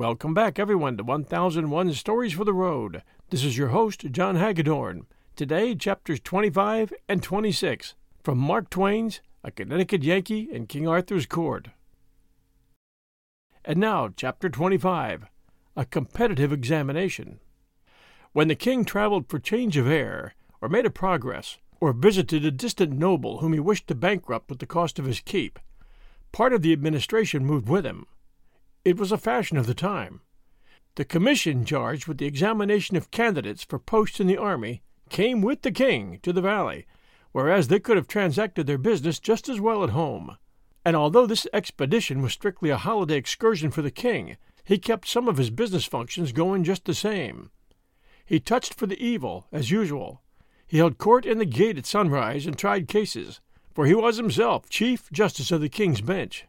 Welcome 0.00 0.32
back, 0.32 0.58
everyone, 0.58 0.96
to 0.96 1.04
1001 1.04 1.92
Stories 1.92 2.32
for 2.32 2.46
the 2.46 2.54
Road. 2.54 3.02
This 3.28 3.44
is 3.44 3.58
your 3.58 3.68
host, 3.68 4.00
John 4.10 4.36
Hagedorn. 4.36 5.04
Today, 5.36 5.74
chapters 5.74 6.20
25 6.20 6.94
and 7.06 7.22
26 7.22 7.96
from 8.24 8.38
Mark 8.38 8.70
Twain's 8.70 9.20
A 9.44 9.50
Connecticut 9.50 10.02
Yankee 10.02 10.48
in 10.50 10.66
King 10.66 10.88
Arthur's 10.88 11.26
Court. 11.26 11.68
And 13.62 13.78
now, 13.78 14.08
chapter 14.16 14.48
25 14.48 15.26
A 15.76 15.84
Competitive 15.84 16.50
Examination. 16.50 17.38
When 18.32 18.48
the 18.48 18.54
king 18.54 18.86
traveled 18.86 19.28
for 19.28 19.38
change 19.38 19.76
of 19.76 19.86
air, 19.86 20.32
or 20.62 20.70
made 20.70 20.86
a 20.86 20.90
progress, 20.90 21.58
or 21.78 21.92
visited 21.92 22.42
a 22.46 22.50
distant 22.50 22.94
noble 22.94 23.40
whom 23.40 23.52
he 23.52 23.60
wished 23.60 23.86
to 23.88 23.94
bankrupt 23.94 24.48
with 24.48 24.60
the 24.60 24.66
cost 24.66 24.98
of 24.98 25.04
his 25.04 25.20
keep, 25.20 25.58
part 26.32 26.54
of 26.54 26.62
the 26.62 26.72
administration 26.72 27.44
moved 27.44 27.68
with 27.68 27.84
him 27.84 28.06
it 28.84 28.96
was 28.96 29.12
a 29.12 29.18
fashion 29.18 29.56
of 29.56 29.66
the 29.66 29.74
time. 29.74 30.20
The 30.96 31.04
commission 31.04 31.64
charged 31.64 32.06
with 32.06 32.18
the 32.18 32.26
examination 32.26 32.96
of 32.96 33.10
candidates 33.10 33.62
for 33.62 33.78
posts 33.78 34.20
in 34.20 34.26
the 34.26 34.36
army 34.36 34.82
came 35.08 35.42
with 35.42 35.62
the 35.62 35.72
king 35.72 36.18
to 36.22 36.32
the 36.32 36.40
valley, 36.40 36.86
whereas 37.32 37.68
they 37.68 37.80
could 37.80 37.96
have 37.96 38.08
transacted 38.08 38.66
their 38.66 38.78
business 38.78 39.18
just 39.18 39.48
as 39.48 39.60
well 39.60 39.84
at 39.84 39.90
home. 39.90 40.36
And 40.84 40.96
although 40.96 41.26
this 41.26 41.46
expedition 41.52 42.22
was 42.22 42.32
strictly 42.32 42.70
a 42.70 42.76
holiday 42.76 43.16
excursion 43.16 43.70
for 43.70 43.82
the 43.82 43.90
king, 43.90 44.36
he 44.64 44.78
kept 44.78 45.08
some 45.08 45.28
of 45.28 45.36
his 45.36 45.50
business 45.50 45.84
functions 45.84 46.32
going 46.32 46.64
just 46.64 46.84
the 46.84 46.94
same. 46.94 47.50
He 48.24 48.40
touched 48.40 48.74
for 48.74 48.86
the 48.86 49.02
evil, 49.04 49.46
as 49.52 49.70
usual. 49.70 50.22
He 50.66 50.78
held 50.78 50.98
court 50.98 51.26
in 51.26 51.38
the 51.38 51.44
gate 51.44 51.78
at 51.78 51.86
sunrise 51.86 52.46
and 52.46 52.56
tried 52.56 52.88
cases, 52.88 53.40
for 53.74 53.86
he 53.86 53.94
was 53.94 54.16
himself 54.16 54.68
chief 54.68 55.10
justice 55.10 55.50
of 55.50 55.60
the 55.60 55.68
king's 55.68 56.00
bench. 56.00 56.46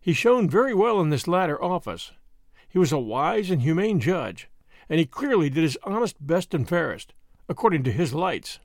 He 0.00 0.14
shone 0.14 0.48
very 0.48 0.72
well 0.72 1.00
in 1.00 1.10
this 1.10 1.28
latter 1.28 1.62
office. 1.62 2.12
He 2.68 2.78
was 2.78 2.92
a 2.92 2.98
wise 2.98 3.50
and 3.50 3.62
humane 3.62 4.00
judge, 4.00 4.48
and 4.88 4.98
he 4.98 5.04
clearly 5.04 5.50
did 5.50 5.62
his 5.62 5.78
honest 5.82 6.24
best 6.26 6.54
and 6.54 6.68
fairest, 6.68 7.12
according 7.48 7.82
to 7.84 7.92
his 7.92 8.14
lights. 8.14 8.60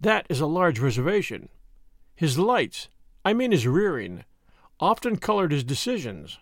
That 0.00 0.26
is 0.28 0.40
a 0.40 0.46
large 0.46 0.78
reservation. 0.78 1.48
His 2.14 2.38
lights, 2.38 2.88
I 3.24 3.32
mean 3.32 3.52
his 3.52 3.66
rearing, 3.66 4.24
often 4.78 5.16
colored 5.16 5.52
his 5.52 5.64
decisions. 5.64 6.38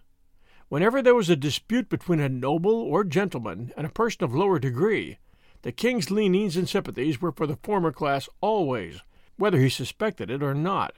Whenever 0.69 1.01
there 1.01 1.15
was 1.15 1.31
a 1.31 1.37
dispute 1.37 1.89
between 1.89 2.19
a 2.19 2.29
noble 2.29 2.75
or 2.75 3.05
gentleman 3.05 3.73
and 3.77 3.87
a 3.87 3.91
person 3.91 4.25
of 4.25 4.35
lower 4.35 4.59
degree, 4.59 5.19
the 5.63 5.71
king's 5.73 6.11
leanings 6.11 6.57
and 6.57 6.69
sympathies 6.69 7.23
were 7.23 7.33
for 7.33 7.47
the 7.47 7.59
former 7.63 7.93
class 7.93 8.29
always, 8.41 9.01
whether 9.37 9.59
he 9.59 9.69
suspected 9.69 10.31
it 10.31 10.43
or 10.43 10.55
not. 10.55 10.95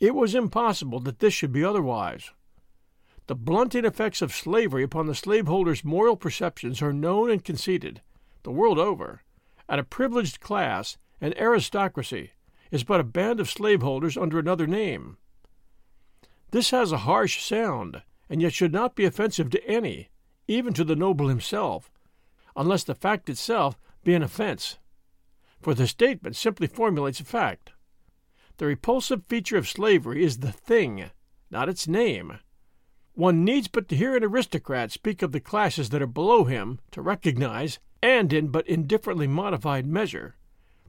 It 0.00 0.14
was 0.14 0.34
impossible 0.34 1.00
that 1.00 1.18
this 1.18 1.34
should 1.34 1.52
be 1.52 1.64
otherwise. 1.64 2.30
The 3.26 3.34
blunting 3.34 3.84
effects 3.84 4.22
of 4.22 4.32
slavery 4.32 4.82
upon 4.82 5.06
the 5.06 5.14
slaveholder's 5.14 5.84
moral 5.84 6.16
perceptions 6.16 6.80
are 6.80 6.92
known 6.92 7.30
and 7.30 7.44
conceded, 7.44 8.00
the 8.42 8.52
world 8.52 8.78
over, 8.78 9.22
and 9.68 9.80
a 9.80 9.84
privileged 9.84 10.40
class, 10.40 10.96
an 11.20 11.34
aristocracy, 11.36 12.32
is 12.70 12.84
but 12.84 13.00
a 13.00 13.04
band 13.04 13.40
of 13.40 13.50
slaveholders 13.50 14.16
under 14.16 14.38
another 14.38 14.66
name. 14.66 15.18
This 16.50 16.70
has 16.70 16.92
a 16.92 16.98
harsh 16.98 17.42
sound, 17.42 18.02
and 18.30 18.40
yet 18.40 18.54
should 18.54 18.72
not 18.72 18.94
be 18.94 19.04
offensive 19.04 19.50
to 19.50 19.66
any, 19.66 20.08
even 20.46 20.72
to 20.74 20.84
the 20.84 20.96
noble 20.96 21.28
himself, 21.28 21.90
unless 22.56 22.84
the 22.84 22.94
fact 22.94 23.28
itself 23.28 23.78
be 24.04 24.14
an 24.14 24.22
offense. 24.22 24.78
For 25.60 25.74
the 25.74 25.86
statement 25.86 26.36
simply 26.36 26.66
formulates 26.66 27.20
a 27.20 27.24
fact. 27.24 27.72
The 28.58 28.66
repulsive 28.66 29.24
feature 29.24 29.56
of 29.56 29.68
slavery 29.68 30.24
is 30.24 30.38
the 30.38 30.50
thing, 30.50 31.10
not 31.48 31.68
its 31.68 31.86
name. 31.86 32.40
One 33.14 33.44
needs 33.44 33.68
but 33.68 33.88
to 33.88 33.96
hear 33.96 34.16
an 34.16 34.24
aristocrat 34.24 34.90
speak 34.90 35.22
of 35.22 35.30
the 35.30 35.40
classes 35.40 35.90
that 35.90 36.02
are 36.02 36.08
below 36.08 36.42
him 36.42 36.80
to 36.90 37.00
recognize, 37.00 37.78
and 38.02 38.32
in 38.32 38.48
but 38.48 38.66
indifferently 38.66 39.28
modified 39.28 39.86
measure, 39.86 40.36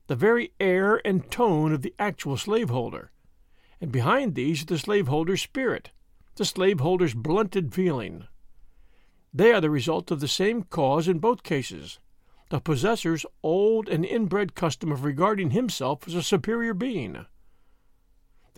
the 0.08 0.16
very 0.16 0.52
air 0.60 1.00
and 1.06 1.30
tone 1.32 1.72
of 1.72 1.84
the 1.84 1.94
actual 2.00 2.38
slaveholder. 2.38 3.12
And 3.80 3.92
behind 3.92 4.34
these 4.34 4.66
the 4.66 4.80
slaveholder's 4.80 5.44
spirit, 5.44 5.92
the 6.36 6.46
slaveholder's 6.46 7.14
blunted 7.14 7.74
feeling. 7.74 8.28
They 9.32 9.54
are 9.54 9.62
the 9.62 9.70
result 9.70 10.10
of 10.10 10.22
the 10.22 10.28
same 10.28 10.64
cause 10.64 11.08
in 11.08 11.20
both 11.20 11.44
cases 11.44 12.00
the 12.50 12.60
possessor's 12.60 13.28
old 13.44 13.88
and 13.88 14.04
inbred 14.04 14.56
custom 14.56 14.92
of 14.92 15.04
regarding 15.04 15.52
himself 15.52 16.08
as 16.08 16.16
a 16.16 16.24
superior 16.24 16.74
being. 16.74 17.28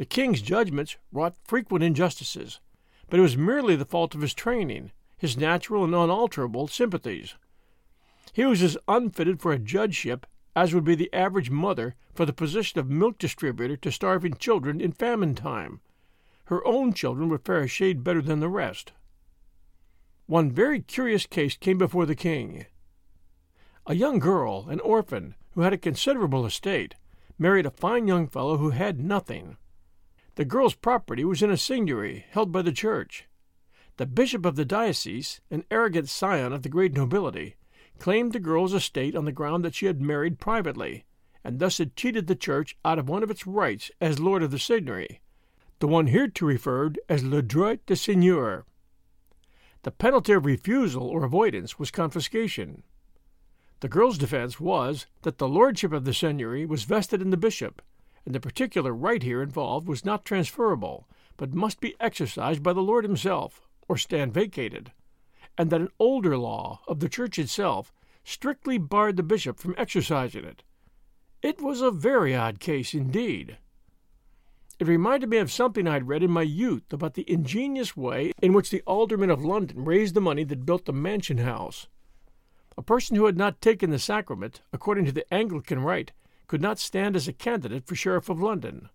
The 0.02 0.08
king's 0.08 0.42
judgments 0.42 0.98
wrought 1.12 1.36
frequent 1.44 1.84
injustices, 1.84 2.60
but 3.08 3.20
it 3.20 3.22
was 3.22 3.38
merely 3.38 3.76
the 3.76 3.86
fault 3.86 4.16
of 4.16 4.22
his 4.22 4.34
training, 4.34 4.94
his 5.16 5.38
natural 5.38 5.84
and 5.84 5.94
unalterable 5.94 6.68
sympathies. 6.68 7.36
He 8.34 8.44
was 8.44 8.64
as 8.64 8.80
unfitted 8.88 9.40
for 9.40 9.52
a 9.52 9.60
judgeship 9.60 10.26
as 10.56 10.74
would 10.74 10.86
be 10.86 10.96
the 10.96 11.14
average 11.14 11.52
mother 11.52 11.94
for 12.16 12.26
the 12.26 12.34
position 12.34 12.80
of 12.80 12.90
milk 12.90 13.20
distributor 13.20 13.78
to 13.78 13.92
starving 13.92 14.34
children 14.34 14.82
in 14.82 14.92
famine 14.92 15.36
time. 15.36 15.82
Her 16.46 16.66
own 16.66 16.94
children 16.94 17.30
would 17.30 17.46
fare 17.46 17.62
a 17.62 17.68
shade 17.68 18.04
better 18.04 18.24
than 18.24 18.40
the 18.40 18.50
rest. 18.50 18.94
One 20.26 20.52
very 20.52 20.82
curious 20.82 21.28
case 21.28 21.56
came 21.56 21.78
before 21.78 22.08
the 22.08 22.16
king. 22.16 22.66
A 23.86 23.94
young 23.94 24.18
girl, 24.18 24.66
an 24.68 24.80
orphan, 24.80 25.36
who 25.52 25.62
had 25.62 25.74
a 25.74 25.78
considerable 25.78 26.48
estate, 26.48 26.96
married 27.38 27.68
a 27.68 27.70
fine 27.70 28.08
young 28.08 28.28
fellow 28.28 28.58
who 28.58 28.72
had 28.72 29.00
nothing. 29.00 29.58
The 30.36 30.46
girl's 30.46 30.76
property 30.76 31.26
was 31.26 31.42
in 31.42 31.52
a 31.52 31.58
seigniory 31.58 32.24
held 32.30 32.52
by 32.52 32.62
the 32.62 32.72
church. 32.72 33.26
The 33.98 34.06
bishop 34.06 34.46
of 34.46 34.56
the 34.56 34.64
diocese, 34.64 35.42
an 35.52 35.66
arrogant 35.70 36.08
scion 36.08 36.54
of 36.54 36.64
the 36.64 36.70
great 36.70 36.94
nobility, 36.94 37.56
claimed 38.00 38.32
the 38.32 38.40
girl's 38.40 38.74
estate 38.74 39.16
on 39.16 39.26
the 39.26 39.32
ground 39.32 39.66
that 39.66 39.76
she 39.76 39.88
had 39.88 40.02
married 40.02 40.40
privately, 40.40 41.06
and 41.44 41.60
thus 41.60 41.78
had 41.80 41.96
cheated 41.96 42.28
the 42.28 42.36
church 42.36 42.78
out 42.86 42.98
of 42.98 43.10
one 43.10 43.24
of 43.24 43.30
its 43.30 43.46
rights 43.46 43.92
as 44.00 44.20
lord 44.20 44.42
of 44.42 44.52
the 44.52 44.58
seigniory, 44.58 45.20
the 45.80 45.88
one 45.88 46.08
hereto 46.08 46.46
referred 46.46 47.00
as 47.10 47.24
le 47.24 47.42
droit 47.42 47.86
de 47.86 47.96
seigneur. 47.96 48.66
The 49.84 49.92
penalty 49.92 50.34
of 50.34 50.46
refusal 50.46 51.08
or 51.08 51.26
avoidance 51.26 51.78
was 51.78 51.92
confiscation. 51.92 52.84
The 53.82 53.90
girl's 53.90 54.18
defense 54.18 54.60
was 54.60 55.08
that 55.24 55.40
the 55.40 55.48
lordship 55.48 55.92
of 55.92 56.06
the 56.06 56.14
seigniory 56.14 56.66
was 56.66 56.84
vested 56.84 57.22
in 57.22 57.32
the 57.32 57.38
bishop, 57.38 57.82
and 58.26 58.36
the 58.36 58.40
particular 58.40 58.94
right 58.94 59.24
here 59.24 59.42
involved 59.42 59.88
was 59.88 60.06
not 60.06 60.26
transferable, 60.26 61.08
but 61.38 61.54
must 61.54 61.80
be 61.80 61.96
exercised 62.00 62.62
by 62.62 62.74
the 62.74 62.82
Lord 62.82 63.04
himself, 63.04 63.62
or 63.88 63.98
stand 63.98 64.34
vacated, 64.34 64.92
and 65.58 65.70
that 65.70 65.82
an 65.82 65.90
older 66.00 66.38
law 66.38 66.82
of 66.88 67.00
the 67.00 67.10
Church 67.10 67.40
itself 67.40 67.92
strictly 68.24 68.78
barred 68.78 69.18
the 69.18 69.24
bishop 69.24 69.60
from 69.60 69.76
exercising 69.78 70.46
it. 70.46 70.64
It 71.42 71.62
was 71.62 71.82
a 71.82 71.90
very 71.90 72.36
odd 72.36 72.60
case 72.60 72.94
indeed. 72.94 73.58
It 74.80 74.88
reminded 74.88 75.30
me 75.30 75.38
of 75.38 75.52
something 75.52 75.88
I'd 75.88 76.08
read 76.08 76.24
in 76.24 76.32
my 76.32 76.42
youth 76.42 76.92
about 76.92 77.16
the 77.16 77.30
ingenious 77.32 77.96
way 77.98 78.32
in 78.42 78.54
which 78.54 78.70
the 78.70 78.82
aldermen 78.88 79.30
of 79.30 79.44
London 79.44 79.86
raised 79.86 80.16
the 80.16 80.22
money 80.22 80.44
that 80.46 80.66
built 80.66 80.86
the 80.86 80.94
Mansion 80.94 81.40
House. 81.40 81.88
A 82.78 82.82
person 82.82 83.16
who 83.16 83.26
had 83.26 83.38
not 83.38 83.62
taken 83.62 83.90
the 83.90 84.00
sacrament, 84.00 84.62
according 84.72 85.06
to 85.06 85.12
the 85.12 85.32
Anglican 85.34 85.82
rite, 85.82 86.14
could 86.52 86.62
not 86.62 86.78
stand 86.78 87.16
as 87.16 87.30
a 87.30 87.32
candidate 87.32 87.88
for 87.88 87.96
Sheriff 87.96 88.28
of 88.28 88.42
London. 88.42 88.90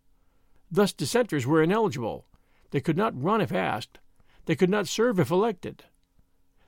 Thus 0.70 0.92
dissenters 0.92 1.46
were 1.46 1.62
ineligible. 1.62 2.26
They 2.70 2.82
could 2.82 2.98
not 2.98 3.18
run 3.18 3.40
if 3.40 3.50
asked. 3.50 3.98
They 4.44 4.54
could 4.54 4.68
not 4.68 4.86
serve 4.86 5.18
if 5.18 5.30
elected. 5.30 5.84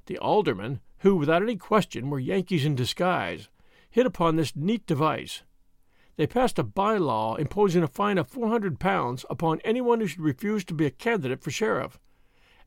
The 0.07 0.17
aldermen, 0.17 0.81
who 1.01 1.15
without 1.15 1.43
any 1.43 1.57
question 1.57 2.09
were 2.09 2.19
Yankees 2.19 2.65
in 2.65 2.75
disguise, 2.75 3.51
hit 3.91 4.07
upon 4.07 4.37
this 4.37 4.57
neat 4.57 4.87
device. 4.87 5.43
They 6.17 6.27
passed 6.27 6.59
a 6.59 6.63
by-law 6.63 7.35
imposing 7.35 7.83
a 7.83 7.87
fine 7.87 8.17
of 8.17 8.27
four 8.27 8.49
hundred 8.49 8.81
pounds 8.81 9.27
upon 9.29 9.61
anyone 9.67 10.01
who 10.01 10.07
should 10.07 10.23
refuse 10.23 10.65
to 10.65 10.73
be 10.73 10.87
a 10.87 10.91
candidate 10.91 11.43
for 11.43 11.51
sheriff, 11.51 11.99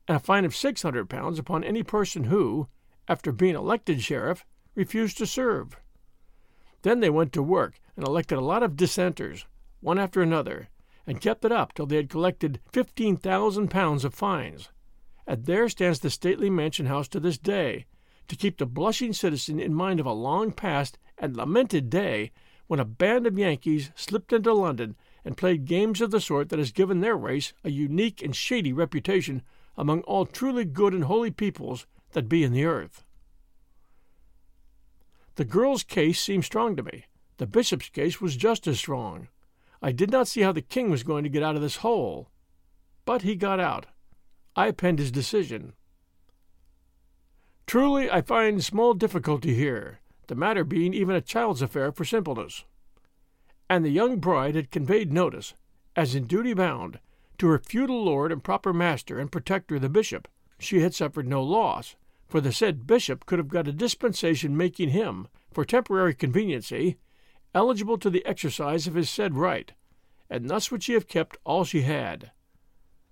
and 0.06 0.16
a 0.16 0.20
fine 0.20 0.44
of 0.44 0.54
six 0.54 0.82
hundred 0.82 1.10
pounds 1.10 1.40
upon 1.40 1.64
any 1.64 1.82
person 1.82 2.22
who, 2.22 2.68
after 3.08 3.32
being 3.32 3.56
elected 3.56 4.00
sheriff, 4.00 4.46
refused 4.76 5.18
to 5.18 5.26
serve. 5.26 5.76
Then 6.82 7.00
they 7.00 7.10
went 7.10 7.32
to 7.32 7.42
work 7.42 7.80
and 7.96 8.06
elected 8.06 8.38
a 8.38 8.42
lot 8.42 8.62
of 8.62 8.76
dissenters, 8.76 9.46
one 9.80 9.98
after 9.98 10.20
another, 10.20 10.68
and 11.06 11.20
kept 11.20 11.44
it 11.44 11.52
up 11.52 11.74
till 11.74 11.86
they 11.86 11.96
had 11.96 12.10
collected 12.10 12.60
fifteen 12.72 13.16
thousand 13.16 13.68
pounds 13.68 14.04
of 14.04 14.14
fines. 14.14 14.68
And 15.26 15.46
there 15.46 15.68
stands 15.68 16.00
the 16.00 16.10
stately 16.10 16.50
mansion 16.50 16.86
house 16.86 17.08
to 17.08 17.20
this 17.20 17.38
day, 17.38 17.86
to 18.28 18.36
keep 18.36 18.58
the 18.58 18.66
blushing 18.66 19.12
citizen 19.12 19.60
in 19.60 19.74
mind 19.74 20.00
of 20.00 20.06
a 20.06 20.12
long 20.12 20.52
past 20.52 20.98
and 21.18 21.36
lamented 21.36 21.90
day 21.90 22.32
when 22.66 22.80
a 22.80 22.84
band 22.84 23.26
of 23.26 23.38
Yankees 23.38 23.90
slipped 23.94 24.32
into 24.32 24.52
London 24.52 24.96
and 25.24 25.36
played 25.36 25.66
games 25.66 26.00
of 26.00 26.10
the 26.10 26.20
sort 26.20 26.48
that 26.48 26.58
has 26.58 26.72
given 26.72 27.00
their 27.00 27.16
race 27.16 27.52
a 27.62 27.70
unique 27.70 28.22
and 28.22 28.34
shady 28.34 28.72
reputation 28.72 29.42
among 29.76 30.00
all 30.02 30.26
truly 30.26 30.64
good 30.64 30.94
and 30.94 31.04
holy 31.04 31.30
peoples 31.30 31.86
that 32.12 32.28
be 32.28 32.42
in 32.42 32.52
the 32.52 32.64
earth. 32.64 33.04
The 35.36 35.44
girl's 35.44 35.82
case 35.82 36.20
seemed 36.20 36.44
strong 36.44 36.76
to 36.76 36.82
me. 36.82 37.06
The 37.38 37.46
bishop's 37.46 37.88
case 37.88 38.20
was 38.20 38.36
just 38.36 38.66
as 38.66 38.78
strong. 38.78 39.28
I 39.80 39.90
did 39.90 40.10
not 40.10 40.28
see 40.28 40.42
how 40.42 40.52
the 40.52 40.62
king 40.62 40.90
was 40.90 41.02
going 41.02 41.24
to 41.24 41.30
get 41.30 41.42
out 41.42 41.56
of 41.56 41.62
this 41.62 41.76
hole. 41.76 42.28
But 43.04 43.22
he 43.22 43.34
got 43.34 43.58
out. 43.58 43.86
I 44.54 44.66
append 44.66 44.98
his 44.98 45.10
decision. 45.10 45.72
Truly, 47.66 48.10
I 48.10 48.20
find 48.20 48.62
small 48.62 48.92
difficulty 48.92 49.54
here, 49.54 50.00
the 50.26 50.34
matter 50.34 50.62
being 50.62 50.92
even 50.92 51.16
a 51.16 51.22
child's 51.22 51.62
affair 51.62 51.90
for 51.90 52.04
simpleness. 52.04 52.64
And 53.70 53.84
the 53.84 53.90
young 53.90 54.18
bride 54.18 54.54
had 54.54 54.70
conveyed 54.70 55.12
notice, 55.12 55.54
as 55.96 56.14
in 56.14 56.26
duty 56.26 56.52
bound, 56.52 56.98
to 57.38 57.46
her 57.48 57.58
feudal 57.58 58.04
lord 58.04 58.30
and 58.30 58.44
proper 58.44 58.72
master 58.74 59.18
and 59.18 59.32
protector 59.32 59.78
the 59.78 59.88
bishop, 59.88 60.28
she 60.58 60.80
had 60.80 60.94
suffered 60.94 61.26
no 61.26 61.42
loss, 61.42 61.96
for 62.32 62.40
the 62.40 62.50
said 62.50 62.86
bishop 62.86 63.26
could 63.26 63.38
have 63.38 63.48
got 63.48 63.68
a 63.68 63.72
dispensation 63.72 64.56
making 64.56 64.88
him, 64.88 65.28
for 65.52 65.66
temporary 65.66 66.14
conveniency, 66.14 66.96
eligible 67.54 67.98
to 67.98 68.08
the 68.08 68.24
exercise 68.24 68.86
of 68.86 68.94
his 68.94 69.10
said 69.10 69.34
right, 69.34 69.74
and 70.30 70.48
thus 70.48 70.70
would 70.70 70.82
she 70.82 70.94
have 70.94 71.06
kept 71.06 71.36
all 71.44 71.62
she 71.62 71.82
had. 71.82 72.30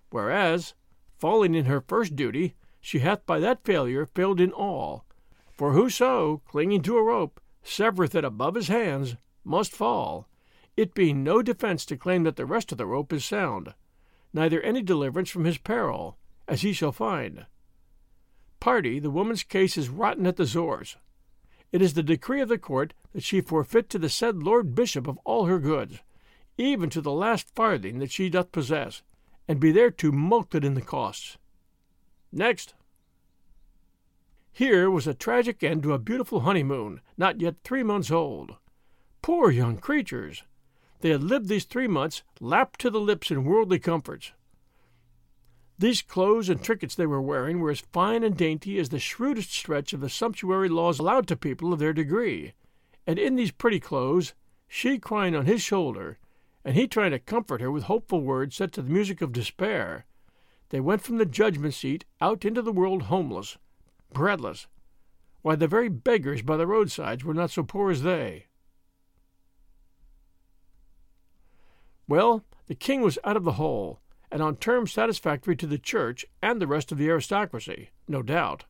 Whereas, 0.09 0.73
falling 1.19 1.55
in 1.55 1.67
her 1.67 1.83
first 1.83 2.17
duty, 2.17 2.55
she 2.81 3.01
hath 3.01 3.27
by 3.27 3.39
that 3.41 3.63
failure 3.63 4.07
failed 4.07 4.41
in 4.41 4.53
all. 4.53 5.05
For 5.53 5.75
whoso, 5.75 6.41
clinging 6.47 6.81
to 6.85 6.97
a 6.97 7.03
rope, 7.03 7.43
severeth 7.63 8.15
it 8.15 8.25
above 8.25 8.55
his 8.55 8.69
hands, 8.69 9.17
must 9.45 9.73
fall, 9.73 10.29
it 10.79 10.95
being 10.95 11.23
no 11.23 11.43
defence 11.43 11.85
to 11.85 11.99
claim 11.99 12.23
that 12.23 12.37
the 12.37 12.47
rest 12.47 12.73
of 12.73 12.79
the 12.79 12.87
rope 12.87 13.13
is 13.13 13.27
sound, 13.27 13.75
neither 14.33 14.63
any 14.63 14.81
deliverance 14.81 15.29
from 15.29 15.45
his 15.45 15.59
peril, 15.59 16.17
as 16.49 16.63
he 16.63 16.73
shall 16.73 16.91
find. 16.91 17.45
Party, 18.61 18.99
the 18.99 19.11
woman's 19.11 19.43
case 19.43 19.77
is 19.79 19.89
rotten 19.89 20.27
at 20.27 20.37
the 20.37 20.45
Zores. 20.45 20.97
It 21.73 21.81
is 21.81 21.95
the 21.95 22.03
decree 22.03 22.41
of 22.41 22.49
the 22.49 22.59
court 22.59 22.93
that 23.13 23.23
she 23.23 23.41
forfeit 23.41 23.89
to 23.91 23.99
the 23.99 24.09
said 24.09 24.43
Lord 24.43 24.75
Bishop 24.75 25.07
of 25.09 25.19
all 25.25 25.47
her 25.47 25.59
goods, 25.59 26.01
even 26.59 26.91
to 26.91 27.01
the 27.01 27.13
last 27.13 27.55
farthing 27.55 27.99
that 28.01 28.11
she 28.11 28.29
doth 28.29 28.53
possess, 28.53 29.03
and 29.49 29.59
be 29.59 29.73
thereto 29.73 30.13
mulcted 30.13 30.65
in 30.65 30.75
the 30.75 30.83
costs. 30.83 31.39
Next. 32.31 32.75
Here 34.53 34.91
was 34.91 35.07
a 35.07 35.15
tragic 35.15 35.63
end 35.63 35.83
to 35.85 35.95
a 35.95 35.99
beautiful 35.99 36.41
honeymoon, 36.41 37.01
not 37.17 37.41
yet 37.41 37.57
three 37.65 37.83
months 37.83 38.11
old. 38.11 38.57
Poor 39.23 39.51
young 39.51 39.79
creatures! 39.79 40.43
They 41.01 41.11
had 41.11 41.23
lived 41.23 41.49
these 41.49 41.65
three 41.65 41.89
months 41.89 42.23
lapped 42.41 42.79
to 42.81 42.91
the 42.91 43.01
lips 43.01 43.31
in 43.31 43.45
worldly 43.45 43.79
comforts. 43.79 44.33
These 45.81 46.03
clothes 46.03 46.51
and 46.51 46.63
trinkets 46.63 46.95
they 46.95 47.07
were 47.07 47.23
wearing 47.23 47.59
were 47.59 47.71
as 47.71 47.81
fine 47.81 48.23
and 48.23 48.37
dainty 48.37 48.79
as 48.79 48.91
the 48.91 48.99
shrewdest 48.99 49.51
stretch 49.51 49.95
of 49.95 50.01
the 50.01 50.11
sumptuary 50.11 50.69
laws 50.69 50.99
allowed 50.99 51.27
to 51.29 51.37
people 51.37 51.73
of 51.73 51.79
their 51.79 51.95
degree, 51.95 52.53
and 53.07 53.19
in 53.19 53.35
these 53.35 53.51
pretty 53.51 53.81
clothes, 53.81 54.35
she 54.69 54.99
crying 54.99 55.35
on 55.35 55.47
his 55.47 55.63
shoulder, 55.63 56.19
and 56.67 56.77
he 56.77 56.87
trying 56.87 57.13
to 57.13 57.19
comfort 57.19 57.63
her 57.63 57.71
with 57.71 57.85
hopeful 57.85 58.21
words 58.21 58.57
set 58.57 58.73
to 58.73 58.83
the 58.83 58.91
music 58.91 59.23
of 59.23 59.33
despair, 59.33 60.05
they 60.69 60.81
went 60.81 61.01
from 61.01 61.17
the 61.17 61.25
judgment 61.25 61.73
seat 61.73 62.05
out 62.21 62.45
into 62.45 62.61
the 62.61 62.73
world 62.73 63.05
homeless, 63.05 63.57
breadless, 64.13 64.67
Why, 65.41 65.57
the 65.57 65.67
very 65.67 65.89
beggars 65.89 66.43
by 66.43 66.59
the 66.59 66.67
roadsides 66.67 67.25
were 67.25 67.33
not 67.33 67.53
so 67.53 67.63
poor 67.63 67.91
as 67.91 68.03
they. 68.03 68.49
Well, 72.07 72.45
the 72.67 72.75
king 72.75 73.01
was 73.01 73.19
out 73.25 73.39
of 73.39 73.45
the 73.45 73.53
hole, 73.53 74.00
and 74.31 74.43
on 74.43 74.57
terms 74.57 74.93
satisfactory 74.93 75.57
to 75.57 75.67
the 75.67 75.79
Church 75.79 76.25
and 76.43 76.61
the 76.61 76.67
rest 76.67 76.93
of 76.93 76.99
the 76.99 77.09
aristocracy, 77.09 77.91
no 78.07 78.23
doubt. 78.23 78.65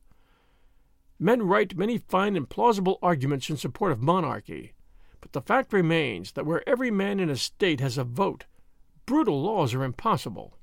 Men 1.19 1.43
write 1.43 1.77
many 1.77 1.99
fine 1.99 2.35
and 2.35 2.49
plausible 2.49 2.97
arguments 3.01 3.49
in 3.49 3.57
support 3.57 3.91
of 3.91 4.01
monarchy, 4.01 4.73
but 5.19 5.33
the 5.33 5.41
fact 5.41 5.71
remains 5.71 6.31
that 6.31 6.45
where 6.45 6.67
every 6.67 6.89
man 6.89 7.19
in 7.19 7.29
a 7.29 7.35
state 7.35 7.79
has 7.79 7.97
a 7.97 8.03
vote, 8.03 8.45
brutal 9.05 9.41
laws 9.41 9.73
are 9.73 9.83
impossible. 9.83 10.57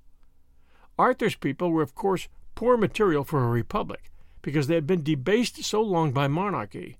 Arthur's 0.98 1.36
people 1.36 1.70
were, 1.70 1.82
of 1.82 1.94
course, 1.94 2.28
poor 2.56 2.76
material 2.76 3.22
for 3.22 3.44
a 3.44 3.48
republic, 3.48 4.10
because 4.42 4.66
they 4.66 4.74
had 4.74 4.86
been 4.86 5.04
debased 5.04 5.62
so 5.62 5.80
long 5.80 6.10
by 6.10 6.26
monarchy, 6.26 6.98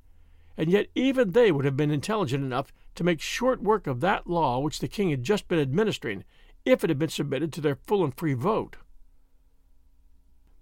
and 0.57 0.71
yet 0.71 0.87
even 0.95 1.33
they 1.33 1.51
would 1.51 1.65
have 1.65 1.77
been 1.77 1.91
intelligent 1.91 2.45
enough 2.45 2.73
to 2.95 3.03
make 3.03 3.21
short 3.21 3.61
work 3.61 3.89
of 3.89 4.01
that 4.01 4.29
law 4.29 4.61
which 4.61 4.79
the 4.79 4.89
king 4.89 5.11
had 5.11 5.25
just 5.25 5.49
been 5.49 5.59
administering 5.59 6.23
if 6.65 6.85
it 6.85 6.91
had 6.91 6.99
been 6.99 7.09
submitted 7.09 7.53
to 7.53 7.61
their 7.61 7.77
full 7.77 8.05
and 8.05 8.17
free 8.17 8.35
vote. 8.35 8.77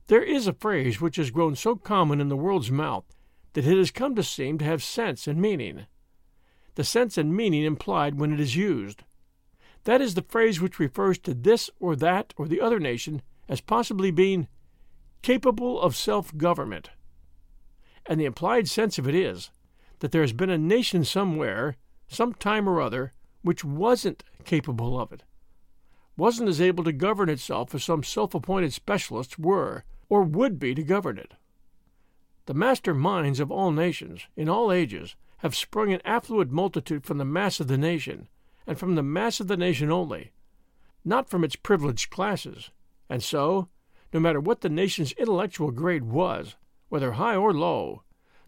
There 0.08 0.22
is 0.22 0.46
a 0.46 0.52
phrase 0.52 1.00
which 1.00 1.16
has 1.16 1.30
grown 1.30 1.56
so 1.56 1.74
common 1.74 2.20
in 2.20 2.28
the 2.28 2.36
world's 2.36 2.70
mouth 2.70 3.04
that 3.54 3.66
it 3.66 3.76
has 3.76 3.90
come 3.90 4.14
to 4.14 4.22
seem 4.22 4.58
to 4.58 4.64
have 4.64 4.82
sense 4.82 5.26
and 5.26 5.40
meaning. 5.40 5.86
The 6.76 6.84
sense 6.84 7.18
and 7.18 7.34
meaning 7.34 7.64
implied 7.64 8.18
when 8.18 8.32
it 8.32 8.38
is 8.38 8.54
used. 8.54 9.02
That 9.84 10.00
is 10.00 10.14
the 10.14 10.22
phrase 10.22 10.60
which 10.60 10.78
refers 10.78 11.18
to 11.20 11.34
this 11.34 11.70
or 11.80 11.96
that 11.96 12.34
or 12.36 12.46
the 12.46 12.60
other 12.60 12.78
nation 12.78 13.22
as 13.48 13.60
possibly 13.60 14.10
being 14.10 14.46
capable 15.22 15.80
of 15.80 15.96
self 15.96 16.36
government. 16.36 16.90
And 18.04 18.20
the 18.20 18.26
implied 18.26 18.68
sense 18.68 18.98
of 18.98 19.08
it 19.08 19.14
is 19.14 19.50
that 19.98 20.12
there 20.12 20.22
has 20.22 20.32
been 20.32 20.50
a 20.50 20.58
nation 20.58 21.04
somewhere, 21.04 21.76
some 22.06 22.34
time 22.34 22.68
or 22.68 22.80
other, 22.80 23.12
which 23.42 23.64
wasn't 23.64 24.22
capable 24.44 25.00
of 25.00 25.10
it 25.12 25.24
wasn't 26.16 26.48
as 26.48 26.60
able 26.60 26.84
to 26.84 26.92
govern 26.92 27.28
itself 27.28 27.74
as 27.74 27.84
some 27.84 28.02
self 28.02 28.34
appointed 28.34 28.72
specialists 28.72 29.38
were 29.38 29.84
or 30.08 30.22
would 30.22 30.58
be 30.58 30.74
to 30.74 30.82
govern 30.82 31.18
it. 31.18 31.34
The 32.46 32.54
master 32.54 32.94
minds 32.94 33.40
of 33.40 33.50
all 33.50 33.72
nations, 33.72 34.26
in 34.36 34.48
all 34.48 34.70
ages, 34.70 35.16
have 35.38 35.54
sprung 35.54 35.92
an 35.92 36.00
affluent 36.04 36.50
multitude 36.50 37.04
from 37.04 37.18
the 37.18 37.24
mass 37.24 37.60
of 37.60 37.68
the 37.68 37.76
nation, 37.76 38.28
and 38.66 38.78
from 38.78 38.94
the 38.94 39.02
mass 39.02 39.40
of 39.40 39.48
the 39.48 39.56
nation 39.56 39.90
only, 39.90 40.32
not 41.04 41.28
from 41.28 41.44
its 41.44 41.56
privileged 41.56 42.10
classes, 42.10 42.70
and 43.08 43.22
so, 43.22 43.68
no 44.12 44.20
matter 44.20 44.40
what 44.40 44.60
the 44.60 44.68
nation's 44.68 45.12
intellectual 45.12 45.70
grade 45.70 46.04
was, 46.04 46.56
whether 46.88 47.12
high 47.12 47.36
or 47.36 47.52
low, 47.52 48.02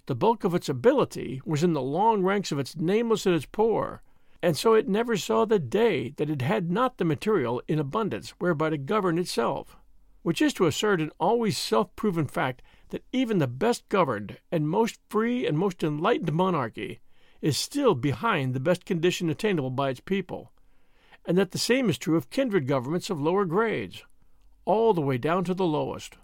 the 0.06 0.14
bulk 0.14 0.44
of 0.44 0.54
its 0.54 0.68
ability 0.68 1.42
was 1.44 1.62
in 1.62 1.72
the 1.75 1.82
long 1.82 2.22
ranks 2.22 2.50
of 2.50 2.58
its 2.58 2.76
nameless 2.76 3.26
and 3.26 3.34
its 3.34 3.46
poor, 3.46 4.02
and 4.42 4.57
so 4.57 4.75
it 4.75 4.88
never 4.88 5.16
saw 5.16 5.45
the 5.45 5.59
day 5.59 6.11
that 6.16 6.30
it 6.30 6.42
had 6.42 6.71
not 6.71 6.99
the 6.99 7.04
material 7.04 7.61
in 7.66 7.78
abundance 7.78 8.30
whereby 8.38 8.71
to 8.71 8.78
govern 8.78 9.18
itself, 9.18 9.76
which 10.23 10.40
is 10.40 10.52
to 10.54 10.66
assert 10.66 11.00
an 11.00 11.11
always 11.18 11.59
self 11.59 11.95
proven 11.97 12.26
fact 12.26 12.62
that 12.90 13.04
even 13.12 13.38
the 13.38 13.47
best 13.47 13.88
governed 13.88 14.38
and 14.52 14.68
most 14.68 14.99
free 15.09 15.47
and 15.47 15.59
most 15.59 15.83
enlightened 15.83 16.33
monarchy 16.33 17.00
is 17.40 17.57
still 17.57 17.95
behind 17.95 18.54
the 18.54 18.61
best 18.61 18.85
condition 18.85 19.28
attainable 19.28 19.71
by 19.71 19.90
its 19.90 20.00
people, 20.00 20.52
and 21.25 21.37
that 21.37 21.50
the 21.50 21.59
same 21.59 21.88
is 21.88 21.99
true 21.99 22.16
of 22.16 22.30
kindred 22.30 22.66
governments 22.66 23.11
of 23.11 23.21
lower 23.21 23.45
grades, 23.45 24.04
all 24.64 24.95
the 24.95 25.00
way 25.00 25.18
down 25.18 25.45
to 25.45 25.54
the 25.54 25.66
lowest. 25.66 26.16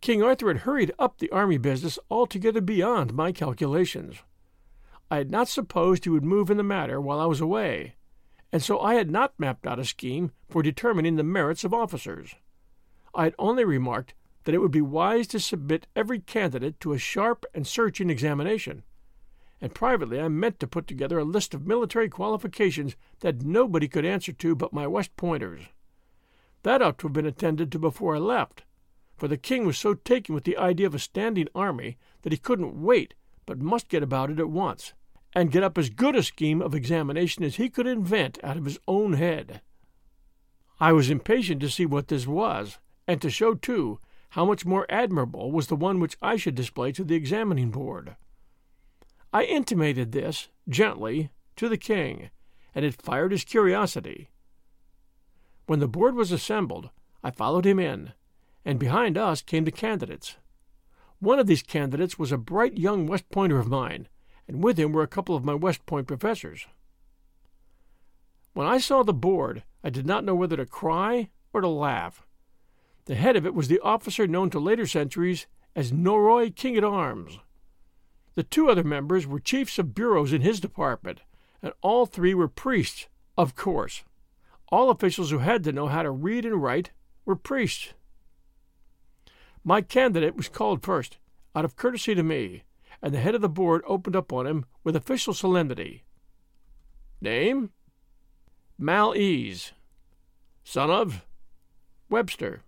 King 0.00 0.22
Arthur 0.22 0.48
had 0.48 0.58
hurried 0.58 0.92
up 0.98 1.18
the 1.18 1.30
army 1.30 1.58
business 1.58 1.98
altogether 2.10 2.60
beyond 2.60 3.12
my 3.12 3.32
calculations. 3.32 4.22
I 5.10 5.16
had 5.16 5.30
not 5.30 5.48
supposed 5.48 6.04
he 6.04 6.10
would 6.10 6.24
move 6.24 6.50
in 6.50 6.58
the 6.58 6.62
matter 6.62 7.00
while 7.00 7.18
I 7.18 7.26
was 7.26 7.40
away, 7.40 7.94
and 8.52 8.62
so 8.62 8.80
I 8.80 8.94
had 8.94 9.10
not 9.10 9.38
mapped 9.38 9.66
out 9.66 9.78
a 9.78 9.84
scheme 9.84 10.32
for 10.48 10.62
determining 10.62 11.16
the 11.16 11.22
merits 11.22 11.64
of 11.64 11.72
officers. 11.72 12.34
I 13.14 13.24
had 13.24 13.34
only 13.38 13.64
remarked 13.64 14.14
that 14.44 14.54
it 14.54 14.58
would 14.58 14.70
be 14.70 14.80
wise 14.80 15.26
to 15.28 15.40
submit 15.40 15.86
every 15.96 16.20
candidate 16.20 16.78
to 16.80 16.92
a 16.92 16.98
sharp 16.98 17.44
and 17.54 17.66
searching 17.66 18.10
examination, 18.10 18.82
and 19.60 19.74
privately 19.74 20.20
I 20.20 20.28
meant 20.28 20.60
to 20.60 20.66
put 20.66 20.86
together 20.86 21.18
a 21.18 21.24
list 21.24 21.54
of 21.54 21.66
military 21.66 22.08
qualifications 22.08 22.96
that 23.20 23.42
nobody 23.42 23.88
could 23.88 24.04
answer 24.04 24.32
to 24.32 24.54
but 24.54 24.72
my 24.72 24.86
West 24.86 25.16
Pointers. 25.16 25.62
That 26.62 26.82
ought 26.82 26.98
to 26.98 27.08
have 27.08 27.12
been 27.12 27.26
attended 27.26 27.72
to 27.72 27.78
before 27.78 28.16
I 28.16 28.18
left, 28.18 28.64
for 29.16 29.26
the 29.26 29.36
king 29.36 29.66
was 29.66 29.78
so 29.78 29.94
taken 29.94 30.34
with 30.34 30.44
the 30.44 30.56
idea 30.56 30.86
of 30.86 30.94
a 30.94 30.98
standing 30.98 31.48
army 31.54 31.96
that 32.22 32.32
he 32.32 32.38
couldn't 32.38 32.80
wait, 32.80 33.14
but 33.48 33.62
must 33.62 33.88
get 33.88 34.02
about 34.02 34.30
it 34.30 34.38
at 34.38 34.50
once, 34.50 34.92
and 35.32 35.50
get 35.50 35.62
up 35.62 35.78
as 35.78 35.88
good 35.88 36.14
a 36.14 36.22
scheme 36.22 36.60
of 36.60 36.74
examination 36.74 37.42
as 37.42 37.56
he 37.56 37.70
could 37.70 37.86
invent 37.86 38.38
out 38.44 38.58
of 38.58 38.66
his 38.66 38.78
own 38.86 39.14
head. 39.14 39.62
I 40.78 40.92
was 40.92 41.08
impatient 41.08 41.62
to 41.62 41.70
see 41.70 41.86
what 41.86 42.08
this 42.08 42.26
was, 42.26 42.78
and 43.06 43.22
to 43.22 43.30
show, 43.30 43.54
too, 43.54 44.00
how 44.30 44.44
much 44.44 44.66
more 44.66 44.84
admirable 44.90 45.50
was 45.50 45.68
the 45.68 45.76
one 45.76 45.98
which 45.98 46.18
I 46.20 46.36
should 46.36 46.54
display 46.54 46.92
to 46.92 47.04
the 47.04 47.14
examining 47.14 47.70
board. 47.70 48.16
I 49.32 49.44
intimated 49.44 50.12
this, 50.12 50.48
gently, 50.68 51.30
to 51.56 51.70
the 51.70 51.78
king, 51.78 52.28
and 52.74 52.84
it 52.84 53.00
fired 53.00 53.32
his 53.32 53.44
curiosity. 53.44 54.28
When 55.64 55.80
the 55.80 55.88
board 55.88 56.14
was 56.14 56.32
assembled, 56.32 56.90
I 57.24 57.30
followed 57.30 57.64
him 57.64 57.78
in, 57.78 58.12
and 58.62 58.78
behind 58.78 59.16
us 59.16 59.40
came 59.40 59.64
the 59.64 59.72
candidates. 59.72 60.36
One 61.20 61.38
of 61.38 61.46
these 61.46 61.62
candidates 61.62 62.18
was 62.18 62.30
a 62.30 62.38
bright 62.38 62.78
young 62.78 63.06
West 63.06 63.28
Pointer 63.30 63.58
of 63.58 63.68
mine, 63.68 64.08
and 64.46 64.62
with 64.62 64.78
him 64.78 64.92
were 64.92 65.02
a 65.02 65.08
couple 65.08 65.34
of 65.34 65.44
my 65.44 65.54
West 65.54 65.84
Point 65.84 66.06
professors. 66.06 66.66
When 68.52 68.66
I 68.66 68.78
saw 68.78 69.02
the 69.02 69.12
board, 69.12 69.64
I 69.82 69.90
did 69.90 70.06
not 70.06 70.24
know 70.24 70.34
whether 70.34 70.56
to 70.56 70.66
cry 70.66 71.30
or 71.52 71.60
to 71.60 71.68
laugh. 71.68 72.26
The 73.06 73.14
head 73.14 73.36
of 73.36 73.46
it 73.46 73.54
was 73.54 73.68
the 73.68 73.80
officer 73.80 74.26
known 74.26 74.50
to 74.50 74.60
later 74.60 74.86
centuries 74.86 75.46
as 75.74 75.92
Norroy 75.92 76.50
King 76.50 76.76
at 76.76 76.84
Arms. 76.84 77.38
The 78.34 78.42
two 78.42 78.70
other 78.70 78.84
members 78.84 79.26
were 79.26 79.40
chiefs 79.40 79.78
of 79.78 79.94
bureaus 79.94 80.32
in 80.32 80.42
his 80.42 80.60
department, 80.60 81.22
and 81.62 81.72
all 81.82 82.06
three 82.06 82.34
were 82.34 82.48
priests, 82.48 83.08
of 83.36 83.56
course. 83.56 84.04
All 84.70 84.90
officials 84.90 85.30
who 85.30 85.38
had 85.38 85.64
to 85.64 85.72
know 85.72 85.88
how 85.88 86.02
to 86.02 86.10
read 86.10 86.44
and 86.44 86.62
write 86.62 86.92
were 87.24 87.34
priests. 87.34 87.94
My 89.64 89.80
candidate 89.82 90.36
was 90.36 90.48
called 90.48 90.82
first, 90.82 91.18
out 91.54 91.64
of 91.64 91.76
courtesy 91.76 92.14
to 92.14 92.22
me, 92.22 92.64
and 93.02 93.12
the 93.12 93.20
head 93.20 93.34
of 93.34 93.40
the 93.40 93.48
board 93.48 93.82
opened 93.86 94.16
up 94.16 94.32
on 94.32 94.46
him 94.46 94.64
with 94.84 94.96
official 94.96 95.34
solemnity. 95.34 96.04
Name? 97.20 97.70
Mal 98.78 99.14
Ease. 99.16 99.72
Son 100.64 100.90
of? 100.90 101.24
Webster. 102.08 102.62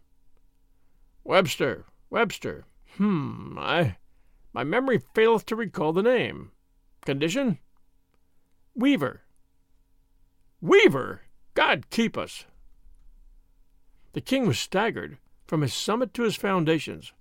Webster, 1.24 1.84
Webster. 2.10 2.64
Hmm, 2.96 3.56
I 3.58 3.96
my 4.52 4.64
memory 4.64 5.00
faileth 5.14 5.46
to 5.46 5.56
recall 5.56 5.92
the 5.92 6.02
name. 6.02 6.50
Condition? 7.04 7.58
Weaver. 8.74 9.22
Weaver! 10.60 11.22
God 11.54 11.88
keep 11.90 12.18
us! 12.18 12.46
The 14.12 14.20
king 14.20 14.46
was 14.46 14.58
staggered 14.58 15.18
from 15.50 15.62
his 15.62 15.74
summit 15.74 16.14
to 16.14 16.22
his 16.22 16.36
foundations. 16.36 17.12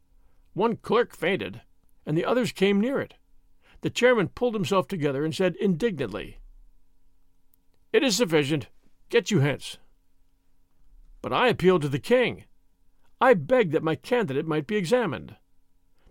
One 0.53 0.75
clerk 0.75 1.15
fainted, 1.15 1.61
and 2.05 2.15
the 2.15 2.25
others 2.25 2.51
came 2.51 2.79
near 2.79 2.99
it. 2.99 3.15
The 3.81 3.89
chairman 3.89 4.27
pulled 4.27 4.53
himself 4.53 4.87
together 4.87 5.25
and 5.25 5.33
said 5.33 5.55
indignantly, 5.55 6.37
It 7.91 8.03
is 8.03 8.15
sufficient. 8.15 8.67
Get 9.09 9.31
you 9.31 9.39
hence. 9.39 9.79
But 11.23 11.33
I 11.33 11.47
appealed 11.47 11.81
to 11.81 11.89
the 11.89 11.97
king. 11.97 12.43
I 13.19 13.33
begged 13.33 13.71
that 13.71 13.81
my 13.81 13.95
candidate 13.95 14.45
might 14.45 14.67
be 14.67 14.75
examined. 14.75 15.35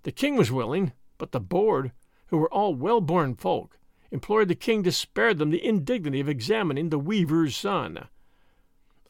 The 0.03 0.11
king 0.11 0.35
was 0.35 0.51
willing, 0.51 0.95
but 1.19 1.31
the 1.31 1.39
board, 1.39 1.93
who 2.27 2.39
were 2.39 2.53
all 2.53 2.75
well 2.75 3.01
born 3.01 3.37
folk, 3.37 3.79
implored 4.11 4.49
the 4.49 4.57
king 4.57 4.83
to 4.83 4.91
spare 4.91 5.35
them 5.35 5.51
the 5.51 5.65
indignity 5.65 6.19
of 6.19 6.29
examining 6.29 6.89
the 6.89 6.99
weaver's 6.99 7.57
son. 7.57 8.09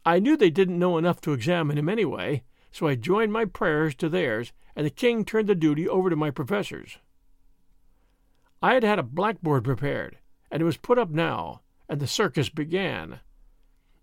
I 0.05 0.19
knew 0.19 0.37
they 0.37 0.51
didn't 0.51 0.79
know 0.79 0.99
enough 0.99 1.23
to 1.23 1.33
examine 1.33 1.79
him 1.79 1.89
anyway, 1.89 2.43
so 2.79 2.87
I 2.87 2.95
joined 2.95 3.33
my 3.33 3.45
prayers 3.45 3.97
to 3.97 4.09
theirs, 4.09 4.53
and 4.77 4.87
the 4.87 4.91
king 4.91 5.25
turned 5.25 5.49
the 5.49 5.57
duty 5.57 5.89
over 5.89 6.09
to 6.11 6.15
my 6.15 6.31
professors. 6.31 6.99
I 8.63 8.75
had 8.75 8.85
had 8.85 9.01
a 9.01 9.03
blackboard 9.03 9.65
prepared, 9.65 10.19
and 10.49 10.63
it 10.63 10.65
was 10.65 10.77
put 10.77 10.97
up 10.97 11.11
now, 11.11 11.63
and 11.89 11.99
the 11.99 12.07
circus 12.07 12.49
began. 12.49 13.19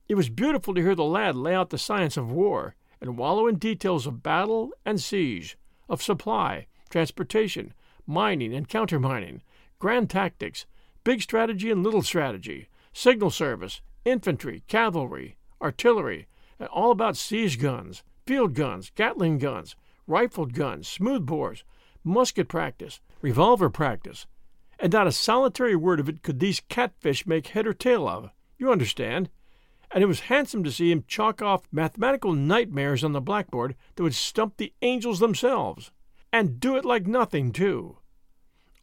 It 0.09 0.15
was 0.15 0.27
beautiful 0.27 0.73
to 0.73 0.81
hear 0.81 0.93
the 0.93 1.05
lad 1.05 1.37
lay 1.37 1.55
out 1.55 1.69
the 1.69 1.77
science 1.77 2.17
of 2.17 2.29
war 2.29 2.75
and 2.99 3.17
wallow 3.17 3.47
in 3.47 3.59
details 3.59 4.05
of 4.05 4.21
battle 4.21 4.71
and 4.83 4.99
siege, 4.99 5.57
of 5.87 6.03
supply, 6.03 6.67
transportation, 6.89 7.73
mining 8.05 8.53
and 8.53 8.67
countermining, 8.67 9.41
grand 9.79 10.09
tactics, 10.09 10.65
big 11.05 11.21
strategy 11.21 11.71
and 11.71 11.81
little 11.81 12.01
strategy, 12.01 12.67
signal 12.91 13.29
service, 13.29 13.79
infantry, 14.03 14.63
cavalry, 14.67 15.37
artillery, 15.61 16.27
and 16.59 16.67
all 16.67 16.91
about 16.91 17.15
siege 17.15 17.57
guns, 17.57 18.03
field 18.25 18.55
guns, 18.55 18.91
Gatling 18.95 19.37
guns, 19.37 19.75
rifled 20.07 20.53
guns, 20.53 20.87
smoothbores, 20.87 21.63
musket 22.03 22.47
practice, 22.47 22.99
revolver 23.21 23.69
practice, 23.69 24.25
and 24.79 24.91
not 24.91 25.07
a 25.07 25.11
solitary 25.11 25.75
word 25.75 25.99
of 25.99 26.09
it 26.09 26.23
could 26.23 26.39
these 26.39 26.61
catfish 26.67 27.27
make 27.27 27.47
head 27.47 27.67
or 27.67 27.73
tail 27.73 28.07
of. 28.07 28.31
You 28.57 28.71
understand? 28.71 29.29
And 29.91 30.03
it 30.03 30.07
was 30.07 30.21
handsome 30.21 30.63
to 30.63 30.71
see 30.71 30.91
him 30.91 31.05
chalk 31.07 31.41
off 31.41 31.67
mathematical 31.71 32.33
nightmares 32.33 33.03
on 33.03 33.11
the 33.13 33.21
blackboard 33.21 33.75
that 33.95 34.03
would 34.03 34.15
stump 34.15 34.57
the 34.57 34.73
angels 34.81 35.19
themselves 35.19 35.91
and 36.33 36.59
do 36.59 36.75
it 36.75 36.83
like 36.83 37.07
nothing, 37.07 37.51
too. 37.51 37.99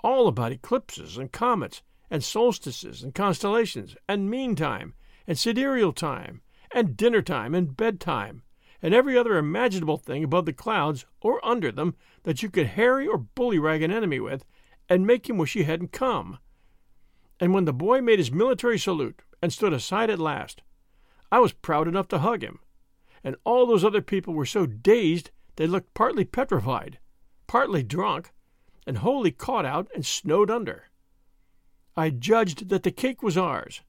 All 0.04 0.28
about 0.28 0.52
eclipses 0.52 1.18
and 1.18 1.30
comets 1.30 1.82
and 2.10 2.22
solstices 2.22 3.02
and 3.02 3.14
constellations 3.14 3.96
and 4.08 4.30
meantime 4.30 4.94
and 5.26 5.38
sidereal 5.38 5.92
time 5.92 6.42
and 6.74 6.96
dinner 6.96 7.22
time 7.22 7.54
and 7.54 7.76
bedtime 7.76 8.42
and 8.82 8.92
every 8.92 9.16
other 9.16 9.38
imaginable 9.38 9.96
thing 9.96 10.24
above 10.24 10.44
the 10.44 10.52
clouds 10.52 11.06
or 11.20 11.44
under 11.46 11.72
them 11.72 11.94
that 12.24 12.42
you 12.42 12.50
could 12.50 12.66
harry 12.66 13.06
or 13.06 13.16
bullyrag 13.16 13.82
an 13.82 13.90
enemy 13.90 14.20
with 14.20 14.44
and 14.88 15.06
make 15.06 15.28
him 15.28 15.38
wish 15.38 15.54
he 15.54 15.62
hadn't 15.62 15.92
come. 15.92 16.38
And 17.40 17.54
when 17.54 17.64
the 17.64 17.72
boy 17.72 18.00
made 18.02 18.18
his 18.18 18.32
military 18.32 18.78
salute 18.78 19.22
and 19.40 19.52
stood 19.52 19.72
aside 19.72 20.10
at 20.10 20.18
last, 20.18 20.62
I 21.30 21.38
was 21.38 21.52
proud 21.52 21.88
enough 21.88 22.08
to 22.08 22.18
hug 22.18 22.42
him. 22.42 22.58
And 23.24 23.36
all 23.44 23.64
those 23.66 23.84
other 23.84 24.02
people 24.02 24.34
were 24.34 24.44
so 24.44 24.66
dazed 24.66 25.30
they 25.56 25.66
looked 25.66 25.94
partly 25.94 26.24
petrified 26.24 26.98
partly 27.52 27.82
drunk, 27.82 28.32
and 28.86 28.96
wholly 28.96 29.30
caught 29.30 29.66
out 29.66 29.86
and 29.94 30.06
snowed 30.06 30.50
under. 30.50 30.84
I 31.94 32.08
judged 32.08 32.70
that 32.70 32.82
the 32.82 32.90
cake 32.90 33.22
was 33.22 33.36
ours, 33.36 33.82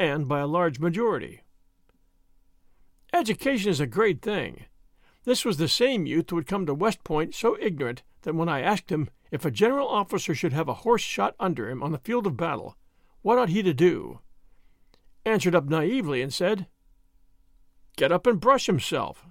and 0.00 0.26
by 0.26 0.40
a 0.40 0.46
large 0.46 0.80
majority. 0.80 1.42
Education 3.14 3.70
is 3.70 3.78
a 3.78 3.86
great 3.86 4.20
thing. 4.22 4.64
This 5.22 5.44
was 5.44 5.56
the 5.56 5.68
same 5.68 6.04
youth 6.04 6.30
who 6.30 6.36
had 6.36 6.48
come 6.48 6.66
to 6.66 6.74
West 6.74 7.04
Point 7.04 7.32
so 7.32 7.56
ignorant 7.60 8.02
that 8.22 8.34
when 8.34 8.48
I 8.48 8.60
asked 8.60 8.90
him 8.90 9.08
if 9.30 9.44
a 9.44 9.52
general 9.52 9.86
officer 9.86 10.34
should 10.34 10.52
have 10.52 10.68
a 10.68 10.82
horse 10.82 11.00
shot 11.00 11.36
under 11.38 11.70
him 11.70 11.80
on 11.80 11.92
the 11.92 11.98
field 11.98 12.26
of 12.26 12.36
battle, 12.36 12.76
what 13.22 13.38
ought 13.38 13.50
he 13.50 13.62
to 13.62 13.72
do? 13.72 14.18
Answered 15.24 15.54
up 15.54 15.66
naively 15.66 16.22
and 16.22 16.34
said, 16.34 16.66
Get 17.96 18.10
up 18.10 18.26
and 18.26 18.40
brush 18.40 18.66
himself. 18.66 19.24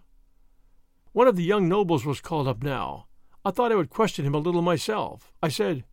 One 1.11 1.27
of 1.27 1.35
the 1.35 1.43
young 1.43 1.67
nobles 1.67 2.05
was 2.05 2.21
called 2.21 2.47
up 2.47 2.63
now, 2.63 3.07
I 3.43 3.51
thought 3.51 3.73
I 3.73 3.75
would 3.75 3.89
question 3.89 4.25
him 4.25 4.33
a 4.33 4.37
little 4.37 4.61
myself. 4.61 5.33
I 5.43 5.49
said, 5.49 5.83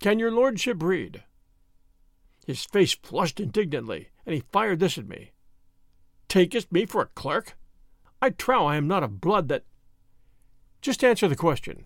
Can 0.00 0.18
your 0.18 0.30
lordship 0.30 0.82
read? 0.82 1.22
His 2.46 2.64
face 2.64 2.94
flushed 2.94 3.40
indignantly, 3.40 4.08
and 4.24 4.34
he 4.34 4.40
fired 4.40 4.80
this 4.80 4.96
at 4.96 5.06
me. 5.06 5.32
Takest 6.28 6.70
me 6.70 6.84
for 6.84 7.02
a 7.02 7.06
clerk? 7.06 7.56
I 8.20 8.30
trow 8.30 8.66
I 8.66 8.76
am 8.76 8.86
not 8.86 9.02
of 9.02 9.20
blood 9.20 9.48
that. 9.48 9.64
Just 10.80 11.02
answer 11.02 11.26
the 11.26 11.36
question. 11.36 11.84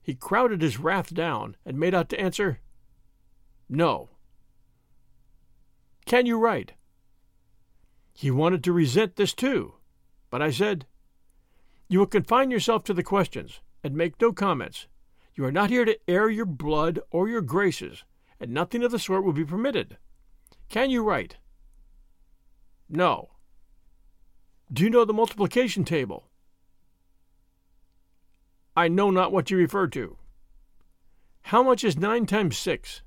He 0.00 0.14
crowded 0.14 0.62
his 0.62 0.78
wrath 0.78 1.12
down 1.12 1.56
and 1.66 1.78
made 1.78 1.94
out 1.94 2.08
to 2.10 2.20
answer, 2.20 2.60
No. 3.68 4.10
Can 6.06 6.24
you 6.24 6.38
write? 6.38 6.72
He 8.14 8.30
wanted 8.30 8.64
to 8.64 8.72
resent 8.72 9.16
this 9.16 9.34
too, 9.34 9.74
but 10.30 10.40
I 10.40 10.50
said, 10.50 10.86
You 11.88 11.98
will 11.98 12.06
confine 12.06 12.50
yourself 12.50 12.84
to 12.84 12.94
the 12.94 13.02
questions 13.02 13.60
and 13.84 13.94
make 13.94 14.20
no 14.20 14.32
comments. 14.32 14.86
You 15.34 15.44
are 15.44 15.52
not 15.52 15.70
here 15.70 15.84
to 15.84 15.98
air 16.08 16.30
your 16.30 16.46
blood 16.46 17.00
or 17.10 17.28
your 17.28 17.42
graces, 17.42 18.04
and 18.40 18.50
nothing 18.50 18.82
of 18.82 18.90
the 18.90 18.98
sort 18.98 19.24
will 19.24 19.32
be 19.32 19.44
permitted. 19.44 19.98
Can 20.68 20.90
you 20.90 21.04
write? 21.04 21.36
No. 22.88 23.30
Do 24.70 24.84
you 24.84 24.90
know 24.90 25.04
the 25.04 25.14
multiplication 25.14 25.84
table? 25.84 26.28
I 28.76 28.88
know 28.88 29.10
not 29.10 29.32
what 29.32 29.50
you 29.50 29.56
refer 29.56 29.86
to. 29.88 30.18
How 31.42 31.62
much 31.62 31.82
is 31.82 31.96
nine 31.96 32.26
times 32.26 32.58
six? 32.58 33.02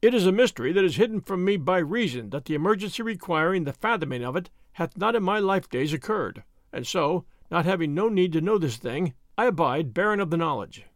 It 0.00 0.14
is 0.14 0.24
a 0.24 0.32
mystery 0.32 0.72
that 0.72 0.84
is 0.84 0.96
hidden 0.96 1.20
from 1.20 1.44
me 1.44 1.58
by 1.58 1.78
reason 1.78 2.30
that 2.30 2.46
the 2.46 2.54
emergency 2.54 3.02
requiring 3.02 3.64
the 3.64 3.74
fathoming 3.74 4.24
of 4.24 4.34
it 4.34 4.48
hath 4.72 4.96
not 4.96 5.14
in 5.14 5.22
my 5.22 5.38
life 5.38 5.68
days 5.68 5.92
occurred, 5.92 6.42
and 6.72 6.86
so, 6.86 7.26
not 7.50 7.66
having 7.66 7.94
no 7.94 8.08
need 8.08 8.32
to 8.32 8.40
know 8.40 8.56
this 8.56 8.78
thing, 8.78 9.12
I 9.36 9.46
abide 9.46 9.92
barren 9.92 10.20
of 10.20 10.30
the 10.30 10.38
knowledge. 10.38 10.86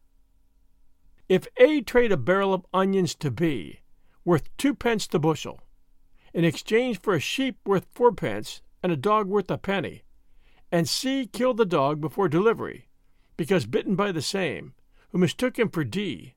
If 1.28 1.46
A 1.58 1.82
trade 1.82 2.12
a 2.12 2.16
barrel 2.16 2.54
of 2.54 2.64
onions 2.72 3.14
to 3.16 3.30
B, 3.30 3.80
worth 4.24 4.48
twopence 4.56 5.06
the 5.06 5.20
bushel, 5.20 5.60
in 6.34 6.44
exchange 6.44 7.00
for 7.00 7.14
a 7.14 7.20
sheep 7.20 7.56
worth 7.64 7.86
fourpence 7.92 8.60
and 8.82 8.90
a 8.90 8.96
dog 8.96 9.28
worth 9.28 9.50
a 9.50 9.56
penny, 9.56 10.02
and 10.70 10.88
C 10.88 11.26
killed 11.32 11.56
the 11.56 11.64
dog 11.64 12.00
before 12.00 12.28
delivery, 12.28 12.88
because 13.36 13.66
bitten 13.66 13.94
by 13.94 14.10
the 14.10 14.20
same, 14.20 14.74
who 15.10 15.18
mistook 15.18 15.58
him 15.58 15.70
for 15.70 15.84
D, 15.84 16.34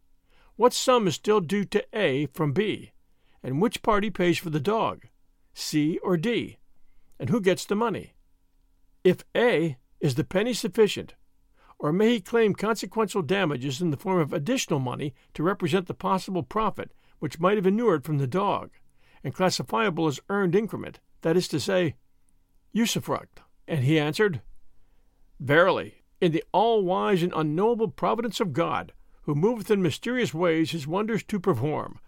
what 0.55 0.71
sum 0.71 1.07
is 1.07 1.15
still 1.15 1.41
due 1.41 1.65
to 1.65 1.83
A 1.93 2.27
from 2.27 2.53
B, 2.53 2.91
and 3.41 3.59
which 3.59 3.81
party 3.81 4.11
pays 4.11 4.37
for 4.37 4.51
the 4.51 4.59
dog, 4.59 5.07
C 5.55 5.97
or 6.03 6.15
D, 6.15 6.57
and 7.19 7.29
who 7.29 7.41
gets 7.41 7.65
the 7.65 7.75
money? 7.75 8.13
If 9.03 9.23
A 9.35 9.77
is 9.99 10.13
the 10.13 10.23
penny 10.23 10.53
sufficient, 10.53 11.15
or 11.79 11.91
may 11.91 12.09
he 12.09 12.21
claim 12.21 12.53
consequential 12.53 13.23
damages 13.23 13.81
in 13.81 13.89
the 13.89 13.97
form 13.97 14.19
of 14.19 14.31
additional 14.31 14.79
money 14.79 15.15
to 15.33 15.43
represent 15.43 15.87
the 15.87 15.93
possible 15.95 16.43
profit 16.43 16.91
which 17.19 17.39
might 17.39 17.57
have 17.57 17.65
inured 17.65 18.03
from 18.03 18.19
the 18.19 18.27
dog, 18.27 18.69
and 19.27 19.35
classifiable 19.35 20.07
as 20.07 20.21
earned 20.29 20.55
increment, 20.55 21.01
that 21.21 21.35
is 21.35 21.49
to 21.49 21.59
say, 21.59 21.95
usufruct? 22.73 23.39
And 23.67 23.83
he 23.83 23.99
answered, 23.99 24.39
Verily, 25.37 25.95
in 26.21 26.31
the 26.31 26.45
all 26.53 26.81
wise 26.81 27.21
and 27.21 27.33
unknowable 27.35 27.89
providence 27.89 28.39
of 28.39 28.53
God, 28.53 28.93
who 29.23 29.35
moveth 29.35 29.69
in 29.69 29.81
mysterious 29.81 30.33
ways 30.33 30.71
his 30.71 30.87
wonders 30.87 31.23
to 31.23 31.41
perform. 31.41 31.99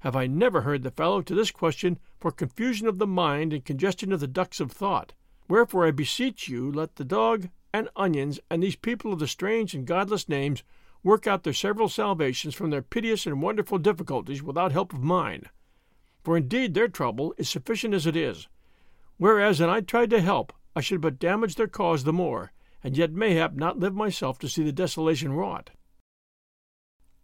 Have 0.00 0.14
I 0.14 0.26
never 0.26 0.60
heard 0.60 0.82
the 0.82 0.90
fellow 0.90 1.22
to 1.22 1.34
this 1.34 1.50
question 1.50 1.98
for 2.20 2.30
confusion 2.30 2.86
of 2.86 2.98
the 2.98 3.06
mind 3.06 3.54
and 3.54 3.64
congestion 3.64 4.12
of 4.12 4.20
the 4.20 4.26
ducts 4.26 4.60
of 4.60 4.70
thought? 4.70 5.14
Wherefore 5.48 5.86
I 5.86 5.92
beseech 5.92 6.46
you 6.46 6.70
let 6.70 6.96
the 6.96 7.06
dog 7.06 7.48
and 7.72 7.88
onions 7.96 8.38
and 8.50 8.62
these 8.62 8.76
people 8.76 9.14
of 9.14 9.18
the 9.18 9.26
strange 9.26 9.72
and 9.72 9.86
godless 9.86 10.28
names 10.28 10.62
work 11.02 11.26
out 11.26 11.42
their 11.42 11.54
several 11.54 11.88
salvations 11.88 12.54
from 12.54 12.68
their 12.68 12.82
piteous 12.82 13.24
and 13.24 13.40
wonderful 13.40 13.78
difficulties 13.78 14.42
without 14.42 14.72
help 14.72 14.92
of 14.92 15.02
mine. 15.02 15.46
For 16.26 16.36
indeed 16.36 16.74
their 16.74 16.88
trouble 16.88 17.36
is 17.38 17.48
sufficient 17.48 17.94
as 17.94 18.04
it 18.04 18.16
is, 18.16 18.48
whereas 19.16 19.60
an 19.60 19.70
I 19.70 19.80
tried 19.80 20.10
to 20.10 20.20
help, 20.20 20.52
I 20.74 20.80
should 20.80 21.00
but 21.00 21.20
damage 21.20 21.54
their 21.54 21.68
cause 21.68 22.02
the 22.02 22.12
more, 22.12 22.50
and 22.82 22.96
yet 22.96 23.12
mayhap 23.12 23.54
not 23.54 23.78
live 23.78 23.94
myself 23.94 24.36
to 24.40 24.48
see 24.48 24.64
the 24.64 24.72
desolation 24.72 25.32
wrought. 25.32 25.70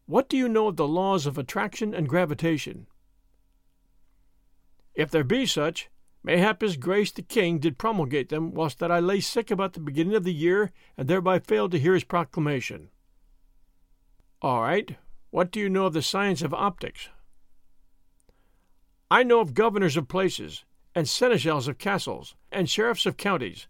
What 0.07 0.29
do 0.29 0.37
you 0.37 0.49
know 0.49 0.69
of 0.69 0.77
the 0.77 0.87
laws 0.87 1.27
of 1.27 1.37
attraction 1.37 1.93
and 1.93 2.09
gravitation? 2.09 2.87
If 4.95 5.11
there 5.11 5.25
be 5.25 5.47
such, 5.47 5.91
mayhap 6.23 6.61
his 6.61 6.77
grace 6.77 7.11
the 7.11 7.23
king 7.23 7.59
did 7.59 7.79
promulgate 7.79 8.29
them 8.29 8.55
whilst 8.55 8.79
that 8.79 8.93
I 8.93 9.01
lay 9.01 9.19
sick 9.19 9.51
about 9.51 9.73
the 9.73 9.81
beginning 9.81 10.15
of 10.15 10.23
the 10.23 10.33
year, 10.33 10.71
and 10.97 11.09
thereby 11.09 11.41
failed 11.41 11.73
to 11.73 11.81
hear 11.81 11.95
his 11.95 12.05
proclamation. 12.05 12.91
All 14.41 14.63
right. 14.63 14.97
What 15.31 15.51
do 15.51 15.59
you 15.59 15.69
know 15.69 15.87
of 15.87 15.93
the 15.93 16.03
science 16.03 16.41
of 16.41 16.55
optics? 16.55 17.09
I 19.13 19.25
know 19.25 19.41
of 19.41 19.53
governors 19.53 19.99
of 19.99 20.09
places, 20.09 20.65
and 20.95 21.07
seneschals 21.07 21.69
of 21.69 21.77
castles, 21.77 22.35
and 22.51 22.67
sheriffs 22.67 23.05
of 23.05 23.19
counties, 23.19 23.69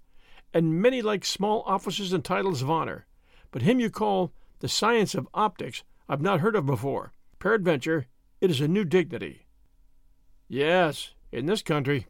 and 0.55 0.81
many 0.81 1.03
like 1.03 1.25
small 1.25 1.65
offices 1.67 2.13
and 2.13 2.25
titles 2.25 2.63
of 2.63 2.71
honor. 2.71 3.07
But 3.51 3.63
him 3.63 3.81
you 3.81 3.91
call 3.91 4.31
the 4.61 4.69
science 4.69 5.17
of 5.17 5.27
optics 5.35 5.83
I've 6.09 6.23
not 6.23 6.39
heard 6.39 6.55
of 6.55 6.65
before. 6.65 7.13
Peradventure, 7.41 8.07
it 8.41 8.53
is 8.53 8.61
a 8.61 8.69
new 8.69 8.85
dignity. 8.85 9.47
Yes, 10.47 11.11
in 11.33 11.47
this 11.47 11.63
country. 11.63 12.07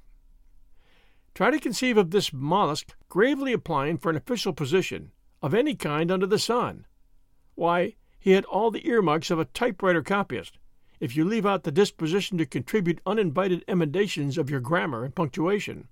Try 1.34 1.52
to 1.52 1.58
conceive 1.58 1.96
of 1.96 2.10
this 2.10 2.34
mollusk 2.34 2.92
gravely 3.08 3.54
applying 3.54 3.96
for 3.96 4.10
an 4.10 4.16
official 4.16 4.52
position, 4.52 5.10
of 5.40 5.54
any 5.54 5.74
kind 5.74 6.10
under 6.10 6.26
the 6.26 6.38
sun. 6.38 6.84
Why, 7.54 7.94
he 8.18 8.32
had 8.32 8.44
all 8.44 8.70
the 8.70 8.86
earmarks 8.86 9.30
of 9.30 9.38
a 9.38 9.46
typewriter 9.46 10.02
copyist, 10.02 10.58
if 11.02 11.16
you 11.16 11.24
leave 11.24 11.44
out 11.44 11.64
the 11.64 11.72
disposition 11.72 12.38
to 12.38 12.46
contribute 12.46 13.00
uninvited 13.04 13.64
emendations 13.66 14.38
of 14.38 14.48
your 14.48 14.60
grammar 14.60 15.04
and 15.04 15.12
punctuation. 15.16 15.88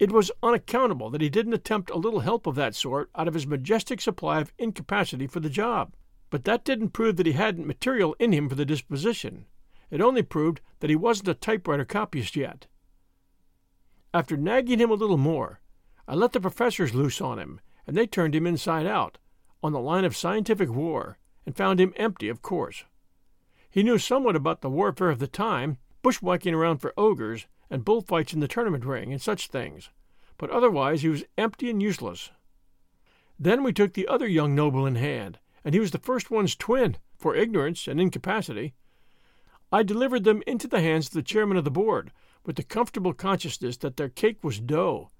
It 0.00 0.10
was 0.10 0.32
unaccountable 0.42 1.08
that 1.10 1.20
he 1.20 1.28
didn't 1.28 1.52
attempt 1.52 1.88
a 1.88 1.96
little 1.96 2.18
help 2.18 2.48
of 2.48 2.56
that 2.56 2.74
sort 2.74 3.10
out 3.14 3.28
of 3.28 3.34
his 3.34 3.46
majestic 3.46 4.00
supply 4.00 4.40
of 4.40 4.52
incapacity 4.58 5.28
for 5.28 5.38
the 5.38 5.48
job. 5.48 5.94
But 6.30 6.42
that 6.46 6.64
didn't 6.64 6.90
prove 6.90 7.14
that 7.14 7.26
he 7.26 7.32
hadn't 7.34 7.64
material 7.64 8.16
in 8.18 8.32
him 8.32 8.48
for 8.48 8.56
the 8.56 8.64
disposition. 8.64 9.46
It 9.88 10.00
only 10.00 10.24
proved 10.24 10.60
that 10.80 10.90
he 10.90 10.96
wasn't 10.96 11.28
a 11.28 11.34
typewriter 11.34 11.84
copyist 11.84 12.34
yet. 12.34 12.66
After 14.12 14.36
nagging 14.36 14.80
him 14.80 14.90
a 14.90 14.94
little 14.94 15.16
more, 15.16 15.60
I 16.08 16.16
let 16.16 16.32
the 16.32 16.40
professors 16.40 16.92
loose 16.92 17.20
on 17.20 17.38
him, 17.38 17.60
and 17.86 17.96
they 17.96 18.08
turned 18.08 18.34
him 18.34 18.48
inside 18.48 18.86
out, 18.86 19.18
on 19.62 19.72
the 19.72 19.78
line 19.78 20.04
of 20.04 20.16
scientific 20.16 20.70
war, 20.70 21.18
and 21.46 21.56
found 21.56 21.80
him 21.80 21.94
empty, 21.96 22.28
of 22.28 22.42
course. 22.42 22.84
He 23.70 23.84
knew 23.84 23.98
somewhat 23.98 24.34
about 24.34 24.62
the 24.62 24.70
warfare 24.70 25.10
of 25.10 25.20
the 25.20 25.28
time, 25.28 25.78
bushwhacking 26.02 26.54
around 26.54 26.78
for 26.78 26.92
ogres, 26.96 27.46
and 27.70 27.84
bullfights 27.84 28.32
in 28.32 28.40
the 28.40 28.48
tournament 28.48 28.84
ring, 28.84 29.12
and 29.12 29.22
such 29.22 29.46
things, 29.46 29.90
but 30.38 30.50
otherwise 30.50 31.02
he 31.02 31.08
was 31.08 31.24
empty 31.38 31.70
and 31.70 31.80
useless. 31.80 32.30
Then 33.38 33.62
we 33.62 33.72
took 33.72 33.94
the 33.94 34.08
other 34.08 34.26
young 34.26 34.54
noble 34.54 34.86
in 34.86 34.96
hand, 34.96 35.38
and 35.64 35.72
he 35.72 35.80
was 35.80 35.92
the 35.92 35.98
first 35.98 36.30
one's 36.30 36.56
twin, 36.56 36.96
for 37.16 37.36
ignorance 37.36 37.86
and 37.86 38.00
incapacity. 38.00 38.74
I 39.70 39.82
delivered 39.84 40.24
them 40.24 40.42
into 40.46 40.66
the 40.66 40.80
hands 40.80 41.06
of 41.06 41.12
the 41.12 41.22
chairman 41.22 41.56
of 41.56 41.64
the 41.64 41.70
board, 41.70 42.10
with 42.44 42.56
the 42.56 42.62
comfortable 42.64 43.12
consciousness 43.12 43.76
that 43.78 43.96
their 43.96 44.08
cake 44.08 44.42
was 44.42 44.58
dough. 44.58 45.10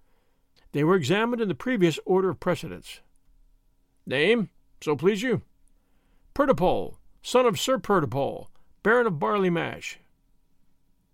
They 0.73 0.83
were 0.83 0.97
examined 0.97 1.41
in 1.41 1.49
the 1.49 1.55
previous 1.55 2.01
order 2.05 2.31
of 2.31 2.41
precedence. 2.41 3.01
Name, 4.07 4.51
so 4.81 4.97
please 4.97 5.23
you? 5.23 5.43
Pertipole, 6.35 6.97
son 7.23 7.47
of 7.47 7.61
Sir 7.61 7.79
Pertipole, 7.79 8.49
Baron 8.83 9.07
of 9.07 9.19
Barley 9.19 9.51
Mash. 9.51 9.99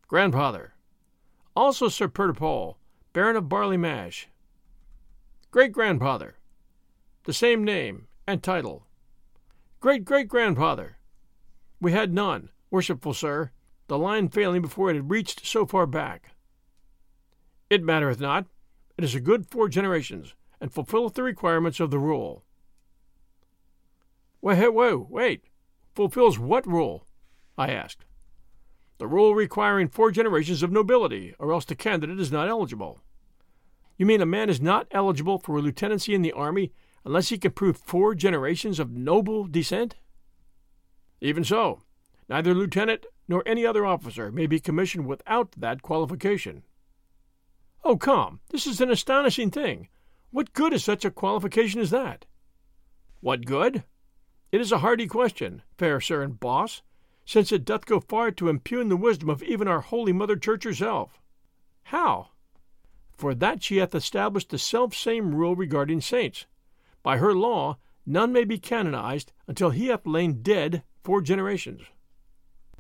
Grandfather, 0.07 0.75
also 1.57 1.89
Sir 1.89 2.09
Pertipole, 2.09 2.77
Baron 3.13 3.37
of 3.37 3.49
Barley 3.49 3.77
Mash. 3.77 4.29
Great 5.51 5.73
grandfather, 5.73 6.37
the 7.25 7.33
same 7.33 7.65
name 7.65 8.07
and 8.27 8.43
title. 8.43 8.87
Great 9.81 10.05
great 10.05 10.29
grandfather. 10.29 10.99
We 11.81 11.93
had 11.93 12.13
none, 12.13 12.51
worshipful 12.71 13.15
sir, 13.15 13.51
the 13.89 13.99
line 13.99 14.29
failing 14.29 14.63
before 14.63 14.91
it 14.91 14.97
had 14.97 15.11
reached 15.11 15.47
so 15.47 15.67
far 15.67 15.87
back. 15.87 16.31
It 17.69 17.83
mattereth 17.83 18.21
not. 18.21 18.47
It 18.97 19.05
is 19.05 19.15
a 19.15 19.21
good 19.21 19.47
four 19.51 19.69
generations, 19.69 20.35
and 20.61 20.73
fulfilleth 20.73 21.15
the 21.15 21.23
requirements 21.23 21.81
of 21.81 21.91
the 21.91 21.99
rule. 21.99 22.45
Wait, 24.41 24.73
wait, 24.73 25.11
wait. 25.11 25.45
Fulfills 25.97 26.39
what 26.39 26.67
rule? 26.67 27.07
I 27.57 27.71
asked. 27.71 28.05
The 28.99 29.07
rule 29.07 29.35
requiring 29.35 29.89
four 29.89 30.11
generations 30.11 30.63
of 30.63 30.71
nobility, 30.71 31.35
or 31.39 31.55
else 31.55 31.65
the 31.65 31.75
candidate 31.75 32.21
is 32.21 32.31
not 32.31 32.49
eligible. 32.49 33.01
You 33.97 34.05
mean 34.05 34.21
a 34.21 34.27
man 34.27 34.51
is 34.51 34.61
not 34.61 34.89
eligible 34.91 35.39
for 35.39 35.57
a 35.57 35.63
lieutenancy 35.63 36.15
in 36.15 36.21
the 36.21 36.33
army 36.33 36.71
unless 37.07 37.31
he 37.31 37.39
can 37.39 37.53
prove 37.53 37.79
four 37.79 38.15
generations 38.15 38.79
of 38.79 38.91
noble 38.91 39.47
descent? 39.47 39.97
Even 41.23 41.45
so, 41.45 41.81
neither 42.29 42.53
lieutenant 42.53 43.07
nor 43.27 43.43
any 43.47 43.65
other 43.65 43.87
officer 43.87 44.31
may 44.31 44.47
be 44.47 44.61
commissioned 44.61 45.07
without 45.07 45.53
that 45.53 45.81
qualification. 45.81 46.63
Oh, 47.85 47.97
come, 47.97 48.41
this 48.51 48.67
is 48.67 48.83
an 48.83 48.91
astonishing 48.91 49.51
thing. 49.51 49.89
What 50.31 50.53
good 50.53 50.75
is 50.75 50.85
such 50.85 51.07
a 51.07 51.11
qualification 51.11 51.81
as 51.81 51.89
that? 51.89 52.27
What 53.21 53.47
good? 53.47 53.85
It 54.53 54.61
is 54.61 54.73
a 54.73 54.79
hardy 54.79 55.07
question, 55.07 55.63
fair 55.77 56.01
sir 56.01 56.23
and 56.23 56.39
boss, 56.39 56.83
since 57.25 57.51
it 57.51 57.65
doth 57.65 57.87
go 57.87 58.01
far 58.01 58.31
to 58.33 58.49
impugn 58.49 58.89
the 58.89 58.97
wisdom 58.97 59.29
of 59.29 59.43
even 59.43 59.67
our 59.67 59.81
holy 59.81 60.13
Mother 60.13 60.37
Church 60.37 60.65
herself. 60.65 61.21
How? 61.85 62.29
For 63.17 63.35
that 63.35 63.63
she 63.63 63.79
hath 63.79 63.95
established 63.95 64.51
the 64.51 64.59
self 64.59 64.95
same 64.95 65.35
rule 65.35 65.57
regarding 65.57 66.01
saints, 66.01 66.47
by 67.03 67.19
her 67.19 67.35
law, 67.35 67.79
none 68.05 68.33
may 68.33 68.45
be 68.45 68.59
canonized 68.59 69.33
until 69.47 69.71
he 69.71 69.89
hath 69.89 70.07
lain 70.07 70.43
dead 70.43 70.83
four 71.03 71.21
generations. 71.21 71.83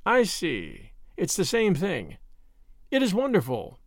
I 0.05 0.25
see. 0.25 0.93
It's 1.17 1.37
the 1.37 1.45
same 1.45 1.75
thing. 1.75 2.19
It 2.91 3.03
is 3.03 3.15
wonderful. 3.15 3.81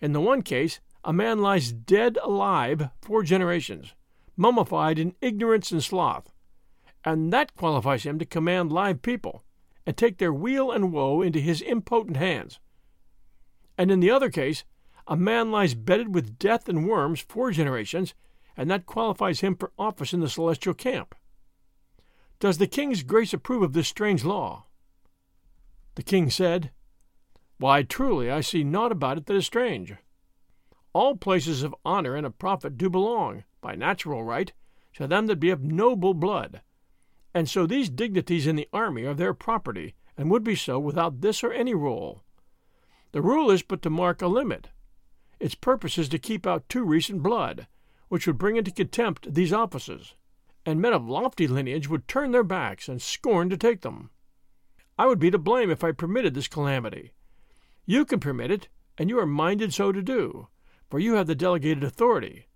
In 0.00 0.12
the 0.12 0.20
one 0.20 0.42
case, 0.42 0.80
a 1.04 1.12
man 1.12 1.40
lies 1.40 1.72
dead 1.72 2.18
alive 2.22 2.90
four 3.02 3.22
generations, 3.22 3.94
mummified 4.36 4.98
in 4.98 5.14
ignorance 5.20 5.70
and 5.70 5.82
sloth, 5.82 6.32
and 7.04 7.32
that 7.32 7.56
qualifies 7.56 8.04
him 8.04 8.18
to 8.18 8.24
command 8.24 8.72
live 8.72 9.02
people 9.02 9.42
and 9.86 9.96
take 9.96 10.18
their 10.18 10.32
weal 10.32 10.70
and 10.70 10.92
woe 10.92 11.22
into 11.22 11.40
his 11.40 11.62
impotent 11.62 12.16
hands. 12.16 12.58
And 13.78 13.90
in 13.90 14.00
the 14.00 14.10
other 14.10 14.30
case, 14.30 14.64
a 15.06 15.16
man 15.16 15.50
lies 15.50 15.74
bedded 15.74 16.14
with 16.14 16.38
death 16.38 16.68
and 16.68 16.86
worms 16.88 17.20
four 17.20 17.50
generations, 17.50 18.14
and 18.56 18.70
that 18.70 18.86
qualifies 18.86 19.40
him 19.40 19.56
for 19.56 19.72
office 19.78 20.12
in 20.12 20.20
the 20.20 20.28
celestial 20.28 20.74
camp. 20.74 21.14
Does 22.38 22.58
the 22.58 22.66
king's 22.66 23.02
grace 23.02 23.32
approve 23.32 23.62
of 23.62 23.72
this 23.72 23.88
strange 23.88 24.24
law? 24.24 24.66
The 25.94 26.02
king 26.02 26.30
said, 26.30 26.70
Why, 27.58 27.82
truly, 27.82 28.30
I 28.30 28.40
see 28.40 28.64
naught 28.64 28.92
about 28.92 29.18
it 29.18 29.26
that 29.26 29.36
is 29.36 29.46
strange. 29.46 29.94
All 30.92 31.16
places 31.16 31.62
of 31.62 31.74
honor 31.84 32.14
and 32.14 32.26
of 32.26 32.38
profit 32.38 32.76
do 32.76 32.88
belong, 32.88 33.44
by 33.60 33.74
natural 33.74 34.24
right, 34.24 34.52
to 34.94 35.06
them 35.06 35.26
that 35.26 35.36
be 35.36 35.50
of 35.50 35.62
noble 35.62 36.14
blood. 36.14 36.62
And 37.32 37.48
so 37.48 37.66
these 37.66 37.88
dignities 37.88 38.46
in 38.46 38.56
the 38.56 38.68
army 38.72 39.04
are 39.04 39.14
their 39.14 39.34
property, 39.34 39.94
and 40.16 40.30
would 40.30 40.44
be 40.44 40.56
so 40.56 40.78
without 40.78 41.20
this 41.20 41.44
or 41.44 41.52
any 41.52 41.74
rule. 41.74 42.24
The 43.12 43.22
rule 43.22 43.50
is 43.50 43.62
but 43.62 43.82
to 43.82 43.90
mark 43.90 44.22
a 44.22 44.26
limit. 44.26 44.68
Its 45.38 45.54
purpose 45.54 45.96
is 45.96 46.08
to 46.10 46.18
keep 46.18 46.46
out 46.46 46.68
too 46.68 46.84
recent 46.84 47.22
blood, 47.22 47.66
which 48.08 48.26
would 48.26 48.38
bring 48.38 48.56
into 48.56 48.70
contempt 48.70 49.32
these 49.34 49.52
offices, 49.52 50.14
and 50.66 50.80
men 50.80 50.92
of 50.92 51.08
lofty 51.08 51.46
lineage 51.46 51.88
would 51.88 52.06
turn 52.06 52.32
their 52.32 52.44
backs 52.44 52.88
and 52.88 53.00
scorn 53.00 53.48
to 53.48 53.56
take 53.56 53.80
them. 53.80 54.10
I 54.98 55.06
would 55.06 55.18
be 55.18 55.30
to 55.30 55.38
blame 55.38 55.70
if 55.70 55.82
I 55.82 55.92
permitted 55.92 56.34
this 56.34 56.48
calamity. 56.48 57.12
You 57.86 58.04
can 58.04 58.20
permit 58.20 58.50
it, 58.50 58.68
and 58.98 59.08
you 59.08 59.18
are 59.18 59.26
minded 59.26 59.72
so 59.72 59.92
to 59.92 60.02
do, 60.02 60.48
for 60.90 60.98
you 60.98 61.14
have 61.14 61.26
the 61.26 61.34
delegated 61.34 61.82
authority. 61.82 62.48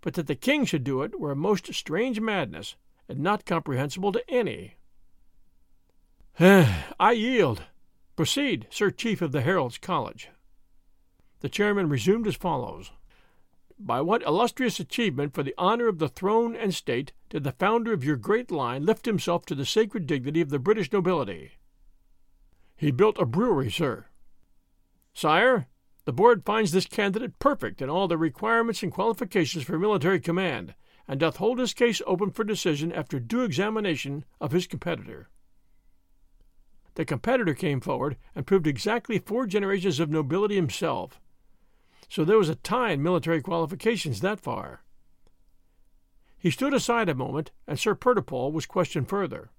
But 0.00 0.14
that 0.14 0.26
the 0.26 0.34
king 0.34 0.64
should 0.64 0.82
do 0.82 1.02
it 1.02 1.20
were 1.20 1.30
a 1.30 1.36
most 1.36 1.72
strange 1.72 2.18
madness, 2.18 2.74
and 3.08 3.20
not 3.20 3.44
comprehensible 3.44 4.12
to 4.12 4.22
any. 4.28 4.76
I 6.40 7.12
yield. 7.12 7.62
Proceed, 8.16 8.66
Sir 8.70 8.90
Chief 8.90 9.22
of 9.22 9.32
the 9.32 9.40
Heralds' 9.40 9.78
College. 9.78 10.28
The 11.40 11.48
chairman 11.48 11.88
resumed 11.88 12.26
as 12.26 12.36
follows 12.36 12.92
By 13.78 14.00
what 14.00 14.22
illustrious 14.22 14.78
achievement 14.78 15.34
for 15.34 15.42
the 15.42 15.54
honor 15.58 15.88
of 15.88 15.98
the 15.98 16.08
throne 16.08 16.54
and 16.54 16.74
state 16.74 17.12
did 17.30 17.42
the 17.44 17.52
founder 17.52 17.92
of 17.92 18.04
your 18.04 18.16
great 18.16 18.50
line 18.50 18.86
lift 18.86 19.06
himself 19.06 19.44
to 19.46 19.54
the 19.54 19.66
sacred 19.66 20.06
dignity 20.06 20.40
of 20.40 20.50
the 20.50 20.58
British 20.58 20.92
nobility? 20.92 21.52
He 22.76 22.90
built 22.90 23.18
a 23.18 23.26
brewery, 23.26 23.70
sir. 23.70 24.06
Sire, 25.14 25.68
the 26.04 26.12
board 26.12 26.44
finds 26.44 26.72
this 26.72 26.86
candidate 26.86 27.38
perfect 27.38 27.80
in 27.80 27.88
all 27.88 28.08
the 28.08 28.18
requirements 28.18 28.82
and 28.82 28.90
qualifications 28.90 29.64
for 29.64 29.78
military 29.78 30.20
command, 30.20 30.74
and 31.08 31.20
doth 31.20 31.36
hold 31.36 31.58
his 31.58 31.74
case 31.74 32.00
open 32.06 32.30
for 32.30 32.44
decision 32.44 32.92
after 32.92 33.18
due 33.18 33.42
examination 33.42 34.24
of 34.40 34.52
his 34.52 34.66
competitor. 34.66 35.28
The 36.94 37.04
competitor 37.04 37.54
came 37.54 37.80
forward 37.80 38.16
and 38.34 38.46
proved 38.46 38.66
exactly 38.66 39.18
four 39.18 39.46
generations 39.46 39.98
of 39.98 40.10
nobility 40.10 40.56
himself. 40.56 41.20
So 42.08 42.24
there 42.24 42.38
was 42.38 42.50
a 42.50 42.56
tie 42.56 42.90
in 42.90 43.02
military 43.02 43.40
qualifications 43.40 44.20
that 44.20 44.40
far. 44.40 44.82
He 46.38 46.50
stood 46.50 46.74
aside 46.74 47.08
a 47.08 47.14
moment, 47.14 47.52
and 47.66 47.78
Sir 47.78 47.94
Pertipole 47.94 48.52
was 48.52 48.66
questioned 48.66 49.08
further. 49.08 49.50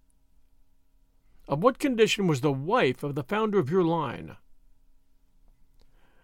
Of 1.47 1.63
what 1.63 1.79
condition 1.79 2.27
was 2.27 2.41
the 2.41 2.51
wife 2.51 3.03
of 3.03 3.15
the 3.15 3.23
founder 3.23 3.57
of 3.57 3.69
your 3.69 3.83
line? 3.83 4.37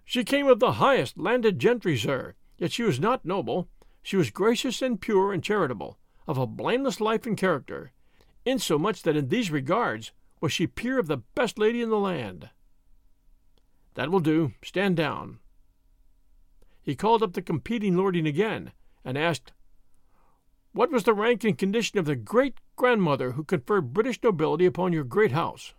She 0.05 0.23
came 0.23 0.47
of 0.47 0.59
the 0.59 0.73
highest 0.73 1.17
landed 1.17 1.59
gentry, 1.59 1.97
sir, 1.97 2.35
yet 2.57 2.71
she 2.71 2.83
was 2.83 2.99
not 2.99 3.25
noble. 3.25 3.67
She 4.01 4.17
was 4.17 4.31
gracious 4.31 4.81
and 4.81 4.99
pure 4.99 5.33
and 5.33 5.43
charitable, 5.43 5.97
of 6.27 6.37
a 6.37 6.47
blameless 6.47 6.99
life 6.99 7.25
and 7.25 7.37
character, 7.37 7.91
insomuch 8.45 9.03
that 9.03 9.15
in 9.15 9.29
these 9.29 9.51
regards 9.51 10.11
was 10.41 10.53
she 10.53 10.67
peer 10.67 10.99
of 10.99 11.07
the 11.07 11.17
best 11.17 11.59
lady 11.59 11.81
in 11.81 11.89
the 11.89 11.97
land. 11.97 12.49
That 13.95 14.11
will 14.11 14.19
do. 14.19 14.53
Stand 14.63 14.95
down. 14.95 15.39
He 16.81 16.95
called 16.95 17.21
up 17.21 17.33
the 17.33 17.41
competing 17.41 17.97
lording 17.97 18.25
again, 18.25 18.71
and 19.03 19.17
asked 19.17 19.51
what 20.71 20.91
was 20.91 21.03
the 21.03 21.13
rank 21.13 21.43
and 21.43 21.57
condition 21.57 21.97
of 21.97 22.05
the 22.05 22.15
great 22.15 22.59
grandmother 22.75 23.31
who 23.31 23.43
conferred 23.43 23.91
British 23.93 24.21
nobility 24.21 24.65
upon 24.65 24.93
your 24.93 25.03
great 25.03 25.31
house? 25.31 25.73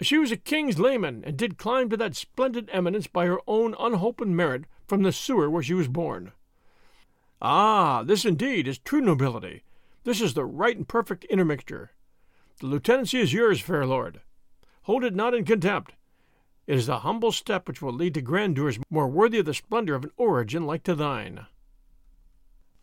She 0.00 0.18
was 0.18 0.30
a 0.30 0.36
king's 0.36 0.78
leman, 0.78 1.24
and 1.24 1.36
did 1.36 1.58
climb 1.58 1.88
to 1.90 1.96
that 1.96 2.14
splendid 2.14 2.68
eminence 2.72 3.06
by 3.06 3.26
her 3.26 3.40
own 3.46 3.74
unholpen 3.74 4.34
merit 4.34 4.64
from 4.86 5.02
the 5.02 5.12
sewer 5.12 5.48
where 5.50 5.62
she 5.62 5.74
was 5.74 5.88
born. 5.88 6.32
Ah, 7.40 8.02
this 8.02 8.24
indeed 8.24 8.68
is 8.68 8.78
true 8.78 9.00
nobility. 9.00 9.62
This 10.04 10.20
is 10.20 10.34
the 10.34 10.44
right 10.44 10.76
and 10.76 10.86
perfect 10.86 11.24
intermixture. 11.24 11.90
The 12.60 12.66
lieutenancy 12.66 13.20
is 13.20 13.32
yours, 13.32 13.60
fair 13.60 13.86
lord. 13.86 14.20
Hold 14.82 15.04
it 15.04 15.14
not 15.14 15.34
in 15.34 15.44
contempt. 15.44 15.94
It 16.66 16.76
is 16.76 16.86
the 16.86 17.00
humble 17.00 17.32
step 17.32 17.66
which 17.66 17.82
will 17.82 17.92
lead 17.92 18.14
to 18.14 18.22
grandeurs 18.22 18.78
more 18.88 19.08
worthy 19.08 19.38
of 19.38 19.46
the 19.46 19.54
splendor 19.54 19.94
of 19.94 20.04
an 20.04 20.12
origin 20.16 20.66
like 20.66 20.84
to 20.84 20.94
thine. 20.94 21.46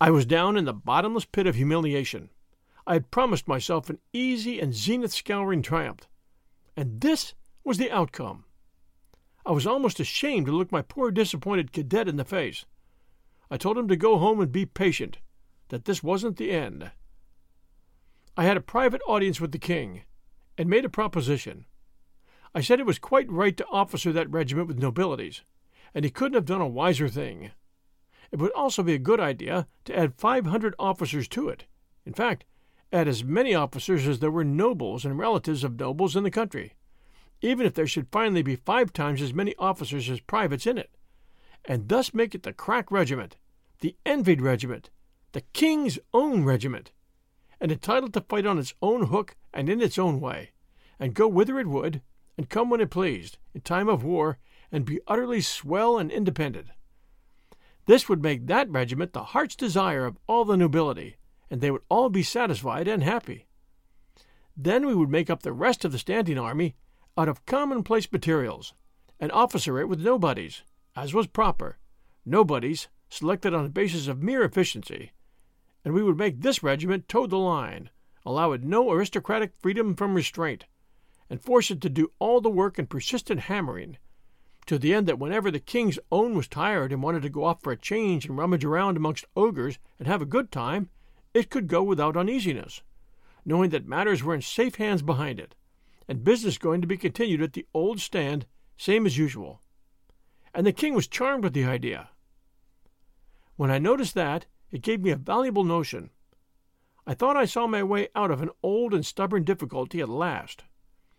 I 0.02 0.12
was 0.12 0.26
down 0.26 0.58
in 0.58 0.66
the 0.66 0.74
bottomless 0.74 1.26
pit 1.26 1.48
of 1.48 1.56
humiliation. 1.56 2.30
I 2.88 2.94
had 2.94 3.12
promised 3.12 3.48
myself 3.48 3.90
an 3.90 4.00
easy 4.14 4.60
and 4.60 4.74
zenith 4.74 5.14
scouring 5.14 5.62
triumph. 5.62 6.08
And 6.76 7.02
this 7.02 7.34
was 7.64 7.78
the 7.78 7.92
outcome. 7.92 8.46
I 9.50 9.52
was 9.52 9.66
almost 9.66 10.00
ashamed 10.00 10.46
to 10.46 10.52
look 10.52 10.72
my 10.72 10.84
poor 10.84 11.10
disappointed 11.10 11.72
cadet 11.72 12.08
in 12.08 12.18
the 12.18 12.24
face. 12.24 12.68
I 13.50 13.58
told 13.58 13.80
him 13.80 13.88
to 13.88 13.96
go 13.96 14.20
home 14.20 14.40
and 14.42 14.52
be 14.52 14.68
patient, 14.68 15.18
that 15.70 15.86
this 15.86 16.04
wasn't 16.04 16.38
the 16.38 16.52
end. 16.52 16.92
I 18.38 18.44
had 18.44 18.58
a 18.58 18.62
private 18.62 19.02
audience 19.08 19.42
with 19.42 19.52
the 19.52 19.58
king, 19.58 20.04
and 20.56 20.70
made 20.70 20.86
a 20.86 20.90
proposition. 20.90 21.66
I 22.54 22.62
said 22.62 22.80
it 22.80 22.86
was 22.86 23.00
quite 23.00 23.28
right 23.32 23.58
to 23.58 23.66
officer 23.72 24.12
that 24.14 24.30
regiment 24.30 24.68
with 24.68 24.78
nobilities, 24.78 25.42
and 25.96 26.06
he 26.06 26.12
couldn't 26.12 26.36
have 26.36 26.46
done 26.46 26.62
a 26.62 26.68
wiser 26.68 27.10
thing. 27.10 27.50
It 28.32 28.38
would 28.38 28.52
also 28.52 28.84
be 28.84 28.94
a 28.94 29.00
good 29.00 29.20
idea 29.20 29.66
to 29.86 29.98
add 29.98 30.14
500 30.14 30.76
officers 30.78 31.28
to 31.30 31.50
it. 31.50 31.66
In 32.06 32.14
fact, 32.14 32.46
add 32.94 33.08
as 33.08 33.24
many 33.24 33.56
officers 33.56 34.08
as 34.08 34.20
there 34.20 34.30
were 34.30 34.44
nobles 34.44 35.06
and 35.06 35.18
relatives 35.18 35.64
of 35.64 35.80
nobles 35.80 36.16
in 36.16 36.22
the 36.22 36.30
country, 36.30 36.76
even 37.41 37.65
if 37.65 37.73
there 37.73 37.88
should 37.88 38.12
finally 38.12 38.41
be 38.41 38.56
five 38.56 38.91
times 38.91 39.21
as 39.21 39.34
many 39.34 39.56
officers 39.58 40.10
as 40.10 40.19
privates 40.19 40.67
in 40.67 40.78
it, 40.78 40.89
and 41.65 41.88
thus 41.88 42.13
make 42.13 42.36
it 42.36 42.43
the 42.43 42.54
crack 42.54 42.91
regiment, 42.91 43.38
the 43.82 43.95
envied 44.06 44.41
regiment, 44.41 44.89
the 45.32 45.41
king's 45.54 45.99
own 46.13 46.43
regiment, 46.43 46.91
and 47.62 47.71
entitled 47.71 48.13
to 48.13 48.21
fight 48.21 48.45
on 48.45 48.58
its 48.58 48.73
own 48.82 49.08
hook 49.08 49.36
and 49.54 49.69
in 49.69 49.82
its 49.82 49.97
own 49.97 50.19
way, 50.19 50.52
and 50.99 51.13
go 51.13 51.28
whither 51.28 51.60
it 51.60 51.67
would, 51.67 52.02
and 52.38 52.49
come 52.49 52.69
when 52.69 52.82
it 52.82 52.89
pleased, 52.89 53.38
in 53.54 53.62
time 53.62 53.89
of 53.89 54.04
war, 54.04 54.38
and 54.71 54.86
be 54.86 54.99
utterly 55.08 55.41
swell 55.41 55.97
and 55.97 56.12
independent. 56.12 56.67
This 57.86 58.08
would 58.08 58.21
make 58.21 58.47
that 58.47 58.69
regiment 58.69 59.13
the 59.13 59.23
heart's 59.23 59.56
desire 59.56 60.06
of 60.06 60.17
all 60.28 60.45
the 60.45 60.58
nobility, 60.58 61.17
and 61.49 61.60
they 61.60 61.71
would 61.71 61.82
all 61.89 62.10
be 62.10 62.23
satisfied 62.23 62.88
and 62.88 63.04
happy. 63.04 63.47
Then 64.56 64.86
we 64.86 64.93
would 64.93 65.10
make 65.10 65.30
up 65.30 65.41
the 65.41 65.54
rest 65.54 65.84
of 65.86 65.91
the 65.91 65.97
standing 65.97 66.38
army 66.38 66.75
out 67.19 67.27
of 67.27 67.45
commonplace 67.45 68.10
materials, 68.13 68.73
and 69.19 69.29
officer 69.34 69.77
it 69.77 69.89
with 69.89 69.99
nobodies, 69.99 70.63
as 70.95 71.13
was 71.13 71.27
proper, 71.27 71.77
nobodies 72.25 72.88
selected 73.10 73.53
on 73.53 73.65
a 73.65 73.69
basis 73.69 74.08
of 74.08 74.23
mere 74.23 74.41
efficiency, 74.41 75.12
and 75.84 75.93
we 75.93 76.01
would 76.01 76.17
make 76.17 76.39
this 76.39 76.63
regiment 76.63 77.10
toe 77.10 77.27
the 77.27 77.36
line, 77.36 77.89
allow 78.25 78.53
it 78.53 78.63
no 78.63 78.89
aristocratic 78.89 79.51
freedom 79.60 79.97
from 79.97 80.13
restraint, 80.13 80.63
and 81.29 81.41
force 81.41 81.69
it 81.69 81.82
to 81.82 81.89
do 81.89 82.10
all 82.19 82.39
the 82.39 82.49
work 82.49 82.79
and 82.79 82.89
persistent 82.89 83.41
hammering 83.41 83.97
to 84.65 84.79
the 84.79 84.93
end 84.93 85.05
that 85.05 85.19
whenever 85.19 85.51
the 85.51 85.60
king's 85.60 85.99
own 86.13 86.36
was 86.36 86.47
tired 86.47 86.93
and 86.93 87.03
wanted 87.03 87.21
to 87.21 87.29
go 87.29 87.43
off 87.43 87.62
for 87.62 87.73
a 87.73 87.77
change 87.77 88.25
and 88.25 88.38
rummage 88.38 88.63
around 88.63 88.95
amongst 88.95 89.25
ogres 89.36 89.77
and 89.97 90.08
have 90.08 90.21
a 90.21 90.25
good 90.25 90.53
time, 90.53 90.89
it 91.34 91.49
could 91.49 91.67
go 91.67 91.84
without 91.84 92.15
uneasiness, 92.15 92.82
knowing 93.43 93.71
that 93.71 93.86
matters 93.86 94.23
were 94.23 94.36
in 94.36 94.41
safe 94.41 94.75
hands 94.75 95.01
behind 95.01 95.38
it, 95.38 95.53
and 96.10 96.24
business 96.24 96.58
going 96.58 96.82
to 96.82 96.88
be 96.88 96.98
continued 96.98 97.39
at 97.39 97.54
the 97.54 97.67
old 97.72 98.00
stand, 98.00 98.48
same 98.76 99.06
as 99.06 99.15
usual. 99.15 99.62
And 100.56 100.65
the 100.65 100.74
king 100.74 100.95
was 100.95 101.08
charmed 101.08 101.43
with 101.43 101.54
the 101.54 101.65
idea. 101.65 102.10
When 103.56 103.69
I 103.69 103.78
noticed 103.78 104.15
that, 104.15 104.48
it 104.72 104.82
gave 104.82 105.02
me 105.02 105.12
a 105.12 105.15
valuable 105.15 105.63
notion. 105.63 106.10
I 107.06 107.13
thought 107.13 107.38
I 107.38 107.45
saw 107.45 107.67
my 107.67 107.84
way 107.84 108.08
out 108.15 108.32
of 108.32 108.41
an 108.41 108.50
old 108.63 108.91
and 108.91 109.06
stubborn 109.06 109.43
difficulty 109.43 110.02
at 110.02 110.10
last. 110.10 110.63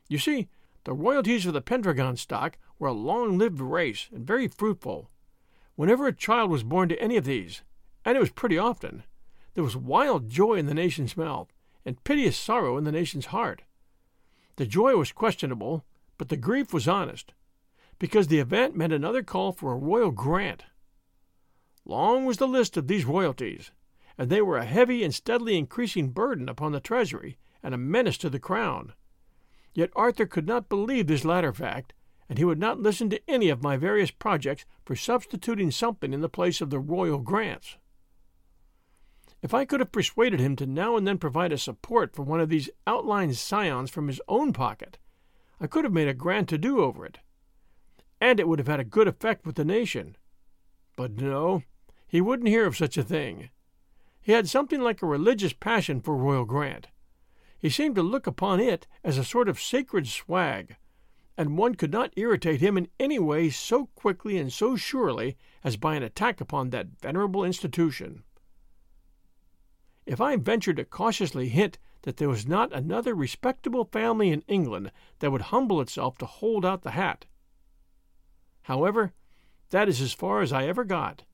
You 0.08 0.18
see, 0.18 0.48
the 0.82 0.92
royalties 0.92 1.46
of 1.46 1.52
the 1.52 1.60
Pendragon 1.60 2.16
stock 2.16 2.58
were 2.80 2.88
a 2.88 2.92
long 2.92 3.38
lived 3.38 3.60
race 3.60 4.08
and 4.12 4.26
very 4.26 4.48
fruitful. 4.48 5.08
Whenever 5.76 6.08
a 6.08 6.12
child 6.12 6.50
was 6.50 6.64
born 6.64 6.88
to 6.88 7.00
any 7.00 7.16
of 7.16 7.24
these, 7.24 7.62
and 8.04 8.16
it 8.16 8.20
was 8.20 8.30
pretty 8.30 8.58
often, 8.58 9.04
there 9.54 9.62
was 9.62 9.76
wild 9.76 10.28
joy 10.28 10.54
in 10.54 10.66
the 10.66 10.74
nation's 10.74 11.16
mouth 11.16 11.52
and 11.84 12.02
piteous 12.02 12.36
sorrow 12.36 12.76
in 12.76 12.82
the 12.82 12.92
nation's 12.92 13.26
heart. 13.26 13.62
The 14.60 14.66
joy 14.66 14.94
was 14.94 15.10
questionable, 15.10 15.86
but 16.18 16.28
the 16.28 16.36
grief 16.36 16.74
was 16.74 16.86
honest, 16.86 17.32
because 17.98 18.26
the 18.26 18.40
event 18.40 18.76
meant 18.76 18.92
another 18.92 19.22
call 19.22 19.52
for 19.52 19.72
a 19.72 19.78
royal 19.78 20.10
grant. 20.10 20.64
Long 21.86 22.26
was 22.26 22.36
the 22.36 22.46
list 22.46 22.76
of 22.76 22.86
these 22.86 23.06
royalties, 23.06 23.70
and 24.18 24.28
they 24.28 24.42
were 24.42 24.58
a 24.58 24.66
heavy 24.66 25.02
and 25.02 25.14
steadily 25.14 25.56
increasing 25.56 26.10
burden 26.10 26.46
upon 26.46 26.72
the 26.72 26.78
treasury 26.78 27.38
and 27.62 27.72
a 27.72 27.78
menace 27.78 28.18
to 28.18 28.28
the 28.28 28.38
crown. 28.38 28.92
Yet 29.72 29.92
Arthur 29.96 30.26
could 30.26 30.46
not 30.46 30.68
believe 30.68 31.06
this 31.06 31.24
latter 31.24 31.54
fact, 31.54 31.94
and 32.28 32.36
he 32.36 32.44
would 32.44 32.58
not 32.58 32.78
listen 32.78 33.08
to 33.08 33.30
any 33.30 33.48
of 33.48 33.62
my 33.62 33.78
various 33.78 34.10
projects 34.10 34.66
for 34.84 34.94
substituting 34.94 35.70
something 35.70 36.12
in 36.12 36.20
the 36.20 36.28
place 36.28 36.60
of 36.60 36.68
the 36.68 36.80
royal 36.80 37.20
grants. 37.20 37.78
If 39.42 39.54
I 39.54 39.64
could 39.64 39.80
have 39.80 39.92
persuaded 39.92 40.38
him 40.38 40.54
to 40.56 40.66
now 40.66 40.96
and 40.96 41.06
then 41.06 41.16
provide 41.16 41.52
a 41.52 41.58
support 41.58 42.14
for 42.14 42.22
one 42.22 42.40
of 42.40 42.50
these 42.50 42.68
outlying 42.86 43.32
scions 43.32 43.90
from 43.90 44.08
his 44.08 44.20
own 44.28 44.52
pocket, 44.52 44.98
I 45.58 45.66
could 45.66 45.84
have 45.84 45.92
made 45.92 46.08
a 46.08 46.14
grand 46.14 46.48
to 46.50 46.58
do 46.58 46.80
over 46.80 47.06
it. 47.06 47.20
And 48.20 48.38
it 48.38 48.46
would 48.46 48.58
have 48.58 48.68
had 48.68 48.80
a 48.80 48.84
good 48.84 49.08
effect 49.08 49.46
with 49.46 49.56
the 49.56 49.64
nation. 49.64 50.16
But 50.94 51.12
no, 51.12 51.62
he 52.06 52.20
wouldn't 52.20 52.48
hear 52.48 52.66
of 52.66 52.76
such 52.76 52.98
a 52.98 53.02
thing. 53.02 53.48
He 54.20 54.32
had 54.32 54.48
something 54.48 54.80
like 54.80 55.00
a 55.00 55.06
religious 55.06 55.54
passion 55.54 56.02
for 56.02 56.14
Royal 56.14 56.44
Grant. 56.44 56.88
He 57.58 57.70
seemed 57.70 57.94
to 57.94 58.02
look 58.02 58.26
upon 58.26 58.60
it 58.60 58.86
as 59.02 59.16
a 59.16 59.24
sort 59.24 59.48
of 59.48 59.60
sacred 59.60 60.06
swag, 60.06 60.76
and 61.36 61.56
one 61.56 61.74
could 61.74 61.92
not 61.92 62.12
irritate 62.16 62.60
him 62.60 62.76
in 62.76 62.88
any 62.98 63.18
way 63.18 63.48
so 63.48 63.86
quickly 63.94 64.36
and 64.36 64.52
so 64.52 64.76
surely 64.76 65.38
as 65.64 65.78
by 65.78 65.94
an 65.94 66.02
attack 66.02 66.42
upon 66.42 66.70
that 66.70 67.00
venerable 67.00 67.44
institution. 67.44 68.22
If 70.06 70.20
I 70.20 70.36
ventured 70.36 70.76
to 70.76 70.84
cautiously 70.84 71.48
hint 71.48 71.78
that 72.02 72.16
there 72.16 72.28
was 72.28 72.46
not 72.46 72.72
another 72.72 73.14
respectable 73.14 73.84
family 73.84 74.30
in 74.30 74.42
England 74.48 74.90
that 75.18 75.30
would 75.30 75.42
humble 75.42 75.80
itself 75.80 76.16
to 76.18 76.26
hold 76.26 76.64
out 76.64 76.82
the 76.82 76.92
hat. 76.92 77.26
However, 78.62 79.12
that 79.70 79.88
is 79.88 80.00
as 80.00 80.12
far 80.12 80.40
as 80.40 80.52
I 80.52 80.66
ever 80.66 80.84
got. 80.84 81.24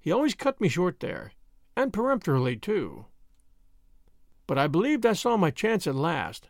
He 0.00 0.10
always 0.10 0.34
cut 0.34 0.60
me 0.60 0.68
short 0.68 1.00
there, 1.00 1.32
and 1.76 1.92
peremptorily, 1.92 2.56
too. 2.56 3.06
But 4.46 4.58
I 4.58 4.66
believed 4.66 5.04
I 5.04 5.12
saw 5.12 5.36
my 5.36 5.50
chance 5.50 5.86
at 5.86 5.94
last. 5.94 6.48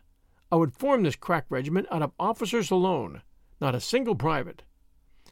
I 0.51 0.55
would 0.55 0.73
form 0.73 1.03
this 1.03 1.15
crack 1.15 1.45
regiment 1.49 1.87
out 1.91 2.01
of 2.01 2.13
officers 2.19 2.71
alone, 2.71 3.21
not 3.59 3.75
a 3.75 3.81
single 3.81 4.15
private. 4.15 4.63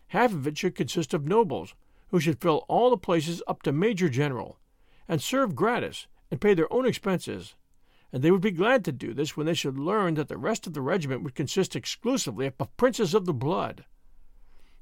Half 0.08 0.34
of 0.34 0.46
it 0.46 0.58
should 0.58 0.76
consist 0.76 1.14
of 1.14 1.26
nobles, 1.26 1.74
who 2.10 2.20
should 2.20 2.42
fill 2.42 2.66
all 2.68 2.90
the 2.90 2.98
places 2.98 3.42
up 3.48 3.64
to 3.64 3.72
major 3.72 4.10
general, 4.10 4.60
and 5.08 5.22
serve 5.22 5.56
gratis 5.56 6.08
and 6.30 6.42
pay 6.42 6.54
their 6.54 6.72
own 6.72 6.86
expenses, 6.86 7.56
and 8.12 8.24
they 8.24 8.32
would 8.32 8.42
be 8.42 8.52
glad 8.52 8.86
to 8.86 8.92
do 8.92 9.14
this 9.14 9.36
when 9.36 9.46
they 9.46 9.54
should 9.54 9.78
learn 9.78 10.14
that 10.16 10.28
the 10.28 10.38
rest 10.38 10.66
of 10.66 10.74
the 10.74 10.82
regiment 10.82 11.24
would 11.24 11.36
consist 11.36 11.76
exclusively 11.76 12.46
of 12.46 12.78
princes 12.78 13.14
of 13.14 13.26
the 13.26 13.34
blood. 13.34 13.86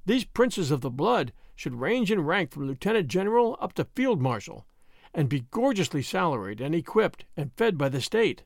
These 0.05 0.25
princes 0.25 0.69
of 0.69 0.81
the 0.81 0.91
blood 0.91 1.34
should 1.55 1.75
range 1.75 2.12
in 2.12 2.21
rank 2.21 2.51
from 2.51 2.67
lieutenant 2.67 3.08
general 3.08 3.58
up 3.60 3.73
to 3.73 3.86
field 3.95 4.21
marshal, 4.21 4.65
and 5.13 5.29
be 5.29 5.45
gorgeously 5.51 6.01
salaried 6.01 6.62
and 6.62 6.75
equipped 6.75 7.25
and 7.36 7.53
fed 7.53 7.77
by 7.77 7.89
the 7.89 8.01
state. 8.01 8.43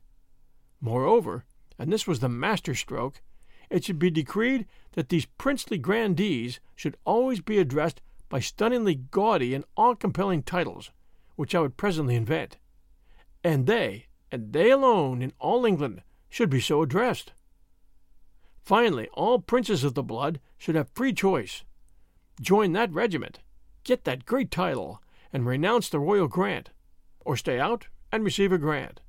Moreover, 0.79 1.43
and 1.77 1.91
this 1.91 2.07
was 2.07 2.19
the 2.19 2.29
master 2.29 2.75
stroke, 2.75 3.21
it 3.69 3.83
should 3.83 3.99
be 3.99 4.09
decreed 4.09 4.65
that 4.93 5.09
these 5.09 5.25
princely 5.25 5.77
grandees 5.77 6.59
should 6.75 6.97
always 7.05 7.41
be 7.41 7.57
addressed 7.57 8.01
by 8.29 8.39
stunningly 8.39 8.95
gaudy 8.95 9.53
and 9.53 9.65
awe 9.75 9.95
compelling 9.95 10.43
titles, 10.43 10.91
which 11.35 11.53
I 11.53 11.59
would 11.59 11.77
presently 11.77 12.15
invent 12.15 12.57
and 13.43 13.67
they, 13.67 14.07
and 14.31 14.53
they 14.53 14.69
alone 14.71 15.21
in 15.21 15.33
all 15.39 15.65
England, 15.65 16.01
should 16.29 16.49
be 16.49 16.59
so 16.59 16.81
addressed. 16.81 17.33
Finally, 18.63 19.07
all 19.13 19.39
princes 19.39 19.83
of 19.83 19.95
the 19.95 20.03
blood 20.03 20.39
should 20.57 20.75
have 20.75 20.89
free 20.93 21.13
choice. 21.13 21.63
Join 22.39 22.73
that 22.73 22.93
regiment, 22.93 23.39
get 23.83 24.03
that 24.03 24.25
great 24.25 24.51
title, 24.51 25.01
and 25.33 25.45
renounce 25.45 25.89
the 25.89 25.99
royal 25.99 26.27
grant, 26.27 26.69
or 27.25 27.35
stay 27.35 27.59
out 27.59 27.87
and 28.11 28.23
receive 28.23 28.51
a 28.51 28.57
grant. 28.57 29.01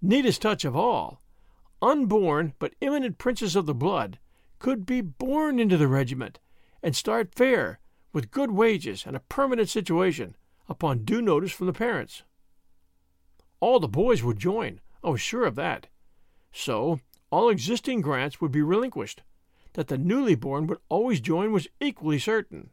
Neatest 0.00 0.42
touch 0.42 0.64
of 0.64 0.76
all, 0.76 1.20
unborn 1.80 2.52
but 2.58 2.74
imminent 2.80 3.18
princes 3.18 3.56
of 3.56 3.66
the 3.66 3.74
blood 3.74 4.18
could 4.58 4.86
be 4.86 5.00
born 5.00 5.58
into 5.58 5.76
the 5.76 5.88
regiment 5.88 6.38
and 6.82 6.94
start 6.94 7.34
fair 7.34 7.78
with 8.12 8.30
good 8.30 8.50
wages 8.50 9.04
and 9.06 9.16
a 9.16 9.20
permanent 9.20 9.68
situation 9.68 10.36
upon 10.68 11.04
due 11.04 11.20
notice 11.20 11.52
from 11.52 11.66
the 11.66 11.72
parents. 11.72 12.22
All 13.64 13.80
the 13.80 13.88
boys 13.88 14.22
would 14.22 14.38
join, 14.38 14.82
I 15.02 15.08
was 15.08 15.22
sure 15.22 15.46
of 15.46 15.54
that. 15.54 15.86
So, 16.52 17.00
all 17.30 17.48
existing 17.48 18.02
grants 18.02 18.38
would 18.38 18.52
be 18.52 18.60
relinquished. 18.60 19.22
That 19.72 19.88
the 19.88 19.96
newly 19.96 20.34
born 20.34 20.66
would 20.66 20.80
always 20.90 21.18
join 21.18 21.50
was 21.50 21.66
equally 21.80 22.18
certain. 22.18 22.68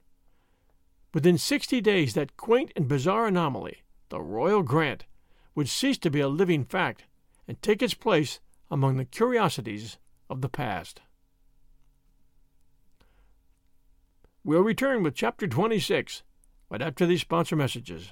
Within 1.14 1.38
sixty 1.38 1.80
days, 1.80 2.14
that 2.16 2.36
quaint 2.36 2.74
and 2.76 2.90
bizarre 2.90 3.28
anomaly, 3.28 3.84
the 4.10 4.20
Royal 4.20 4.64
Grant, 4.64 5.06
would 5.56 5.70
cease 5.70 5.98
to 6.00 6.12
be 6.12 6.20
a 6.20 6.28
living 6.28 6.66
fact 6.66 7.06
and 7.48 7.62
take 7.62 7.82
its 7.82 7.94
place 7.94 8.42
among 8.70 8.98
the 8.98 9.06
curiosities 9.06 9.98
of 10.30 10.42
the 10.42 10.50
past. 10.50 11.00
We'll 14.44 14.60
return 14.60 15.04
with 15.04 15.16
Chapter 15.16 15.48
26 15.48 16.24
right 16.70 16.82
after 16.82 17.06
these 17.06 17.22
sponsor 17.22 17.56
messages. 17.56 18.12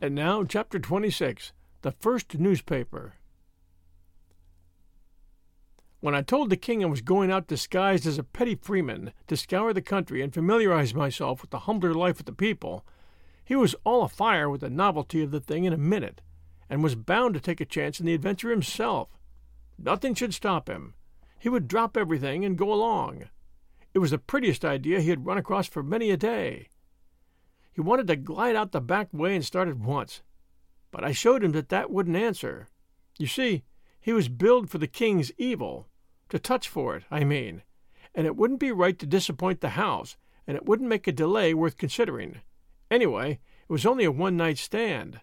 And 0.00 0.14
now, 0.14 0.44
Chapter 0.44 0.78
26 0.78 1.52
The 1.82 1.90
First 1.90 2.38
Newspaper. 2.38 3.14
When 5.98 6.14
I 6.14 6.22
told 6.22 6.50
the 6.50 6.56
king 6.56 6.84
I 6.84 6.86
was 6.86 7.00
going 7.00 7.32
out 7.32 7.48
disguised 7.48 8.06
as 8.06 8.16
a 8.16 8.22
petty 8.22 8.54
freeman 8.54 9.12
to 9.26 9.36
scour 9.36 9.72
the 9.72 9.82
country 9.82 10.22
and 10.22 10.32
familiarize 10.32 10.94
myself 10.94 11.42
with 11.42 11.50
the 11.50 11.60
humbler 11.60 11.94
life 11.94 12.20
of 12.20 12.26
the 12.26 12.32
people, 12.32 12.86
he 13.44 13.56
was 13.56 13.74
all 13.82 14.04
afire 14.04 14.48
with 14.48 14.60
the 14.60 14.70
novelty 14.70 15.20
of 15.20 15.32
the 15.32 15.40
thing 15.40 15.64
in 15.64 15.72
a 15.72 15.76
minute, 15.78 16.20
and 16.70 16.80
was 16.84 16.94
bound 16.94 17.34
to 17.34 17.40
take 17.40 17.60
a 17.60 17.64
chance 17.64 17.98
in 17.98 18.06
the 18.06 18.14
adventure 18.14 18.50
himself. 18.50 19.08
Nothing 19.76 20.14
should 20.14 20.32
stop 20.32 20.68
him. 20.68 20.94
He 21.40 21.48
would 21.48 21.66
drop 21.66 21.96
everything 21.96 22.44
and 22.44 22.56
go 22.56 22.72
along. 22.72 23.30
It 23.94 23.98
was 23.98 24.12
the 24.12 24.18
prettiest 24.18 24.64
idea 24.64 25.00
he 25.00 25.10
had 25.10 25.26
run 25.26 25.38
across 25.38 25.66
for 25.66 25.82
many 25.82 26.12
a 26.12 26.16
day. 26.16 26.68
He 27.78 27.82
wanted 27.82 28.08
to 28.08 28.16
glide 28.16 28.56
out 28.56 28.72
the 28.72 28.80
back 28.80 29.06
way 29.12 29.36
and 29.36 29.44
start 29.44 29.68
at 29.68 29.78
once. 29.78 30.22
But 30.90 31.04
I 31.04 31.12
showed 31.12 31.44
him 31.44 31.52
that 31.52 31.68
that 31.68 31.92
wouldn't 31.92 32.16
answer. 32.16 32.66
You 33.20 33.28
see, 33.28 33.62
he 34.00 34.12
was 34.12 34.28
billed 34.28 34.68
for 34.68 34.78
the 34.78 34.88
king's 34.88 35.30
evil, 35.38 35.86
to 36.30 36.40
touch 36.40 36.68
for 36.68 36.96
it, 36.96 37.04
I 37.08 37.22
mean, 37.22 37.62
and 38.16 38.26
it 38.26 38.34
wouldn't 38.34 38.58
be 38.58 38.72
right 38.72 38.98
to 38.98 39.06
disappoint 39.06 39.60
the 39.60 39.78
house, 39.78 40.16
and 40.44 40.56
it 40.56 40.66
wouldn't 40.66 40.88
make 40.88 41.06
a 41.06 41.12
delay 41.12 41.54
worth 41.54 41.76
considering. 41.76 42.40
Anyway, 42.90 43.38
it 43.68 43.72
was 43.72 43.86
only 43.86 44.02
a 44.02 44.10
one 44.10 44.36
night 44.36 44.58
stand. 44.58 45.20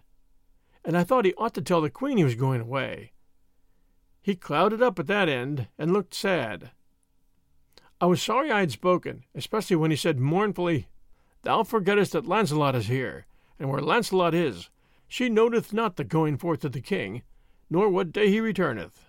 And 0.82 0.96
I 0.96 1.04
thought 1.04 1.26
he 1.26 1.34
ought 1.34 1.52
to 1.56 1.60
tell 1.60 1.82
the 1.82 1.90
queen 1.90 2.16
he 2.16 2.24
was 2.24 2.36
going 2.36 2.62
away. 2.62 3.12
He 4.22 4.34
clouded 4.34 4.80
up 4.80 4.98
at 4.98 5.08
that 5.08 5.28
end 5.28 5.68
and 5.76 5.92
looked 5.92 6.14
sad. 6.14 6.70
I 8.00 8.06
was 8.06 8.22
sorry 8.22 8.50
I 8.50 8.60
had 8.60 8.72
spoken, 8.72 9.24
especially 9.34 9.76
when 9.76 9.90
he 9.90 9.96
said 9.98 10.18
mournfully, 10.18 10.88
Thou 11.46 11.62
forgettest 11.62 12.10
that 12.10 12.26
Launcelot 12.26 12.74
is 12.74 12.88
here, 12.88 13.24
and 13.60 13.70
where 13.70 13.80
Launcelot 13.80 14.34
is, 14.34 14.68
she 15.06 15.28
noteth 15.28 15.72
not 15.72 15.94
the 15.94 16.02
going 16.02 16.36
forth 16.36 16.64
of 16.64 16.72
the 16.72 16.80
king, 16.80 17.22
nor 17.70 17.88
what 17.88 18.10
day 18.10 18.30
he 18.30 18.40
returneth. 18.40 19.04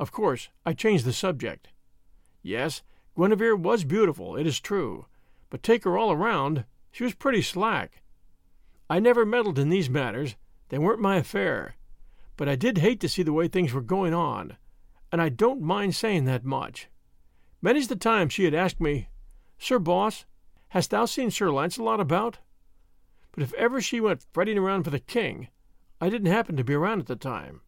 Of 0.00 0.10
course, 0.10 0.48
I 0.64 0.72
changed 0.72 1.04
the 1.04 1.12
subject. 1.12 1.68
Yes, 2.42 2.82
Guinevere 3.16 3.54
was 3.54 3.84
beautiful, 3.84 4.34
it 4.34 4.48
is 4.48 4.58
true, 4.58 5.06
but 5.48 5.62
take 5.62 5.84
her 5.84 5.96
all 5.96 6.10
around, 6.10 6.64
she 6.90 7.04
was 7.04 7.14
pretty 7.14 7.40
slack. 7.40 8.02
I 8.90 8.98
never 8.98 9.24
meddled 9.24 9.60
in 9.60 9.68
these 9.68 9.88
matters, 9.88 10.34
they 10.70 10.78
weren't 10.78 10.98
my 10.98 11.18
affair, 11.18 11.76
but 12.36 12.48
I 12.48 12.56
did 12.56 12.78
hate 12.78 12.98
to 13.02 13.08
see 13.08 13.22
the 13.22 13.32
way 13.32 13.46
things 13.46 13.72
were 13.72 13.80
going 13.80 14.12
on, 14.12 14.56
and 15.12 15.22
I 15.22 15.28
don't 15.28 15.62
mind 15.62 15.94
saying 15.94 16.24
that 16.24 16.44
much. 16.44 16.88
Many's 17.62 17.86
the 17.86 17.94
time 17.94 18.28
she 18.28 18.42
had 18.42 18.54
asked 18.54 18.80
me, 18.80 19.08
Sir 19.56 19.78
Boss, 19.78 20.24
Hast 20.76 20.90
thou 20.90 21.06
seen 21.06 21.30
Sir 21.30 21.50
Launcelot 21.50 22.00
about? 22.00 22.36
But 23.32 23.42
if 23.42 23.54
ever 23.54 23.80
she 23.80 23.98
went 23.98 24.26
fretting 24.34 24.58
around 24.58 24.82
for 24.82 24.90
the 24.90 25.00
king, 25.00 25.48
I 26.02 26.10
didn't 26.10 26.30
happen 26.30 26.54
to 26.58 26.64
be 26.64 26.74
around 26.74 27.00
at 27.00 27.06
the 27.06 27.16
time. 27.16 27.62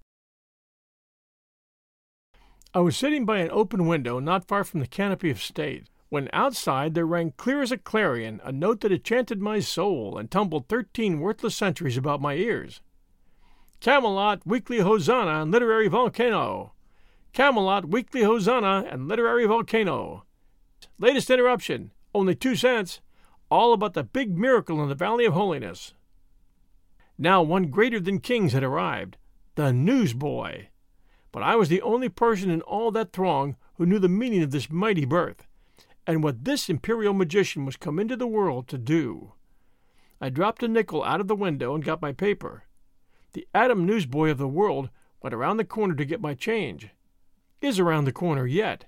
I 2.75 2.81
was 2.81 2.99
sitting 2.99 3.25
by 3.25 3.39
an 3.39 3.51
open 3.51 3.87
window 3.87 4.19
not 4.19 4.47
far 4.47 4.63
from 4.63 4.81
the 4.81 4.87
canopy 4.87 5.31
of 5.31 5.41
state, 5.41 5.89
when 6.11 6.29
outside 6.35 6.93
there 6.93 7.07
rang 7.07 7.33
clear 7.39 7.63
as 7.63 7.73
a 7.73 7.79
clarion 7.79 8.43
a 8.45 8.53
note 8.53 8.83
that 8.83 8.93
enchanted 8.93 9.41
my 9.41 9.59
soul 9.59 10.19
and 10.19 10.31
tumbled 10.31 10.69
thirteen 10.69 11.19
worthless 11.19 11.57
centuries 11.57 11.97
about 11.97 12.21
my 12.21 12.35
ears. 12.35 12.83
Camelot 13.81 14.47
Weekly 14.47 14.81
Hosanna 14.81 15.41
and 15.41 15.51
Literary 15.51 15.89
Volcano. 15.89 16.75
Camelot 17.33 17.87
Weekly 17.89 18.25
Hosanna 18.25 18.87
and 18.91 19.09
Literary 19.09 19.47
Volcano. 19.47 20.27
Latest 20.99 21.31
interruption, 21.31 21.91
only 22.15 22.35
two 22.35 22.57
cents, 22.57 23.01
all 23.51 23.73
about 23.73 23.95
the 23.95 24.05
big 24.05 24.37
miracle 24.37 24.83
in 24.83 24.89
the 24.89 24.95
Valley 24.95 25.25
of 25.25 25.35
Holiness. 25.35 25.95
Now 27.17 27.43
one 27.43 27.67
greater 27.67 28.01
than 28.01 28.21
kings 28.21 28.53
had 28.53 28.63
arrived, 28.63 29.17
the 29.55 29.73
newsboy. 29.73 30.67
But 31.33 31.43
I 31.43 31.57
was 31.57 31.69
the 31.69 31.83
only 31.83 32.09
person 32.09 32.51
in 32.51 32.61
all 32.63 32.91
that 32.93 33.13
throng 33.13 33.57
who 33.75 33.87
knew 33.87 33.99
the 33.99 34.09
meaning 34.09 34.43
of 34.43 34.51
this 34.51 34.71
mighty 34.71 35.05
birth, 35.05 35.47
and 36.07 36.23
what 36.23 36.45
this 36.45 36.69
imperial 36.69 37.15
magician 37.15 37.65
was 37.65 37.77
come 37.77 37.99
into 37.99 38.17
the 38.17 38.27
world 38.27 38.69
to 38.69 38.79
do. 38.79 39.33
I 40.21 40.31
dropped 40.31 40.63
a 40.63 40.69
nickel 40.69 41.05
out 41.05 41.21
of 41.21 41.29
the 41.29 41.37
window 41.37 41.75
and 41.75 41.85
got 41.85 42.03
my 42.03 42.13
paper. 42.13 42.65
The 43.35 43.47
Adam 43.55 43.85
newsboy 43.85 44.31
of 44.31 44.39
the 44.39 44.49
world 44.49 44.91
went 45.23 45.35
around 45.35 45.59
the 45.59 45.65
corner 45.65 45.95
to 45.95 46.05
get 46.05 46.21
my 46.21 46.35
change. 46.35 46.89
Is 47.61 47.79
around 47.79 48.05
the 48.05 48.13
corner 48.13 48.47
yet. 48.47 48.87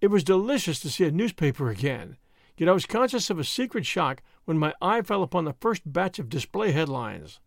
It 0.00 0.08
was 0.08 0.22
delicious 0.22 0.78
to 0.80 0.90
see 0.90 1.04
a 1.04 1.10
newspaper 1.10 1.70
again, 1.70 2.16
yet 2.58 2.68
I 2.68 2.72
was 2.72 2.86
conscious 2.86 3.30
of 3.30 3.38
a 3.38 3.44
secret 3.44 3.86
shock 3.86 4.22
when 4.44 4.58
my 4.58 4.74
eye 4.82 5.02
fell 5.02 5.22
upon 5.22 5.44
the 5.44 5.54
first 5.60 5.82
batch 5.90 6.18
of 6.18 6.28
display 6.28 6.72
headlines. 6.72 7.40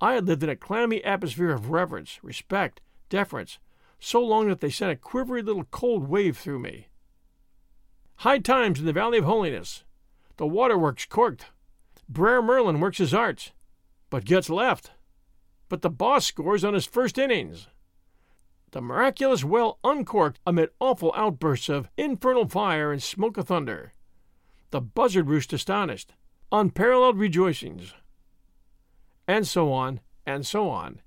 I 0.00 0.14
had 0.14 0.26
lived 0.26 0.42
in 0.42 0.48
a 0.48 0.56
clammy 0.56 1.04
atmosphere 1.04 1.50
of 1.50 1.70
reverence, 1.70 2.18
respect, 2.22 2.80
deference, 3.10 3.58
so 3.98 4.24
long 4.24 4.48
that 4.48 4.60
they 4.60 4.70
sent 4.70 4.90
a 4.90 4.96
quivery 4.96 5.42
little 5.42 5.64
cold 5.64 6.08
wave 6.08 6.38
through 6.38 6.58
me. 6.58 6.88
High 8.16 8.38
times 8.38 8.80
in 8.80 8.86
the 8.86 8.92
Valley 8.92 9.18
of 9.18 9.24
Holiness. 9.24 9.84
The 10.38 10.46
waterworks 10.46 11.04
corked. 11.04 11.46
Brer 12.08 12.42
Merlin 12.42 12.80
works 12.80 12.98
his 12.98 13.12
arts, 13.12 13.52
but 14.08 14.24
gets 14.24 14.48
left. 14.48 14.90
But 15.68 15.82
the 15.82 15.90
boss 15.90 16.26
scores 16.26 16.64
on 16.64 16.74
his 16.74 16.86
first 16.86 17.18
innings. 17.18 17.68
The 18.72 18.80
miraculous 18.80 19.44
well 19.44 19.78
uncorked 19.84 20.40
amid 20.46 20.70
awful 20.80 21.12
outbursts 21.14 21.68
of 21.68 21.88
infernal 21.96 22.48
fire 22.48 22.90
and 22.90 23.02
smoke 23.02 23.36
of 23.36 23.48
thunder. 23.48 23.92
The 24.70 24.80
buzzard 24.80 25.28
roost 25.28 25.52
astonished. 25.52 26.12
Unparalleled 26.52 27.18
rejoicings. 27.18 27.94
And 29.26 29.46
so 29.46 29.72
on, 29.72 30.00
and 30.26 30.46
so 30.46 30.68
on. 30.68 31.00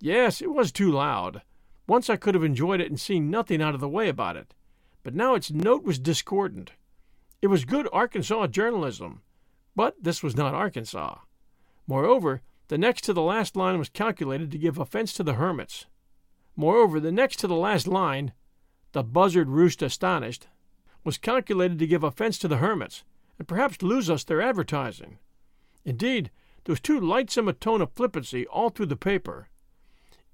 Yes, 0.00 0.40
it 0.40 0.52
was 0.52 0.72
too 0.72 0.90
loud. 0.90 1.42
Once 1.86 2.10
I 2.10 2.16
could 2.16 2.34
have 2.34 2.44
enjoyed 2.44 2.80
it 2.80 2.88
and 2.88 3.00
seen 3.00 3.30
nothing 3.30 3.62
out 3.62 3.74
of 3.74 3.80
the 3.80 3.88
way 3.88 4.08
about 4.08 4.36
it. 4.36 4.54
But 5.02 5.14
now 5.14 5.34
its 5.34 5.50
note 5.50 5.84
was 5.84 5.98
discordant. 5.98 6.72
It 7.40 7.46
was 7.46 7.64
good 7.64 7.88
Arkansas 7.92 8.48
journalism, 8.48 9.22
but 9.74 9.94
this 10.02 10.22
was 10.22 10.36
not 10.36 10.54
Arkansas. 10.54 11.18
Moreover, 11.86 12.42
the 12.68 12.78
next 12.78 13.02
to 13.04 13.12
the 13.12 13.22
last 13.22 13.56
line 13.56 13.78
was 13.78 13.88
calculated 13.88 14.50
to 14.50 14.58
give 14.58 14.78
offense 14.78 15.12
to 15.14 15.22
the 15.22 15.34
hermits. 15.34 15.86
Moreover, 16.56 16.98
the 16.98 17.12
next 17.12 17.36
to 17.40 17.46
the 17.46 17.54
last 17.54 17.86
line, 17.86 18.32
the 18.92 19.04
buzzard 19.04 19.48
roost 19.48 19.82
astonished, 19.82 20.48
was 21.06 21.18
calculated 21.18 21.78
to 21.78 21.86
give 21.86 22.02
offense 22.02 22.36
to 22.36 22.48
the 22.48 22.56
hermits, 22.56 23.04
and 23.38 23.46
perhaps 23.46 23.80
lose 23.80 24.10
us 24.10 24.24
their 24.24 24.42
advertising. 24.42 25.18
Indeed, 25.84 26.32
there 26.64 26.72
was 26.72 26.80
too 26.80 26.98
lightsome 26.98 27.46
a 27.46 27.52
tone 27.52 27.80
of 27.80 27.92
flippancy 27.92 28.44
all 28.48 28.70
through 28.70 28.86
the 28.86 28.96
paper. 28.96 29.48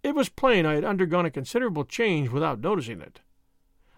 It 0.03 0.15
was 0.15 0.31
plain 0.31 0.65
I 0.65 0.75
had 0.75 0.85
undergone 0.85 1.27
a 1.27 1.31
considerable 1.31 1.85
change 1.85 2.31
without 2.31 2.59
noticing 2.59 3.03
it. 3.03 3.21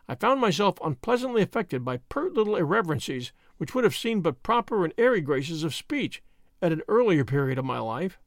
I 0.09 0.17
found 0.17 0.41
myself 0.41 0.79
unpleasantly 0.83 1.43
affected 1.43 1.85
by 1.85 1.99
pert 2.09 2.35
little 2.35 2.57
irreverencies 2.57 3.33
which 3.57 3.73
would 3.73 3.85
have 3.85 3.95
seemed 3.95 4.25
but 4.25 4.43
proper 4.43 4.85
and 4.85 4.93
airy 4.99 5.21
graces 5.21 5.63
of 5.63 5.77
speech 5.77 6.25
at 6.61 6.73
an 6.73 6.83
earlier 6.89 7.25
period 7.25 7.57
of 7.57 7.65
my 7.65 7.79
life. 7.79 8.19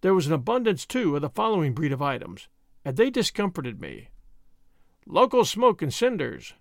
There 0.00 0.14
was 0.14 0.28
an 0.28 0.32
abundance, 0.32 0.86
too, 0.86 1.16
of 1.16 1.22
the 1.22 1.28
following 1.28 1.74
breed 1.74 1.90
of 1.90 2.00
items, 2.00 2.46
and 2.84 2.96
they 2.96 3.10
discomforted 3.10 3.80
me. 3.80 4.10
Local 5.06 5.44
smoke 5.44 5.82
and 5.82 5.92
cinders. 5.92 6.54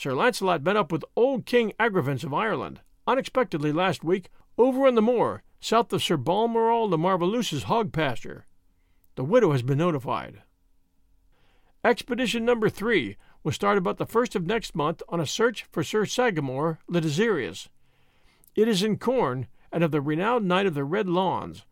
Sir 0.00 0.14
Launcelot 0.14 0.62
met 0.62 0.78
up 0.78 0.90
with 0.90 1.04
old 1.14 1.44
King 1.44 1.74
Agrivance 1.78 2.24
of 2.24 2.32
Ireland, 2.32 2.80
unexpectedly 3.06 3.70
last 3.70 4.02
week, 4.02 4.30
over 4.56 4.86
on 4.86 4.94
the 4.94 5.02
moor, 5.02 5.42
south 5.60 5.92
of 5.92 6.02
Sir 6.02 6.16
Balmoral 6.16 6.88
de 6.88 6.96
Merveilleuse's 6.96 7.64
hog 7.64 7.92
pasture. 7.92 8.46
The 9.16 9.24
widow 9.24 9.52
has 9.52 9.60
been 9.60 9.76
notified. 9.76 10.40
Expedition 11.84 12.46
number 12.46 12.70
three 12.70 13.18
will 13.44 13.52
start 13.52 13.76
about 13.76 13.98
the 13.98 14.06
first 14.06 14.34
of 14.34 14.46
next 14.46 14.74
month 14.74 15.02
on 15.10 15.20
a 15.20 15.26
search 15.26 15.66
for 15.70 15.84
Sir 15.84 16.06
Sagramour 16.06 16.78
le. 16.88 17.00
It 17.00 18.68
is 18.68 18.82
in 18.82 18.96
Corn, 18.96 19.48
and 19.70 19.84
of 19.84 19.90
the 19.90 20.00
renowned 20.00 20.48
Knight 20.48 20.64
of 20.64 20.72
the 20.72 20.84
Red 20.84 21.10
Lawns, 21.10 21.66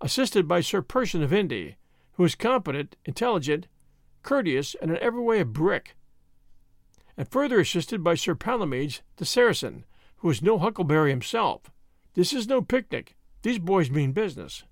assisted 0.00 0.48
by 0.48 0.62
Sir 0.62 0.80
Persant 0.80 1.22
of 1.22 1.30
Inde, 1.30 1.76
who 2.12 2.24
is 2.24 2.34
competent, 2.36 2.96
intelligent, 3.04 3.66
courteous, 4.22 4.74
and 4.80 4.90
in 4.90 4.96
every 4.96 5.20
way 5.20 5.40
a 5.40 5.44
brick, 5.44 5.94
and 7.16 7.28
further 7.28 7.60
assisted 7.60 8.04
by 8.04 8.14
Sir 8.14 8.34
Palamides 8.34 9.00
the 9.16 9.24
Saracen, 9.24 9.84
who 10.18 10.30
is 10.30 10.42
no 10.42 10.58
huckleberry 10.58 11.10
himself. 11.10 11.70
This 12.14 12.32
is 12.32 12.48
no 12.48 12.62
picnic. 12.62 13.16
These 13.42 13.58
boys 13.58 13.90
mean 13.90 14.12
business. 14.12 14.64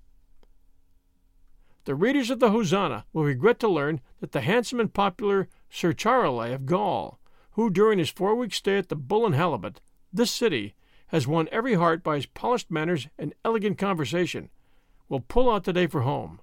The 1.85 1.95
readers 1.95 2.31
of 2.31 2.39
the 2.39 2.49
Hosanna 2.49 3.05
will 3.13 3.23
regret 3.23 3.59
to 3.59 3.67
learn 3.67 4.01
that 4.19 4.31
the 4.31 4.41
handsome 4.41 4.79
and 4.79 4.91
popular 4.91 5.47
Sir 5.69 5.93
Charolais 5.93 6.53
of 6.53 6.65
Gaul, 6.65 7.19
who 7.51 7.69
during 7.69 7.99
his 7.99 8.09
four 8.09 8.35
weeks' 8.35 8.57
stay 8.57 8.77
at 8.77 8.89
the 8.89 8.95
Bull 8.95 9.25
and 9.25 9.35
Halibut, 9.35 9.81
this 10.11 10.31
city, 10.31 10.73
has 11.07 11.27
won 11.27 11.47
every 11.51 11.75
heart 11.75 12.03
by 12.03 12.15
his 12.15 12.25
polished 12.25 12.71
manners 12.71 13.07
and 13.19 13.35
elegant 13.45 13.77
conversation, 13.77 14.49
will 15.07 15.19
pull 15.19 15.51
out 15.51 15.63
today 15.63 15.85
for 15.85 16.01
home. 16.01 16.39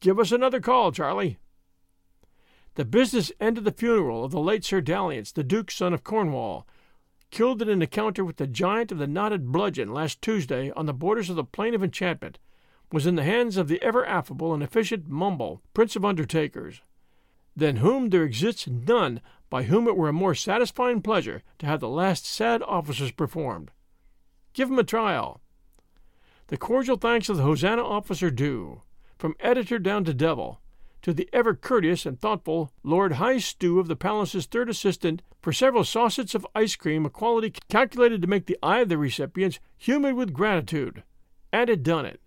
Give 0.00 0.18
us 0.18 0.32
another 0.32 0.60
call, 0.60 0.90
Charlie. 0.90 1.38
The 2.76 2.84
business 2.84 3.32
ended 3.40 3.64
the 3.64 3.72
funeral 3.72 4.22
of 4.22 4.32
the 4.32 4.40
late 4.40 4.62
Sir 4.62 4.82
Dalliance, 4.82 5.32
the 5.32 5.42
Duke's 5.42 5.76
son 5.76 5.94
of 5.94 6.04
Cornwall, 6.04 6.66
killed 7.30 7.62
in 7.62 7.70
an 7.70 7.80
encounter 7.80 8.22
with 8.22 8.36
the 8.36 8.46
giant 8.46 8.92
of 8.92 8.98
the 8.98 9.06
knotted 9.06 9.50
bludgeon 9.50 9.94
last 9.94 10.20
Tuesday 10.20 10.70
on 10.72 10.84
the 10.84 10.92
borders 10.92 11.30
of 11.30 11.36
the 11.36 11.44
Plain 11.44 11.74
of 11.74 11.82
Enchantment, 11.82 12.38
was 12.92 13.06
in 13.06 13.14
the 13.14 13.24
hands 13.24 13.56
of 13.56 13.68
the 13.68 13.80
ever 13.80 14.04
affable 14.04 14.52
and 14.52 14.62
efficient 14.62 15.08
Mumble, 15.08 15.62
Prince 15.72 15.96
of 15.96 16.04
Undertakers, 16.04 16.82
than 17.56 17.76
whom 17.76 18.10
there 18.10 18.24
exists 18.24 18.66
none 18.68 19.22
by 19.48 19.62
whom 19.62 19.88
it 19.88 19.96
were 19.96 20.10
a 20.10 20.12
more 20.12 20.34
satisfying 20.34 21.00
pleasure 21.00 21.42
to 21.58 21.64
have 21.64 21.80
the 21.80 21.88
last 21.88 22.26
sad 22.26 22.62
offices 22.62 23.10
performed. 23.10 23.70
Give 24.52 24.70
him 24.70 24.78
a 24.78 24.84
trial. 24.84 25.40
The 26.48 26.58
cordial 26.58 26.98
thanks 26.98 27.30
of 27.30 27.38
the 27.38 27.42
Hosanna 27.42 27.82
officer 27.82 28.30
due, 28.30 28.82
from 29.16 29.34
editor 29.40 29.78
down 29.78 30.04
to 30.04 30.12
devil, 30.12 30.60
to 31.06 31.14
the 31.14 31.28
ever 31.32 31.54
courteous 31.54 32.04
and 32.04 32.20
thoughtful 32.20 32.72
Lord 32.82 33.12
High 33.12 33.38
Stew 33.38 33.78
of 33.78 33.86
the 33.86 33.94
palace's 33.94 34.44
third 34.44 34.68
assistant 34.68 35.22
for 35.40 35.52
several 35.52 35.84
saucets 35.84 36.34
of 36.34 36.44
ice 36.52 36.74
cream, 36.74 37.06
a 37.06 37.10
quality 37.10 37.52
calculated 37.68 38.20
to 38.22 38.26
make 38.26 38.46
the 38.46 38.58
eye 38.60 38.80
of 38.80 38.88
the 38.88 38.98
recipients 38.98 39.60
humid 39.78 40.14
with 40.14 40.32
gratitude. 40.32 41.04
And 41.52 41.70
it 41.70 41.84
done 41.84 42.06
it. 42.06 42.20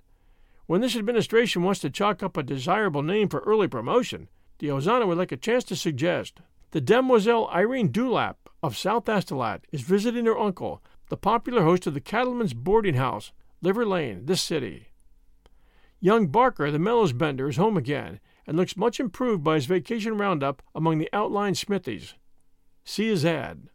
When 0.65 0.79
this 0.79 0.95
administration 0.95 1.61
wants 1.61 1.81
to 1.81 1.89
chalk 1.89 2.23
up 2.23 2.37
a 2.37 2.41
desirable 2.41 3.03
name 3.03 3.27
for 3.27 3.41
early 3.41 3.67
promotion, 3.67 4.29
the 4.59 4.69
Hosanna 4.69 5.07
would 5.07 5.17
like 5.17 5.33
a 5.33 5.35
chance 5.35 5.65
to 5.65 5.75
suggest 5.75 6.39
the 6.71 6.79
Demoiselle 6.79 7.49
Irene 7.49 7.91
Dewlap 7.91 8.35
of 8.63 8.77
South 8.77 9.03
Astolat 9.07 9.59
is 9.73 9.81
visiting 9.81 10.23
her 10.23 10.39
uncle, 10.39 10.81
the 11.09 11.17
popular 11.17 11.63
host 11.63 11.85
of 11.85 11.93
the 11.93 11.99
Cattleman's 11.99 12.53
Boarding 12.53 12.95
House, 12.95 13.33
Liver 13.61 13.85
Lane, 13.85 14.25
this 14.25 14.39
city. 14.39 14.87
Young 15.99 16.27
Barker, 16.27 16.71
the 16.71 16.79
Mellows 16.79 17.11
Bender, 17.11 17.49
is 17.49 17.57
home 17.57 17.75
again 17.75 18.21
and 18.49 18.57
looks 18.57 18.75
much 18.75 18.99
improved 18.99 19.43
by 19.43 19.53
his 19.53 19.67
vacation 19.67 20.17
roundup 20.17 20.63
among 20.73 20.97
the 20.97 21.09
outlying 21.13 21.53
smithies. 21.53 22.15
See 22.83 23.05
his 23.05 23.23
ad. 23.23 23.69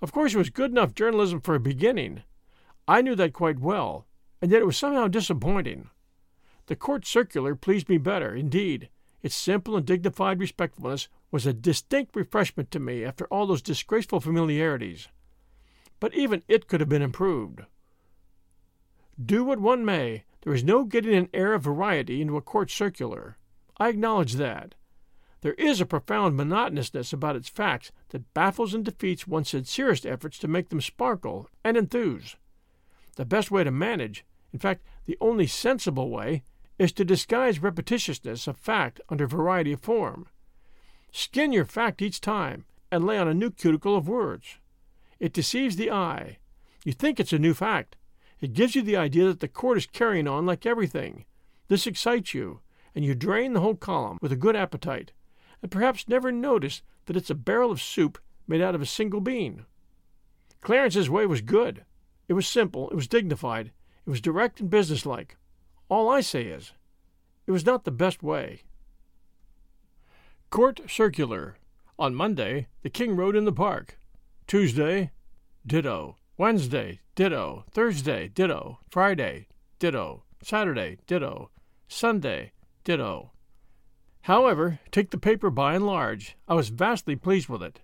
Of 0.00 0.10
course, 0.10 0.32
it 0.32 0.38
was 0.38 0.48
good 0.48 0.70
enough 0.70 0.94
journalism 0.94 1.42
for 1.42 1.54
a 1.54 1.60
beginning. 1.60 2.22
I 2.88 3.02
knew 3.02 3.14
that 3.16 3.34
quite 3.34 3.58
well, 3.58 4.06
and 4.40 4.50
yet 4.50 4.62
it 4.62 4.64
was 4.64 4.78
somehow 4.78 5.06
disappointing. 5.06 5.90
The 6.64 6.76
court 6.76 7.04
circular 7.04 7.54
pleased 7.54 7.90
me 7.90 7.98
better, 7.98 8.34
indeed. 8.34 8.88
Its 9.20 9.34
simple 9.34 9.76
and 9.76 9.84
dignified 9.84 10.40
respectfulness 10.40 11.08
was 11.30 11.44
a 11.44 11.52
distinct 11.52 12.16
refreshment 12.16 12.70
to 12.70 12.80
me 12.80 13.04
after 13.04 13.26
all 13.26 13.46
those 13.46 13.60
disgraceful 13.60 14.20
familiarities. 14.20 15.08
But 16.00 16.14
even 16.14 16.42
it 16.48 16.68
could 16.68 16.80
have 16.80 16.88
been 16.88 17.02
improved. 17.02 17.60
Do 19.22 19.44
what 19.44 19.60
one 19.60 19.84
may, 19.84 20.24
there 20.42 20.54
is 20.54 20.64
no 20.64 20.84
getting 20.84 21.14
an 21.14 21.28
air 21.34 21.52
of 21.52 21.62
variety 21.62 22.20
into 22.20 22.36
a 22.36 22.42
court 22.42 22.70
circular. 22.70 23.36
I 23.78 23.88
acknowledge 23.88 24.34
that. 24.34 24.74
There 25.42 25.54
is 25.54 25.80
a 25.80 25.86
profound 25.86 26.38
monotonousness 26.38 27.12
about 27.12 27.36
its 27.36 27.48
facts 27.48 27.92
that 28.10 28.32
baffles 28.34 28.74
and 28.74 28.84
defeats 28.84 29.26
one's 29.26 29.48
sincerest 29.48 30.04
efforts 30.04 30.38
to 30.38 30.48
make 30.48 30.68
them 30.68 30.80
sparkle 30.80 31.48
and 31.64 31.76
enthuse. 31.76 32.36
The 33.16 33.24
best 33.24 33.50
way 33.50 33.64
to 33.64 33.70
manage, 33.70 34.24
in 34.52 34.58
fact, 34.58 34.84
the 35.06 35.16
only 35.20 35.46
sensible 35.46 36.10
way, 36.10 36.42
is 36.78 36.92
to 36.92 37.04
disguise 37.04 37.58
repetitiousness 37.58 38.46
of 38.46 38.56
fact 38.56 39.00
under 39.08 39.26
variety 39.26 39.72
of 39.72 39.80
form. 39.80 40.26
Skin 41.12 41.52
your 41.52 41.64
fact 41.64 42.00
each 42.00 42.20
time 42.20 42.64
and 42.90 43.04
lay 43.04 43.18
on 43.18 43.28
a 43.28 43.34
new 43.34 43.50
cuticle 43.50 43.96
of 43.96 44.08
words. 44.08 44.58
It 45.18 45.32
deceives 45.32 45.76
the 45.76 45.90
eye. 45.90 46.38
You 46.84 46.92
think 46.92 47.20
it's 47.20 47.32
a 47.32 47.38
new 47.38 47.52
fact, 47.52 47.96
it 48.40 48.52
gives 48.52 48.74
you 48.74 48.82
the 48.82 48.96
idea 48.96 49.24
that 49.26 49.40
the 49.40 49.48
court 49.48 49.78
is 49.78 49.86
carrying 49.86 50.26
on 50.26 50.46
like 50.46 50.64
everything. 50.64 51.24
This 51.68 51.86
excites 51.86 52.34
you, 52.34 52.60
and 52.94 53.04
you 53.04 53.14
drain 53.14 53.52
the 53.52 53.60
whole 53.60 53.76
column 53.76 54.18
with 54.20 54.32
a 54.32 54.36
good 54.36 54.56
appetite, 54.56 55.12
and 55.62 55.70
perhaps 55.70 56.08
never 56.08 56.32
notice 56.32 56.82
that 57.06 57.16
it's 57.16 57.30
a 57.30 57.34
barrel 57.34 57.70
of 57.70 57.82
soup 57.82 58.18
made 58.46 58.60
out 58.60 58.74
of 58.74 58.82
a 58.82 58.86
single 58.86 59.20
bean. 59.20 59.66
Clarence's 60.60 61.10
way 61.10 61.26
was 61.26 61.40
good. 61.40 61.84
It 62.28 62.34
was 62.34 62.46
simple, 62.46 62.90
it 62.90 62.94
was 62.94 63.08
dignified, 63.08 63.72
it 64.06 64.10
was 64.10 64.20
direct 64.20 64.60
and 64.60 64.70
businesslike. 64.70 65.36
All 65.88 66.08
I 66.08 66.20
say 66.20 66.44
is, 66.44 66.72
it 67.46 67.52
was 67.52 67.66
not 67.66 67.84
the 67.84 67.90
best 67.90 68.22
way. 68.22 68.62
Court 70.50 70.80
Circular. 70.88 71.56
On 71.98 72.14
Monday, 72.14 72.68
the 72.82 72.90
king 72.90 73.14
rode 73.14 73.36
in 73.36 73.44
the 73.44 73.52
park. 73.52 73.98
Tuesday, 74.46 75.10
ditto. 75.66 76.16
Wednesday, 76.40 77.00
ditto. 77.16 77.66
Thursday, 77.70 78.28
ditto. 78.28 78.78
Friday, 78.88 79.46
ditto. 79.78 80.22
Saturday, 80.42 80.96
ditto. 81.06 81.50
Sunday, 81.86 82.52
ditto. 82.82 83.32
However, 84.22 84.80
take 84.90 85.10
the 85.10 85.18
paper 85.18 85.50
by 85.50 85.74
and 85.74 85.84
large, 85.84 86.38
I 86.48 86.54
was 86.54 86.70
vastly 86.70 87.14
pleased 87.14 87.50
with 87.50 87.62
it. 87.62 87.80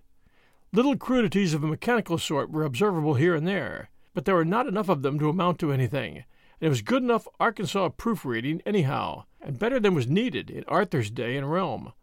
Little 0.73 0.97
crudities 0.97 1.53
of 1.53 1.63
a 1.63 1.67
mechanical 1.67 2.17
sort 2.17 2.49
were 2.49 2.63
observable 2.63 3.13
here 3.13 3.35
and 3.35 3.47
there, 3.47 3.91
but 4.15 4.25
there 4.25 4.33
were 4.33 4.43
not 4.43 4.65
enough 4.65 4.89
of 4.89 5.03
them 5.03 5.19
to 5.19 5.29
amount 5.29 5.59
to 5.59 5.71
anything, 5.71 6.15
and 6.15 6.25
it 6.59 6.69
was 6.69 6.81
good 6.81 7.03
enough 7.03 7.27
Arkansas 7.39 7.89
proofreading 7.89 8.63
anyhow, 8.65 9.25
and 9.39 9.59
better 9.59 9.79
than 9.79 9.93
was 9.93 10.07
needed 10.07 10.49
in 10.49 10.63
Arthur's 10.63 11.11
day 11.11 11.37
and 11.37 11.51
realm. 11.51 11.93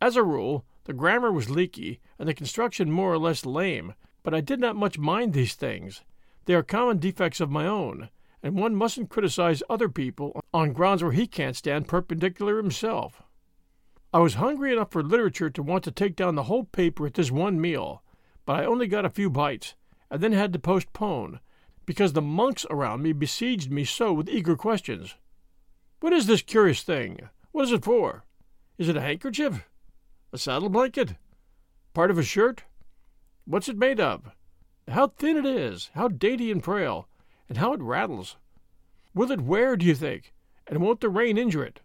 As 0.00 0.16
a 0.16 0.22
rule, 0.22 0.64
the 0.84 0.94
grammar 0.94 1.30
was 1.30 1.50
leaky 1.50 2.00
and 2.18 2.26
the 2.26 2.32
construction 2.32 2.90
more 2.90 3.12
or 3.12 3.18
less 3.18 3.44
lame, 3.44 3.92
but 4.22 4.34
I 4.34 4.40
did 4.40 4.60
not 4.60 4.76
much 4.76 4.98
mind 4.98 5.32
these 5.32 5.54
things. 5.54 6.02
They 6.44 6.54
are 6.54 6.62
common 6.62 6.98
defects 6.98 7.40
of 7.40 7.50
my 7.50 7.66
own, 7.66 8.08
and 8.42 8.56
one 8.56 8.74
mustn't 8.74 9.10
criticize 9.10 9.62
other 9.70 9.88
people 9.88 10.40
on 10.52 10.72
grounds 10.72 11.02
where 11.02 11.12
he 11.12 11.26
can't 11.26 11.56
stand 11.56 11.88
perpendicular 11.88 12.56
himself. 12.56 13.22
I 14.12 14.18
was 14.18 14.34
hungry 14.34 14.72
enough 14.72 14.90
for 14.90 15.02
literature 15.02 15.50
to 15.50 15.62
want 15.62 15.84
to 15.84 15.90
take 15.90 16.16
down 16.16 16.34
the 16.34 16.44
whole 16.44 16.64
paper 16.64 17.06
at 17.06 17.14
this 17.14 17.30
one 17.30 17.60
meal, 17.60 18.02
but 18.44 18.60
I 18.60 18.66
only 18.66 18.86
got 18.86 19.04
a 19.04 19.10
few 19.10 19.30
bites, 19.30 19.74
and 20.10 20.22
then 20.22 20.32
had 20.32 20.52
to 20.52 20.58
postpone, 20.58 21.40
because 21.86 22.12
the 22.12 22.20
monks 22.20 22.66
around 22.68 23.02
me 23.02 23.12
besieged 23.12 23.70
me 23.70 23.84
so 23.84 24.12
with 24.12 24.28
eager 24.28 24.56
questions. 24.56 25.14
What 26.00 26.12
is 26.12 26.26
this 26.26 26.42
curious 26.42 26.82
thing? 26.82 27.20
What 27.52 27.64
is 27.64 27.72
it 27.72 27.84
for? 27.84 28.24
Is 28.76 28.88
it 28.88 28.96
a 28.96 29.00
handkerchief? 29.00 29.68
A 30.32 30.38
saddle 30.38 30.68
blanket? 30.68 31.14
Part 31.94 32.10
of 32.10 32.18
a 32.18 32.22
shirt? 32.22 32.64
What's 33.44 33.68
it 33.68 33.76
made 33.76 34.00
of? 34.00 34.30
How 34.88 35.08
thin 35.08 35.36
it 35.36 35.46
is, 35.46 35.90
how 35.94 36.08
dainty 36.08 36.50
and 36.50 36.62
frail, 36.62 37.08
and 37.48 37.58
how 37.58 37.72
it 37.72 37.80
rattles. 37.80 38.36
Will 39.14 39.30
it 39.30 39.40
wear, 39.40 39.76
do 39.76 39.84
you 39.84 39.94
think? 39.94 40.32
And 40.66 40.80
won't 40.80 41.00
the 41.00 41.08
rain 41.08 41.36
injure 41.36 41.64
it? 41.64 41.80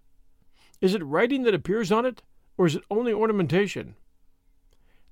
Is 0.82 0.94
it 0.94 1.04
writing 1.04 1.44
that 1.44 1.56
appears 1.56 1.92
on 1.92 2.06
it, 2.06 2.22
or 2.58 2.68
is 2.68 2.76
it 2.76 2.84
only 2.92 3.12
ornamentation? 3.12 3.96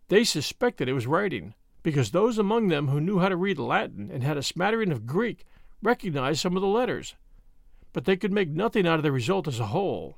They 0.08 0.24
suspected 0.24 0.88
it 0.88 0.94
was 0.94 1.08
writing, 1.08 1.56
because 1.82 2.12
those 2.12 2.38
among 2.38 2.68
them 2.68 2.90
who 2.90 3.02
knew 3.02 3.20
how 3.20 3.30
to 3.30 3.36
read 3.36 3.58
Latin 3.58 4.12
and 4.12 4.24
had 4.24 4.38
a 4.38 4.44
smattering 4.44 4.92
of 4.92 5.08
Greek 5.08 5.46
recognized 5.82 6.42
some 6.42 6.56
of 6.56 6.62
the 6.62 6.68
letters, 6.68 7.16
but 7.92 8.06
they 8.06 8.16
could 8.16 8.32
make 8.32 8.50
nothing 8.50 8.88
out 8.88 8.98
of 8.98 9.04
the 9.04 9.12
result 9.12 9.48
as 9.48 9.60
a 9.60 9.68
whole. 9.68 10.18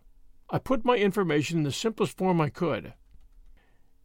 I 0.49 0.59
put 0.59 0.86
my 0.86 0.97
information 0.97 1.59
in 1.59 1.63
the 1.63 1.71
simplest 1.71 2.17
form 2.17 2.39
I 2.41 2.49
could. 2.49 2.93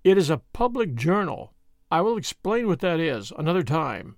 It 0.03 0.19
is 0.19 0.31
a 0.31 0.43
public 0.53 0.95
journal. 0.95 1.53
I 1.93 2.01
will 2.01 2.17
explain 2.17 2.69
what 2.69 2.81
that 2.81 3.01
is 3.01 3.35
another 3.37 3.63
time. 3.63 4.17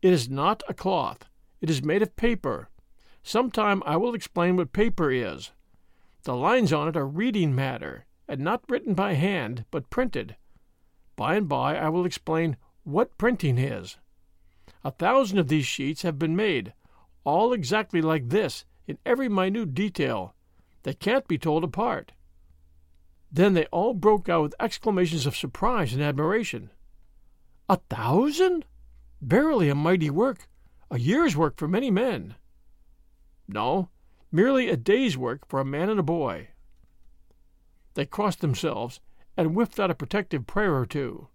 It 0.00 0.12
is 0.12 0.30
not 0.30 0.62
a 0.68 0.72
cloth. 0.72 1.24
It 1.60 1.68
is 1.68 1.82
made 1.82 2.00
of 2.00 2.14
paper. 2.14 2.68
Sometime 3.24 3.82
I 3.84 3.96
will 3.96 4.14
explain 4.14 4.54
what 4.54 4.72
paper 4.72 5.10
is. 5.10 5.50
The 6.22 6.36
lines 6.36 6.72
on 6.72 6.86
it 6.86 6.96
are 6.96 7.08
reading 7.08 7.56
matter, 7.56 8.06
and 8.28 8.40
not 8.40 8.62
written 8.68 8.94
by 8.94 9.14
hand, 9.14 9.64
but 9.72 9.90
printed. 9.90 10.36
By 11.16 11.34
and 11.34 11.48
by 11.48 11.76
I 11.76 11.88
will 11.88 12.06
explain 12.06 12.56
what 12.84 13.18
printing 13.18 13.58
is. 13.58 13.96
A 14.84 14.92
thousand 14.92 15.38
of 15.38 15.48
these 15.48 15.66
sheets 15.66 16.02
have 16.02 16.20
been 16.20 16.36
made, 16.36 16.72
all 17.24 17.52
exactly 17.52 18.00
like 18.00 18.28
this, 18.28 18.64
in 18.86 18.96
every 19.04 19.28
minute 19.28 19.74
detail. 19.74 20.36
They 20.84 20.94
can't 20.94 21.26
be 21.26 21.36
told 21.36 21.64
apart. 21.64 22.12
Then 23.32 23.54
they 23.54 23.66
all 23.72 23.92
broke 23.92 24.28
out 24.28 24.42
with 24.42 24.54
exclamations 24.60 25.26
of 25.26 25.36
surprise 25.36 25.92
and 25.92 26.00
admiration. 26.00 26.70
A 27.68 27.76
thousand? 27.76 28.64
Verily 29.20 29.68
a 29.68 29.74
mighty 29.74 30.08
work, 30.08 30.48
a 30.90 30.98
year's 30.98 31.36
work 31.36 31.58
for 31.58 31.68
many 31.68 31.90
men. 31.90 32.36
No, 33.46 33.90
merely 34.32 34.68
a 34.68 34.76
day's 34.76 35.18
work 35.18 35.46
for 35.48 35.60
a 35.60 35.64
man 35.64 35.90
and 35.90 36.00
a 36.00 36.02
boy. 36.02 36.48
They 37.94 38.06
crossed 38.06 38.40
themselves 38.40 39.00
and 39.36 39.50
whiffed 39.50 39.78
out 39.78 39.90
a 39.90 39.94
protective 39.94 40.46
prayer 40.46 40.74
or 40.76 40.86
two. 40.86 41.28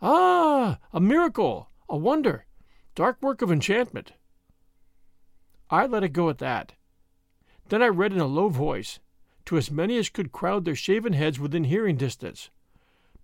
Ah, 0.00 0.78
a 0.92 1.00
miracle, 1.00 1.68
a 1.88 1.96
wonder, 1.96 2.46
dark 2.94 3.20
work 3.20 3.42
of 3.42 3.50
enchantment. 3.50 4.12
I 5.68 5.86
let 5.86 6.04
it 6.04 6.12
go 6.12 6.28
at 6.28 6.38
that. 6.38 6.74
Then 7.68 7.82
I 7.82 7.88
read 7.88 8.12
in 8.12 8.20
a 8.20 8.26
low 8.26 8.48
voice, 8.48 9.00
to 9.46 9.56
as 9.56 9.70
many 9.70 9.96
as 9.98 10.10
could 10.10 10.32
crowd 10.32 10.64
their 10.64 10.76
shaven 10.76 11.12
heads 11.12 11.40
within 11.40 11.64
hearing 11.64 11.96
distance, 11.96 12.50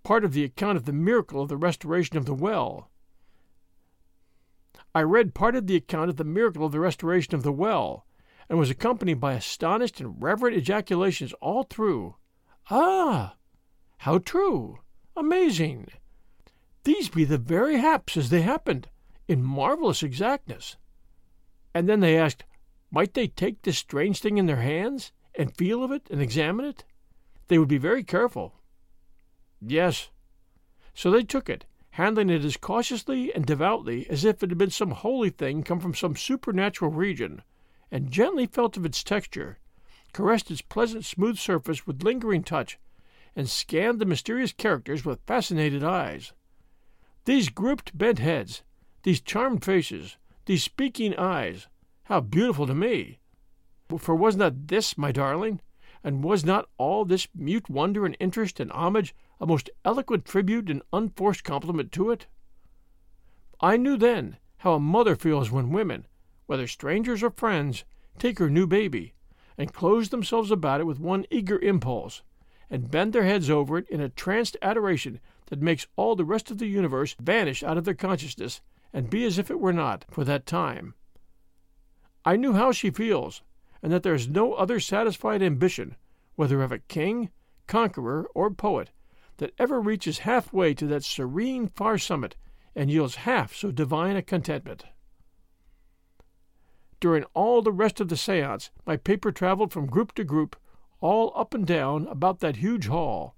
part 0.06 0.24
of 0.24 0.34
the 0.34 0.44
account 0.44 0.76
of 0.76 0.84
the 0.84 0.92
miracle 0.92 1.42
of 1.42 1.48
the 1.48 1.56
restoration 1.56 2.16
of 2.16 2.26
the 2.26 2.32
well. 2.32 2.92
I 4.94 5.02
read 5.02 5.34
part 5.34 5.56
of 5.56 5.66
the 5.66 5.74
account 5.74 6.10
of 6.10 6.16
the 6.16 6.22
miracle 6.22 6.64
of 6.64 6.70
the 6.70 6.78
restoration 6.78 7.34
of 7.34 7.42
the 7.42 7.50
well, 7.50 8.06
and 8.48 8.56
was 8.56 8.70
accompanied 8.70 9.18
by 9.18 9.32
astonished 9.32 9.98
and 10.00 10.22
reverent 10.22 10.56
ejaculations 10.56 11.32
all 11.40 11.64
through. 11.64 12.14
Ah! 12.70 13.34
How 13.98 14.18
true! 14.18 14.78
Amazing! 15.16 15.88
These 16.84 17.08
be 17.08 17.24
the 17.24 17.36
very 17.36 17.78
haps 17.78 18.16
as 18.16 18.30
they 18.30 18.42
happened, 18.42 18.88
in 19.26 19.42
marvelous 19.42 20.04
exactness. 20.04 20.76
And 21.74 21.88
then 21.88 21.98
they 21.98 22.16
asked, 22.16 22.44
might 22.92 23.14
they 23.14 23.26
take 23.26 23.62
this 23.62 23.78
strange 23.78 24.20
thing 24.20 24.38
in 24.38 24.46
their 24.46 24.62
hands, 24.62 25.10
and 25.34 25.56
feel 25.56 25.82
of 25.82 25.90
it, 25.90 26.06
and 26.12 26.22
examine 26.22 26.64
it? 26.64 26.84
They 27.48 27.58
would 27.58 27.66
be 27.66 27.76
very 27.78 28.04
careful. 28.04 28.54
Yes. 29.68 30.10
So 30.94 31.10
they 31.10 31.24
took 31.24 31.48
it, 31.48 31.64
handling 31.90 32.30
it 32.30 32.44
as 32.44 32.56
cautiously 32.56 33.34
and 33.34 33.44
devoutly 33.44 34.08
as 34.08 34.24
if 34.24 34.42
it 34.42 34.50
had 34.50 34.58
been 34.58 34.70
some 34.70 34.92
holy 34.92 35.30
thing 35.30 35.62
come 35.62 35.80
from 35.80 35.94
some 35.94 36.14
supernatural 36.14 36.90
region, 36.92 37.42
and 37.90 38.10
gently 38.10 38.46
felt 38.46 38.76
of 38.76 38.86
its 38.86 39.02
texture, 39.02 39.58
caressed 40.12 40.50
its 40.50 40.62
pleasant 40.62 41.04
smooth 41.04 41.36
surface 41.36 41.86
with 41.86 42.02
lingering 42.02 42.44
touch, 42.44 42.78
and 43.34 43.48
scanned 43.50 43.98
the 43.98 44.06
mysterious 44.06 44.52
characters 44.52 45.04
with 45.04 45.26
fascinated 45.26 45.82
eyes. 45.82 46.32
These 47.24 47.48
grouped 47.48 47.96
bent 47.96 48.20
heads, 48.20 48.62
these 49.02 49.20
charmed 49.20 49.64
faces, 49.64 50.16
these 50.46 50.62
speaking 50.62 51.16
eyes, 51.16 51.66
how 52.04 52.20
beautiful 52.20 52.66
to 52.68 52.74
me! 52.74 53.18
For 53.98 54.14
was 54.14 54.36
not 54.36 54.68
this 54.68 54.96
my 54.96 55.10
darling, 55.10 55.60
and 56.06 56.22
was 56.22 56.44
not 56.44 56.68
all 56.78 57.04
this 57.04 57.26
mute 57.34 57.68
wonder 57.68 58.06
and 58.06 58.16
interest 58.20 58.60
and 58.60 58.70
homage 58.70 59.12
a 59.40 59.46
most 59.46 59.68
eloquent 59.84 60.24
tribute 60.24 60.70
and 60.70 60.80
unforced 60.92 61.42
compliment 61.42 61.90
to 61.90 62.12
it? 62.12 62.26
I 63.60 63.76
knew 63.76 63.96
then 63.96 64.36
how 64.58 64.74
a 64.74 64.80
mother 64.80 65.16
feels 65.16 65.50
when 65.50 65.72
women, 65.72 66.06
whether 66.46 66.68
strangers 66.68 67.24
or 67.24 67.30
friends, 67.30 67.84
take 68.20 68.38
her 68.38 68.48
new 68.48 68.68
baby, 68.68 69.14
and 69.58 69.72
close 69.72 70.10
themselves 70.10 70.52
about 70.52 70.80
it 70.80 70.86
with 70.86 71.00
one 71.00 71.26
eager 71.28 71.58
impulse, 71.58 72.22
and 72.70 72.88
bend 72.88 73.12
their 73.12 73.24
heads 73.24 73.50
over 73.50 73.76
it 73.76 73.90
in 73.90 74.00
a 74.00 74.08
tranced 74.08 74.56
adoration 74.62 75.18
that 75.46 75.60
makes 75.60 75.88
all 75.96 76.14
the 76.14 76.24
rest 76.24 76.52
of 76.52 76.58
the 76.58 76.68
universe 76.68 77.16
vanish 77.18 77.64
out 77.64 77.76
of 77.76 77.84
their 77.84 77.94
consciousness 77.94 78.60
and 78.92 79.10
be 79.10 79.24
as 79.24 79.38
if 79.38 79.50
it 79.50 79.58
were 79.58 79.72
not, 79.72 80.04
for 80.08 80.22
that 80.22 80.46
time. 80.46 80.94
I 82.24 82.36
knew 82.36 82.52
how 82.52 82.70
she 82.70 82.90
feels, 82.90 83.42
and 83.82 83.92
that 83.92 84.02
there 84.02 84.14
is 84.14 84.28
no 84.28 84.54
other 84.54 84.80
satisfied 84.80 85.42
ambition, 85.42 85.96
whether 86.34 86.62
of 86.62 86.72
a 86.72 86.78
king, 86.78 87.30
conqueror, 87.66 88.28
or 88.34 88.50
poet, 88.50 88.90
that 89.38 89.52
ever 89.58 89.80
reaches 89.80 90.18
halfway 90.18 90.74
to 90.74 90.86
that 90.86 91.04
serene 91.04 91.68
far 91.68 91.98
summit 91.98 92.36
and 92.74 92.90
yields 92.90 93.16
half 93.16 93.54
so 93.54 93.70
divine 93.70 94.16
a 94.16 94.22
contentment. 94.22 94.84
During 97.00 97.24
all 97.34 97.62
the 97.62 97.72
rest 97.72 98.00
of 98.00 98.08
the 98.08 98.16
seance, 98.16 98.70
my 98.86 98.96
paper 98.96 99.30
traveled 99.30 99.72
from 99.72 99.86
group 99.86 100.14
to 100.14 100.24
group, 100.24 100.56
all 101.00 101.32
up 101.36 101.52
and 101.52 101.66
down 101.66 102.06
about 102.08 102.40
that 102.40 102.56
huge 102.56 102.86
hall, 102.86 103.34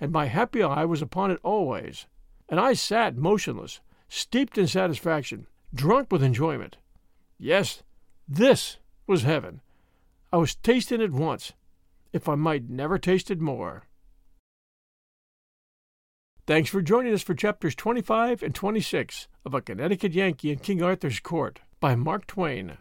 and 0.00 0.10
my 0.10 0.26
happy 0.26 0.62
eye 0.62 0.84
was 0.84 1.02
upon 1.02 1.30
it 1.30 1.38
always, 1.42 2.06
and 2.48 2.58
I 2.58 2.72
sat 2.72 3.16
motionless, 3.16 3.80
steeped 4.08 4.56
in 4.56 4.66
satisfaction, 4.66 5.46
drunk 5.74 6.10
with 6.10 6.22
enjoyment. 6.22 6.78
Yes, 7.38 7.82
this 8.26 8.78
was 9.06 9.22
heaven. 9.22 9.60
I 10.34 10.36
was 10.36 10.56
tasting 10.56 11.00
it 11.00 11.12
once, 11.12 11.52
if 12.12 12.28
I 12.28 12.34
might 12.34 12.68
never 12.68 12.98
taste 12.98 13.30
it 13.30 13.40
more. 13.40 13.84
Thanks 16.44 16.68
for 16.68 16.82
joining 16.82 17.14
us 17.14 17.22
for 17.22 17.34
chapters 17.34 17.76
25 17.76 18.42
and 18.42 18.52
26 18.52 19.28
of 19.44 19.54
A 19.54 19.60
Connecticut 19.60 20.12
Yankee 20.12 20.50
in 20.50 20.58
King 20.58 20.82
Arthur's 20.82 21.20
Court 21.20 21.60
by 21.78 21.94
Mark 21.94 22.26
Twain. 22.26 22.78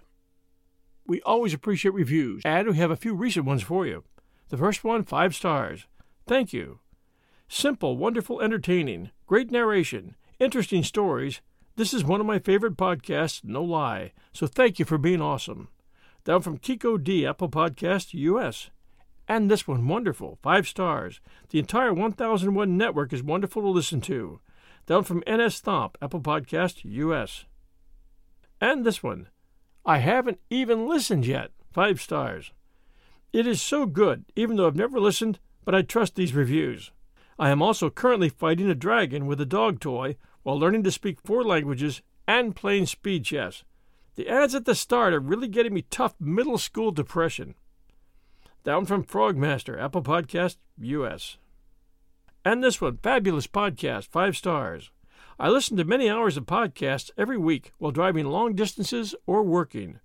We 1.06 1.22
always 1.22 1.54
appreciate 1.54 1.94
reviews, 1.94 2.42
and 2.44 2.70
we 2.70 2.78
have 2.78 2.90
a 2.90 2.96
few 2.96 3.14
recent 3.14 3.46
ones 3.46 3.62
for 3.62 3.86
you. 3.86 4.04
The 4.50 4.58
first 4.58 4.84
one, 4.84 5.04
five 5.04 5.36
stars. 5.36 5.86
Thank 6.26 6.54
you. 6.54 6.80
Simple, 7.48 7.98
wonderful, 7.98 8.42
entertaining, 8.42 9.12
great 9.28 9.52
narration, 9.52 10.16
interesting 10.40 10.82
stories. 10.84 11.42
This 11.76 11.94
is 11.94 12.04
one 12.04 12.20
of 12.20 12.26
my 12.26 12.40
favorite 12.40 12.78
podcasts, 12.78 13.44
no 13.44 13.64
lie. 13.64 14.14
So 14.32 14.48
thank 14.48 14.80
you 14.80 14.86
for 14.86 14.98
being 14.98 15.22
awesome. 15.22 15.68
Down 16.26 16.42
from 16.42 16.58
Kiko 16.58 17.02
D, 17.02 17.26
Apple 17.26 17.50
Podcast 17.50 18.14
US. 18.14 18.70
And 19.28 19.52
this 19.52 19.68
one, 19.68 19.88
wonderful, 19.88 20.40
five 20.42 20.68
stars. 20.68 21.20
The 21.50 21.60
entire 21.60 21.94
1001 21.94 22.78
network 22.78 23.12
is 23.12 23.22
wonderful 23.22 23.62
to 23.62 23.68
listen 23.68 24.00
to. 24.02 24.40
Down 24.86 25.04
from 25.04 25.24
NS 25.30 25.62
Thomp, 25.62 25.96
Apple 26.02 26.22
Podcast 26.22 26.82
US. 26.86 27.44
And 28.62 28.86
this 28.86 29.04
one, 29.04 29.28
I 29.86 29.98
haven't 29.98 30.40
even 30.50 30.88
listened 30.88 31.26
yet, 31.26 31.52
five 31.74 32.02
stars. 32.02 32.52
It 33.34 33.46
is 33.46 33.62
so 33.62 33.86
good, 33.86 34.24
even 34.36 34.56
though 34.56 34.68
I've 34.68 34.76
never 34.78 35.02
listened, 35.02 35.40
but 35.66 35.76
I 35.76 35.82
trust 35.82 36.16
these 36.16 36.34
reviews. 36.34 36.92
I 37.38 37.50
am 37.50 37.62
also 37.62 37.90
currently 37.90 38.30
fighting 38.30 38.70
a 38.70 38.76
dragon 38.76 39.26
with 39.26 39.42
a 39.42 39.46
dog 39.46 39.82
toy 39.82 40.16
while 40.44 40.58
learning 40.58 40.84
to 40.84 40.92
speak 40.92 41.20
four 41.20 41.44
languages 41.44 42.02
and 42.28 42.56
playing 42.56 42.86
speed 42.86 43.26
chess. 43.26 43.66
The 44.16 44.28
ads 44.28 44.54
at 44.54 44.66
the 44.66 44.76
start 44.76 45.14
are 45.14 45.20
really 45.20 45.48
getting 45.48 45.74
me 45.74 45.84
tough 45.90 46.14
middle 46.20 46.58
school 46.58 46.92
depression. 46.92 47.56
Down 48.64 48.86
from 48.86 49.04
Frogmaster, 49.04 49.82
Apple 49.82 50.04
Podcast, 50.04 50.58
US. 50.80 51.38
And 52.46 52.64
this 52.64 52.80
one, 52.80 52.98
fabulous 53.02 53.48
podcast, 53.48 54.08
five 54.08 54.38
stars. 54.38 54.92
I 55.40 55.50
listen 55.50 55.78
to 55.78 55.84
many 55.84 56.10
hours 56.10 56.38
of 56.38 56.46
podcasts 56.46 57.10
every 57.18 57.38
week 57.38 57.72
while 57.80 57.92
driving 57.92 58.28
long 58.28 58.54
distances 58.54 59.16
or 59.26 59.42
working. 59.42 60.00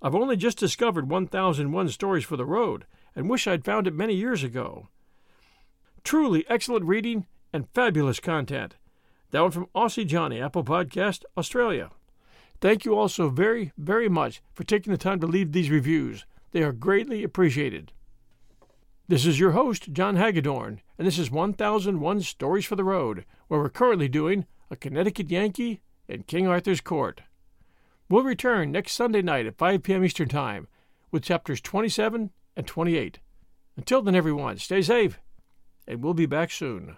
I've 0.00 0.14
only 0.14 0.36
just 0.36 0.58
discovered 0.58 1.10
1001 1.10 1.88
Stories 1.88 2.24
for 2.24 2.36
the 2.36 2.46
Road 2.46 2.86
and 3.16 3.28
wish 3.28 3.48
I'd 3.48 3.64
found 3.64 3.88
it 3.88 3.94
many 3.94 4.14
years 4.14 4.44
ago. 4.44 4.88
Truly 6.04 6.44
excellent 6.48 6.84
reading 6.84 7.26
and 7.52 7.68
fabulous 7.74 8.20
content. 8.20 8.76
Down 9.32 9.50
from 9.50 9.66
Aussie 9.74 10.06
Johnny, 10.06 10.40
Apple 10.40 10.64
Podcast, 10.64 11.24
Australia. 11.36 11.90
Thank 12.60 12.84
you 12.84 12.98
all 12.98 13.08
so 13.08 13.28
very, 13.28 13.72
very 13.78 14.08
much 14.08 14.42
for 14.52 14.64
taking 14.64 14.90
the 14.90 14.98
time 14.98 15.20
to 15.20 15.26
leave 15.26 15.52
these 15.52 15.70
reviews. 15.70 16.26
They 16.50 16.62
are 16.62 16.72
greatly 16.72 17.22
appreciated. 17.22 17.92
This 19.06 19.24
is 19.24 19.38
your 19.38 19.52
host, 19.52 19.92
John 19.92 20.16
Hagedorn, 20.16 20.80
and 20.98 21.06
this 21.06 21.18
is 21.18 21.30
1001 21.30 22.20
Stories 22.22 22.66
for 22.66 22.74
the 22.74 22.84
Road, 22.84 23.24
where 23.46 23.60
we're 23.60 23.70
currently 23.70 24.08
doing 24.08 24.44
A 24.70 24.76
Connecticut 24.76 25.30
Yankee 25.30 25.80
and 26.08 26.26
King 26.26 26.48
Arthur's 26.48 26.80
Court. 26.80 27.22
We'll 28.10 28.24
return 28.24 28.72
next 28.72 28.92
Sunday 28.92 29.22
night 29.22 29.46
at 29.46 29.56
5 29.56 29.82
p.m. 29.82 30.04
Eastern 30.04 30.28
Time 30.28 30.66
with 31.12 31.22
chapters 31.22 31.60
27 31.60 32.30
and 32.56 32.66
28. 32.66 33.20
Until 33.76 34.02
then, 34.02 34.16
everyone, 34.16 34.58
stay 34.58 34.82
safe, 34.82 35.20
and 35.86 36.02
we'll 36.02 36.14
be 36.14 36.26
back 36.26 36.50
soon. 36.50 36.96